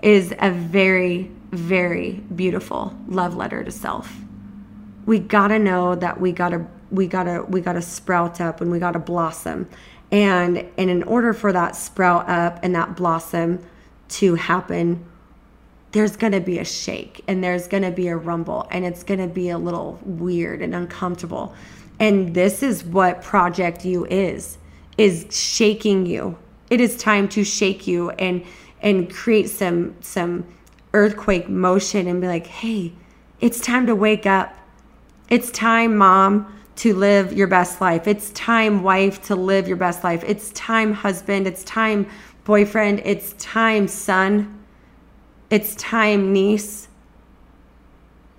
is 0.03 0.33
a 0.39 0.51
very, 0.51 1.31
very 1.51 2.21
beautiful 2.35 2.93
love 3.07 3.35
letter 3.35 3.63
to 3.63 3.71
self. 3.71 4.13
We 5.05 5.19
gotta 5.19 5.57
know 5.57 5.95
that 5.95 6.19
we 6.19 6.33
gotta 6.33 6.67
we 6.91 7.07
gotta 7.07 7.43
we 7.47 7.61
gotta 7.61 7.81
sprout 7.81 8.39
up 8.39 8.61
and 8.61 8.69
we 8.69 8.79
gotta 8.79 8.99
blossom. 8.99 9.67
And 10.11 10.69
and 10.77 10.89
in 10.89 11.03
order 11.03 11.33
for 11.33 11.51
that 11.53 11.75
sprout 11.75 12.29
up 12.29 12.59
and 12.63 12.75
that 12.75 12.95
blossom 12.95 13.65
to 14.09 14.35
happen, 14.35 15.05
there's 15.93 16.17
going 16.17 16.33
to 16.33 16.41
be 16.41 16.59
a 16.59 16.65
shake 16.65 17.23
and 17.27 17.43
there's 17.43 17.67
going 17.67 17.83
to 17.83 17.91
be 17.91 18.07
a 18.07 18.17
rumble 18.17 18.67
and 18.71 18.83
it's 18.83 19.03
going 19.03 19.19
to 19.19 19.27
be 19.27 19.49
a 19.49 19.57
little 19.57 19.99
weird 20.03 20.61
and 20.61 20.75
uncomfortable. 20.75 21.53
And 21.99 22.33
this 22.33 22.63
is 22.63 22.83
what 22.83 23.21
Project 23.21 23.85
You 23.85 24.05
is 24.05 24.57
is 24.97 25.25
shaking 25.31 26.05
you. 26.05 26.37
It 26.69 26.81
is 26.81 26.97
time 26.97 27.29
to 27.29 27.43
shake 27.43 27.87
you 27.87 28.09
and 28.11 28.43
and 28.81 29.11
create 29.13 29.49
some 29.49 29.95
some 30.01 30.45
earthquake 30.93 31.47
motion 31.47 32.07
and 32.07 32.19
be 32.19 32.27
like, 32.27 32.47
"Hey, 32.47 32.93
it's 33.39 33.61
time 33.61 33.85
to 33.85 33.95
wake 33.95 34.25
up. 34.25 34.55
It's 35.29 35.51
time, 35.51 35.95
mom, 35.95 36.51
to 36.77 36.95
live 36.95 37.33
your 37.33 37.47
best 37.47 37.81
life. 37.81 38.07
It's 38.07 38.31
time, 38.31 38.81
wife, 38.81 39.21
to 39.27 39.35
live 39.35 39.67
your 39.67 39.77
best 39.77 40.03
life. 40.03 40.23
It's 40.25 40.51
time, 40.51 40.93
husband. 40.93 41.45
It's 41.47 41.63
time, 41.63 42.07
boyfriend. 42.45 43.01
It's 43.05 43.33
time, 43.33 43.87
son 43.87 44.62
it's 45.53 45.75
time, 45.75 46.33
niece. 46.33 46.87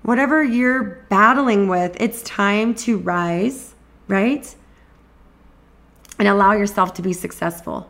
Whatever 0.03 0.43
you're 0.43 1.07
battling 1.09 1.69
with, 1.69 1.97
it's 2.01 2.21
time 2.23 2.75
to 2.75 2.99
rise, 2.99 3.77
right? 4.09 4.53
And 6.19 6.27
allow 6.27 6.55
yourself 6.55 6.93
to 6.95 7.03
be 7.03 7.13
successful. 7.13 7.89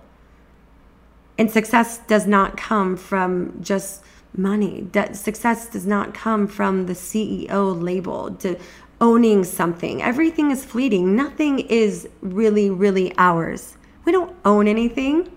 And 1.39 1.51
success 1.51 2.01
does 2.07 2.27
not 2.27 2.59
come 2.59 2.99
from 2.99 3.62
just 3.62 4.05
money. 4.37 4.87
Success 5.14 5.68
does 5.70 5.87
not 5.87 6.12
come 6.12 6.47
from 6.47 6.85
the 6.85 6.93
CEO 6.93 7.83
label, 7.83 8.31
to 8.41 8.59
owning 9.01 9.43
something. 9.43 10.03
Everything 10.03 10.51
is 10.51 10.66
fleeting. 10.66 11.16
Nothing 11.16 11.61
is 11.61 12.07
really, 12.20 12.68
really 12.68 13.14
ours. 13.16 13.79
We 14.05 14.12
don't 14.12 14.37
own 14.45 14.68
anything. 14.68 15.33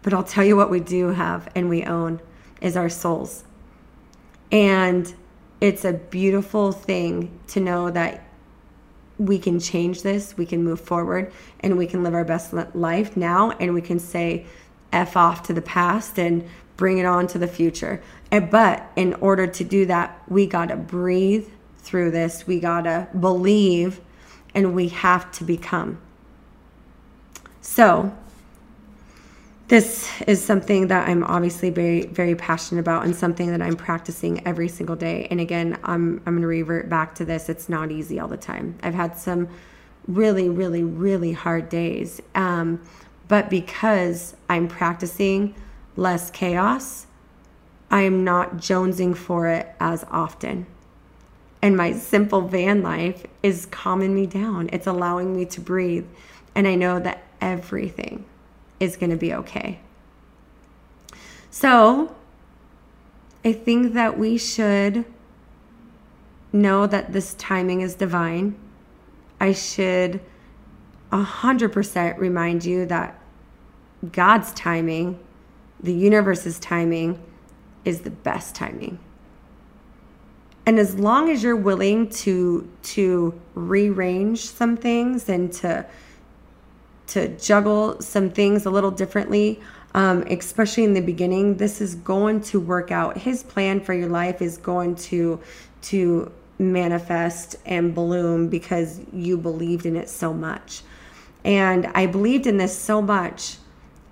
But 0.00 0.14
I'll 0.14 0.24
tell 0.24 0.44
you 0.44 0.56
what 0.56 0.70
we 0.70 0.80
do 0.80 1.08
have 1.08 1.46
and 1.54 1.68
we 1.68 1.84
own 1.84 2.22
is 2.60 2.76
our 2.76 2.88
souls. 2.88 3.44
And 4.52 5.12
it's 5.60 5.84
a 5.84 5.92
beautiful 5.92 6.72
thing 6.72 7.38
to 7.48 7.60
know 7.60 7.90
that 7.90 8.24
we 9.18 9.38
can 9.38 9.60
change 9.60 10.02
this, 10.02 10.36
we 10.36 10.46
can 10.46 10.64
move 10.64 10.80
forward, 10.80 11.30
and 11.60 11.76
we 11.76 11.86
can 11.86 12.02
live 12.02 12.14
our 12.14 12.24
best 12.24 12.54
life 12.74 13.16
now, 13.16 13.50
and 13.52 13.74
we 13.74 13.82
can 13.82 13.98
say 13.98 14.46
F 14.92 15.16
off 15.16 15.42
to 15.44 15.52
the 15.52 15.62
past 15.62 16.18
and 16.18 16.48
bring 16.76 16.96
it 16.96 17.04
on 17.04 17.26
to 17.26 17.38
the 17.38 17.46
future. 17.46 18.02
But 18.30 18.90
in 18.96 19.14
order 19.14 19.46
to 19.46 19.64
do 19.64 19.84
that, 19.86 20.22
we 20.28 20.46
got 20.46 20.68
to 20.68 20.76
breathe 20.76 21.46
through 21.76 22.10
this, 22.12 22.46
we 22.46 22.60
got 22.60 22.82
to 22.82 23.08
believe, 23.18 24.00
and 24.54 24.74
we 24.74 24.88
have 24.88 25.30
to 25.32 25.44
become. 25.44 26.00
So, 27.60 28.16
this 29.70 30.10
is 30.26 30.44
something 30.44 30.88
that 30.88 31.08
I'm 31.08 31.22
obviously 31.22 31.70
very, 31.70 32.04
very 32.06 32.34
passionate 32.34 32.80
about 32.80 33.04
and 33.04 33.14
something 33.14 33.52
that 33.52 33.62
I'm 33.62 33.76
practicing 33.76 34.44
every 34.44 34.66
single 34.66 34.96
day. 34.96 35.28
And 35.30 35.40
again, 35.40 35.78
I'm, 35.84 36.20
I'm 36.26 36.34
going 36.34 36.42
to 36.42 36.48
revert 36.48 36.88
back 36.88 37.14
to 37.14 37.24
this. 37.24 37.48
It's 37.48 37.68
not 37.68 37.92
easy 37.92 38.18
all 38.18 38.26
the 38.26 38.36
time. 38.36 38.76
I've 38.82 38.94
had 38.94 39.16
some 39.16 39.48
really, 40.08 40.48
really, 40.48 40.82
really 40.82 41.30
hard 41.30 41.68
days. 41.68 42.20
Um, 42.34 42.82
but 43.28 43.48
because 43.48 44.34
I'm 44.48 44.66
practicing 44.66 45.54
less 45.94 46.32
chaos, 46.32 47.06
I 47.92 48.02
am 48.02 48.24
not 48.24 48.56
jonesing 48.56 49.16
for 49.16 49.46
it 49.46 49.72
as 49.78 50.04
often. 50.10 50.66
And 51.62 51.76
my 51.76 51.92
simple 51.92 52.40
van 52.40 52.82
life 52.82 53.24
is 53.44 53.66
calming 53.66 54.16
me 54.16 54.26
down. 54.26 54.68
It's 54.72 54.88
allowing 54.88 55.36
me 55.36 55.44
to 55.44 55.60
breathe. 55.60 56.08
And 56.56 56.66
I 56.66 56.74
know 56.74 56.98
that 56.98 57.22
everything 57.40 58.24
is 58.80 58.96
going 58.96 59.10
to 59.10 59.16
be 59.16 59.32
okay. 59.34 59.78
So, 61.50 62.16
I 63.44 63.52
think 63.52 63.94
that 63.94 64.18
we 64.18 64.36
should 64.38 65.04
know 66.52 66.86
that 66.86 67.12
this 67.12 67.34
timing 67.34 67.80
is 67.80 67.94
divine. 67.94 68.58
I 69.40 69.52
should 69.52 70.20
100% 71.12 72.18
remind 72.18 72.64
you 72.64 72.86
that 72.86 73.20
God's 74.12 74.52
timing, 74.52 75.18
the 75.80 75.92
universe's 75.92 76.58
timing, 76.58 77.22
is 77.84 78.00
the 78.00 78.10
best 78.10 78.54
timing. 78.54 78.98
And 80.66 80.78
as 80.78 80.98
long 80.98 81.30
as 81.30 81.42
you're 81.42 81.56
willing 81.56 82.08
to 82.10 82.70
to 82.82 83.40
rearrange 83.54 84.46
some 84.46 84.76
things 84.76 85.28
and 85.28 85.52
to 85.54 85.86
to 87.10 87.28
juggle 87.36 88.00
some 88.00 88.30
things 88.30 88.66
a 88.66 88.70
little 88.70 88.90
differently, 88.90 89.60
um, 89.94 90.22
especially 90.22 90.84
in 90.84 90.94
the 90.94 91.00
beginning, 91.00 91.56
this 91.56 91.80
is 91.80 91.94
going 91.96 92.40
to 92.42 92.60
work 92.60 92.90
out. 92.90 93.18
His 93.18 93.42
plan 93.42 93.80
for 93.80 93.92
your 93.92 94.08
life 94.08 94.40
is 94.40 94.56
going 94.58 94.96
to 94.96 95.40
to 95.82 96.30
manifest 96.58 97.56
and 97.64 97.94
bloom 97.94 98.48
because 98.48 99.00
you 99.12 99.36
believed 99.36 99.86
in 99.86 99.96
it 99.96 100.08
so 100.08 100.32
much. 100.32 100.82
And 101.42 101.86
I 101.94 102.06
believed 102.06 102.46
in 102.46 102.58
this 102.58 102.78
so 102.78 103.00
much. 103.00 103.56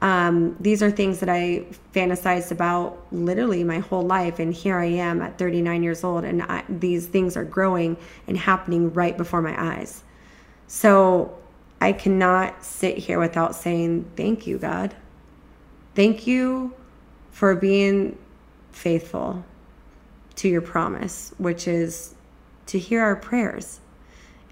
Um, 0.01 0.57
these 0.59 0.83
are 0.83 0.91
things 0.91 1.21
that 1.21 1.29
I 1.29 1.67
fantasized 1.93 2.51
about 2.51 3.07
literally 3.13 3.65
my 3.65 3.81
whole 3.81 4.03
life. 4.03 4.39
And 4.39 4.55
here 4.55 4.79
I 4.79 4.87
am 4.87 5.21
at 5.21 5.37
39 5.39 5.83
years 5.83 6.05
old, 6.05 6.25
and 6.25 6.43
I, 6.43 6.65
these 6.69 7.07
things 7.07 7.37
are 7.37 7.45
growing 7.45 7.97
and 8.27 8.37
happening 8.39 8.93
right 8.95 9.17
before 9.17 9.43
my 9.43 9.77
eyes. 9.77 10.03
So 10.69 11.37
I 11.81 11.93
cannot 11.93 12.65
sit 12.65 12.99
here 12.99 13.19
without 13.19 13.55
saying, 13.55 14.11
Thank 14.17 14.47
you, 14.47 14.59
God. 14.59 14.95
Thank 15.95 16.27
you 16.27 16.75
for 17.31 17.55
being 17.55 18.19
faithful 18.73 19.45
to 20.37 20.49
your 20.49 20.61
promise, 20.61 21.33
which 21.39 21.67
is 21.67 22.15
to 22.67 22.79
hear 22.79 23.03
our 23.03 23.17
prayers 23.17 23.81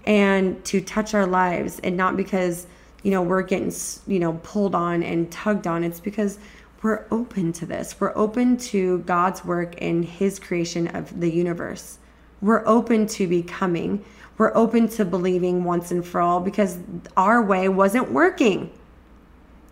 and 0.05 0.63
to 0.65 0.81
touch 0.81 1.13
our 1.13 1.25
lives. 1.25 1.79
And 1.83 1.95
not 1.95 2.17
because, 2.17 2.67
you 3.03 3.11
know, 3.11 3.21
we're 3.21 3.41
getting, 3.41 3.73
you 4.07 4.19
know, 4.19 4.39
pulled 4.43 4.75
on 4.75 5.03
and 5.03 5.31
tugged 5.31 5.67
on, 5.67 5.83
it's 5.83 5.99
because 5.99 6.39
we're 6.81 7.05
open 7.11 7.51
to 7.53 7.65
this. 7.65 7.99
We're 7.99 8.15
open 8.15 8.57
to 8.57 8.99
God's 8.99 9.43
work 9.43 9.75
in 9.77 10.03
His 10.03 10.39
creation 10.39 10.87
of 10.87 11.19
the 11.19 11.29
universe. 11.29 11.97
We're 12.41 12.65
open 12.67 13.07
to 13.07 13.27
becoming 13.27 14.05
we're 14.37 14.55
open 14.55 14.87
to 14.89 15.05
believing 15.05 15.63
once 15.63 15.91
and 15.91 16.05
for 16.05 16.21
all 16.21 16.39
because 16.39 16.77
our 17.15 17.41
way 17.41 17.69
wasn't 17.69 18.11
working. 18.11 18.71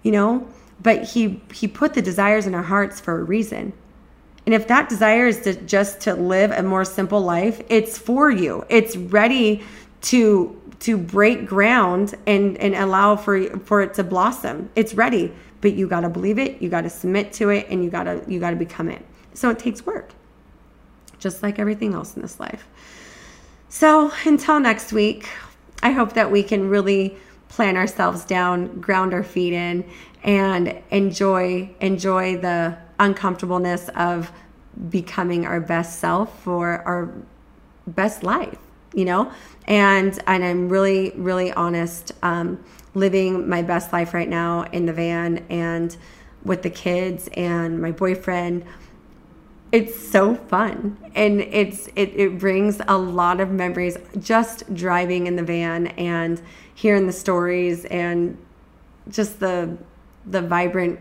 You 0.04 0.12
know, 0.12 0.48
but 0.82 1.04
he 1.04 1.42
he 1.54 1.68
put 1.68 1.94
the 1.94 2.02
desires 2.02 2.46
in 2.46 2.54
our 2.56 2.64
hearts 2.64 3.00
for 3.00 3.20
a 3.20 3.24
reason. 3.24 3.74
And 4.46 4.54
if 4.54 4.68
that 4.68 4.90
desire 4.90 5.28
is 5.28 5.42
to 5.42 5.56
just 5.62 6.02
to 6.02 6.14
live 6.14 6.52
a 6.52 6.62
more 6.62 6.86
simple 6.86 7.22
life, 7.22 7.62
it's 7.70 7.98
for 7.98 8.30
you. 8.30 8.66
It's 8.70 8.96
ready 8.96 9.64
to 10.02 10.62
to 10.82 10.98
break 10.98 11.46
ground 11.48 12.14
and 12.28 12.58
and 12.58 12.76
allow 12.76 13.16
for 13.16 13.60
for 13.60 13.82
it 13.82 13.94
to 13.96 14.04
blossom. 14.04 14.70
It's 14.76 14.94
ready, 14.94 15.34
but 15.62 15.74
you 15.74 15.88
got 15.88 16.02
to 16.02 16.10
believe 16.10 16.38
it, 16.38 16.62
you 16.62 16.70
got 16.70 16.82
to 16.82 16.90
submit 16.90 17.34
to 17.34 17.50
it 17.50 17.68
and 17.70 17.84
you 17.84 17.90
got 17.90 18.04
to 18.04 18.24
you 18.28 18.40
got 18.40 18.52
to 18.52 18.56
become 18.56 18.90
it. 18.90 19.04
So 19.34 19.50
it 19.50 19.58
takes 19.58 19.86
work. 19.86 20.12
Just 21.18 21.42
like 21.42 21.58
everything 21.58 21.94
else 21.94 22.16
in 22.16 22.22
this 22.22 22.40
life. 22.40 22.68
So 23.76 24.10
until 24.24 24.58
next 24.62 24.94
week, 24.94 25.28
I 25.84 25.92
hope 25.92 26.14
that 26.14 26.32
we 26.32 26.44
can 26.44 26.70
really 26.70 27.18
plan 27.50 27.76
ourselves 27.76 28.24
down, 28.24 28.80
ground 28.80 29.14
our 29.14 29.22
feet 29.22 29.52
in, 29.52 29.84
and 30.24 30.82
enjoy 30.92 31.76
enjoy 31.82 32.38
the 32.38 32.78
uncomfortableness 33.02 33.90
of 33.90 34.32
becoming 34.90 35.46
our 35.46 35.60
best 35.60 36.00
self 36.00 36.42
for 36.42 36.84
our 36.88 37.14
best 37.86 38.24
life 38.24 38.58
you 38.94 39.04
know? 39.04 39.30
And 39.68 40.18
and 40.26 40.46
i'm 40.46 40.70
really 40.70 41.12
really 41.18 41.52
honest 41.52 42.14
um, 42.24 42.64
living 42.94 43.50
my 43.50 43.62
best 43.62 43.92
life 43.92 44.14
right 44.14 44.30
now 44.30 44.62
in 44.72 44.86
the 44.86 44.94
van 44.94 45.46
and 45.50 45.98
with 46.46 46.62
the 46.62 46.70
kids 46.70 47.28
and 47.34 47.82
my 47.82 47.92
boyfriend 47.92 48.64
it's 49.72 50.08
so 50.08 50.36
fun. 50.36 50.98
And 51.16 51.42
it's 51.42 51.88
it, 51.96 52.14
it 52.16 52.40
brings 52.40 52.82
a 52.88 52.98
lot 52.98 53.40
of 53.40 53.52
memories 53.52 53.98
just 54.20 54.74
driving 54.74 55.28
in 55.28 55.36
the 55.36 55.44
van 55.44 55.88
and 55.88 56.42
hearing 56.74 57.08
the 57.08 57.14
stories 57.14 57.86
and 57.86 58.38
just 59.10 59.40
the 59.40 59.78
the 60.26 60.42
vibrant 60.42 61.00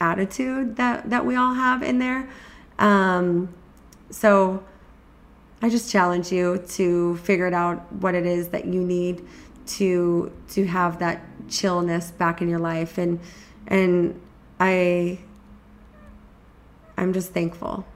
attitude 0.00 0.76
that 0.76 1.10
that 1.10 1.24
we 1.24 1.36
all 1.36 1.54
have 1.54 1.82
in 1.82 1.98
there. 1.98 2.28
Um, 2.78 3.54
so 4.10 4.64
i 5.62 5.68
just 5.68 5.92
challenge 5.92 6.32
you 6.32 6.58
to 6.66 7.16
figure 7.18 7.46
it 7.46 7.54
out 7.54 7.92
what 7.92 8.14
it 8.14 8.26
is 8.26 8.48
that 8.48 8.64
you 8.64 8.82
need 8.82 9.24
to 9.66 10.32
to 10.48 10.66
have 10.66 10.98
that 10.98 11.22
chillness 11.48 12.10
back 12.10 12.42
in 12.42 12.48
your 12.48 12.58
life. 12.58 12.98
And 12.98 13.20
and 13.66 14.20
i 14.58 15.18
I'm 17.00 17.14
just 17.14 17.32
thankful. 17.32 17.86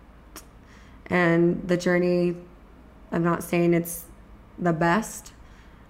And 1.06 1.68
the 1.68 1.76
journey, 1.76 2.36
I'm 3.12 3.22
not 3.22 3.44
saying 3.44 3.74
it's 3.74 4.06
the 4.58 4.72
best. 4.72 5.34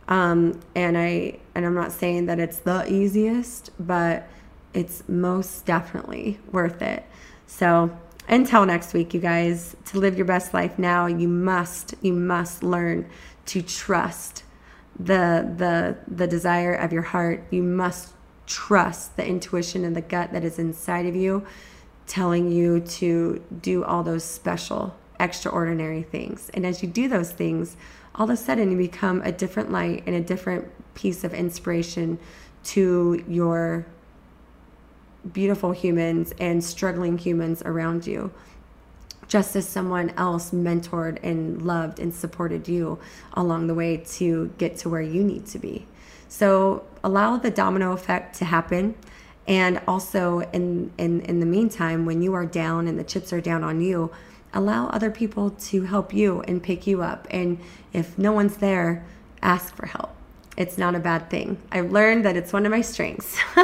Um, 0.08 0.60
and 0.74 0.98
I 0.98 1.38
and 1.54 1.64
I'm 1.64 1.74
not 1.74 1.92
saying 1.92 2.26
that 2.26 2.40
it's 2.40 2.58
the 2.58 2.92
easiest, 2.92 3.70
but 3.78 4.28
it's 4.74 5.08
most 5.08 5.64
definitely 5.64 6.40
worth 6.50 6.82
it. 6.82 7.04
So 7.46 7.96
until 8.28 8.66
next 8.66 8.92
week, 8.92 9.14
you 9.14 9.20
guys, 9.20 9.76
to 9.86 9.98
live 9.98 10.16
your 10.16 10.26
best 10.26 10.52
life 10.52 10.76
now, 10.76 11.06
you 11.06 11.28
must 11.28 11.94
you 12.02 12.12
must 12.12 12.64
learn 12.64 13.08
to 13.46 13.62
trust 13.62 14.42
the 14.98 15.54
the 15.56 15.96
the 16.12 16.26
desire 16.26 16.74
of 16.74 16.92
your 16.92 17.02
heart. 17.02 17.44
You 17.50 17.62
must 17.62 18.12
trust 18.46 19.16
the 19.16 19.24
intuition 19.24 19.84
and 19.84 19.94
the 19.94 20.02
gut 20.02 20.32
that 20.32 20.42
is 20.42 20.58
inside 20.58 21.06
of 21.06 21.14
you 21.14 21.46
telling 22.06 22.50
you 22.50 22.80
to 22.80 23.42
do 23.62 23.84
all 23.84 24.02
those 24.02 24.24
special, 24.24 24.94
extraordinary 25.18 26.02
things. 26.02 26.50
And 26.54 26.66
as 26.66 26.82
you 26.82 26.88
do 26.88 27.08
those 27.08 27.32
things, 27.32 27.76
all 28.14 28.24
of 28.24 28.30
a 28.30 28.36
sudden 28.36 28.70
you 28.70 28.76
become 28.76 29.22
a 29.22 29.32
different 29.32 29.72
light 29.72 30.02
and 30.06 30.14
a 30.14 30.20
different 30.20 30.70
piece 30.94 31.24
of 31.24 31.34
inspiration 31.34 32.18
to 32.64 33.24
your 33.28 33.86
beautiful 35.32 35.72
humans 35.72 36.32
and 36.38 36.62
struggling 36.62 37.18
humans 37.18 37.62
around 37.62 38.06
you. 38.06 38.30
Just 39.26 39.56
as 39.56 39.66
someone 39.66 40.10
else 40.10 40.50
mentored 40.50 41.18
and 41.22 41.62
loved 41.62 41.98
and 41.98 42.14
supported 42.14 42.68
you 42.68 42.98
along 43.32 43.66
the 43.66 43.74
way 43.74 43.96
to 43.96 44.52
get 44.58 44.76
to 44.78 44.88
where 44.90 45.00
you 45.02 45.24
need 45.24 45.46
to 45.46 45.58
be. 45.58 45.86
So 46.28 46.84
allow 47.02 47.38
the 47.38 47.50
domino 47.50 47.92
effect 47.92 48.36
to 48.38 48.44
happen 48.44 48.94
and 49.46 49.80
also 49.86 50.40
in, 50.52 50.90
in 50.98 51.20
in 51.22 51.40
the 51.40 51.46
meantime 51.46 52.06
when 52.06 52.22
you 52.22 52.34
are 52.34 52.46
down 52.46 52.88
and 52.88 52.98
the 52.98 53.04
chips 53.04 53.32
are 53.32 53.40
down 53.40 53.62
on 53.62 53.80
you 53.80 54.10
allow 54.54 54.86
other 54.86 55.10
people 55.10 55.50
to 55.50 55.82
help 55.82 56.14
you 56.14 56.40
and 56.42 56.62
pick 56.62 56.86
you 56.86 57.02
up. 57.02 57.26
And 57.30 57.58
if 57.92 58.16
no 58.16 58.32
one's 58.32 58.56
there 58.56 59.04
ask 59.42 59.74
for 59.74 59.86
help. 59.86 60.10
It's 60.56 60.78
not 60.78 60.94
a 60.94 61.00
bad 61.00 61.28
thing. 61.28 61.60
I've 61.72 61.90
learned 61.90 62.24
that 62.24 62.36
it's 62.36 62.52
one 62.52 62.64
of 62.64 62.70
my 62.70 62.80
strengths. 62.80 63.36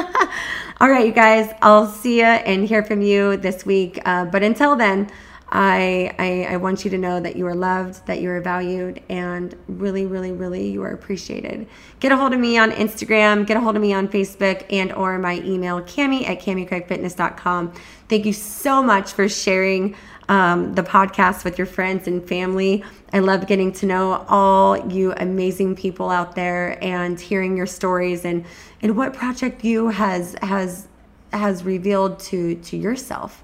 All 0.81 0.89
right 0.89 1.05
you 1.05 1.13
guys 1.13 1.53
i'll 1.61 1.87
see 1.87 2.19
you 2.19 2.25
and 2.25 2.67
hear 2.67 2.83
from 2.83 3.01
you 3.01 3.37
this 3.37 3.65
week. 3.65 3.99
Uh, 4.05 4.25
but 4.25 4.43
until 4.43 4.75
then 4.75 5.09
I, 5.51 6.15
I, 6.17 6.53
I 6.53 6.57
want 6.57 6.85
you 6.85 6.91
to 6.91 6.97
know 6.97 7.19
that 7.19 7.35
you 7.35 7.45
are 7.45 7.55
loved, 7.55 8.05
that 8.07 8.21
you 8.21 8.29
are 8.29 8.39
valued, 8.39 9.01
and 9.09 9.53
really, 9.67 10.05
really, 10.05 10.31
really 10.31 10.69
you 10.69 10.81
are 10.83 10.91
appreciated. 10.91 11.67
Get 11.99 12.13
a 12.13 12.17
hold 12.17 12.33
of 12.33 12.39
me 12.39 12.57
on 12.57 12.71
Instagram, 12.71 13.45
get 13.45 13.57
a 13.57 13.59
hold 13.59 13.75
of 13.75 13.81
me 13.81 13.91
on 13.91 14.07
Facebook, 14.07 14.65
and 14.69 14.93
or 14.93 15.19
my 15.19 15.39
email, 15.39 15.81
cami 15.81 16.27
at 16.27 16.39
camicraigfitness.com. 16.39 17.73
Thank 18.07 18.25
you 18.25 18.31
so 18.31 18.81
much 18.81 19.11
for 19.11 19.27
sharing 19.27 19.95
um, 20.29 20.73
the 20.73 20.83
podcast 20.83 21.43
with 21.43 21.57
your 21.57 21.67
friends 21.67 22.07
and 22.07 22.25
family. 22.25 22.85
I 23.11 23.19
love 23.19 23.45
getting 23.45 23.73
to 23.73 23.85
know 23.85 24.25
all 24.29 24.89
you 24.89 25.13
amazing 25.17 25.75
people 25.75 26.09
out 26.09 26.33
there 26.35 26.81
and 26.81 27.19
hearing 27.19 27.57
your 27.57 27.65
stories 27.65 28.23
and, 28.23 28.45
and 28.81 28.95
what 28.95 29.13
Project 29.13 29.65
You 29.65 29.89
has 29.89 30.37
has 30.41 30.87
has 31.33 31.63
revealed 31.65 32.19
to 32.19 32.55
to 32.55 32.77
yourself. 32.77 33.43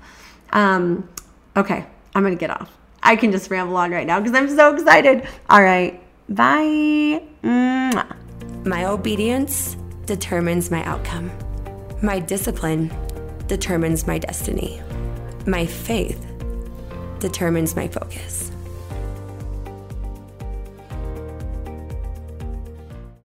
Um, 0.53 1.09
okay, 1.57 1.85
I'm 2.17 2.23
gonna 2.23 2.35
get 2.35 2.49
off. 2.49 2.75
I 3.03 3.15
can 3.15 3.31
just 3.31 3.51
ramble 3.51 3.77
on 3.77 3.91
right 3.91 4.07
now 4.07 4.19
because 4.19 4.35
I'm 4.35 4.49
so 4.49 4.73
excited. 4.73 5.27
All 5.51 5.61
right, 5.61 6.01
bye. 6.27 7.21
Mwah. 7.43 8.65
My 8.65 8.85
obedience 8.85 9.77
determines 10.07 10.71
my 10.71 10.83
outcome. 10.85 11.29
My 12.01 12.17
discipline 12.17 12.91
determines 13.45 14.07
my 14.07 14.17
destiny. 14.17 14.81
My 15.45 15.67
faith 15.67 16.25
determines 17.19 17.75
my 17.75 17.87
focus. 17.87 18.46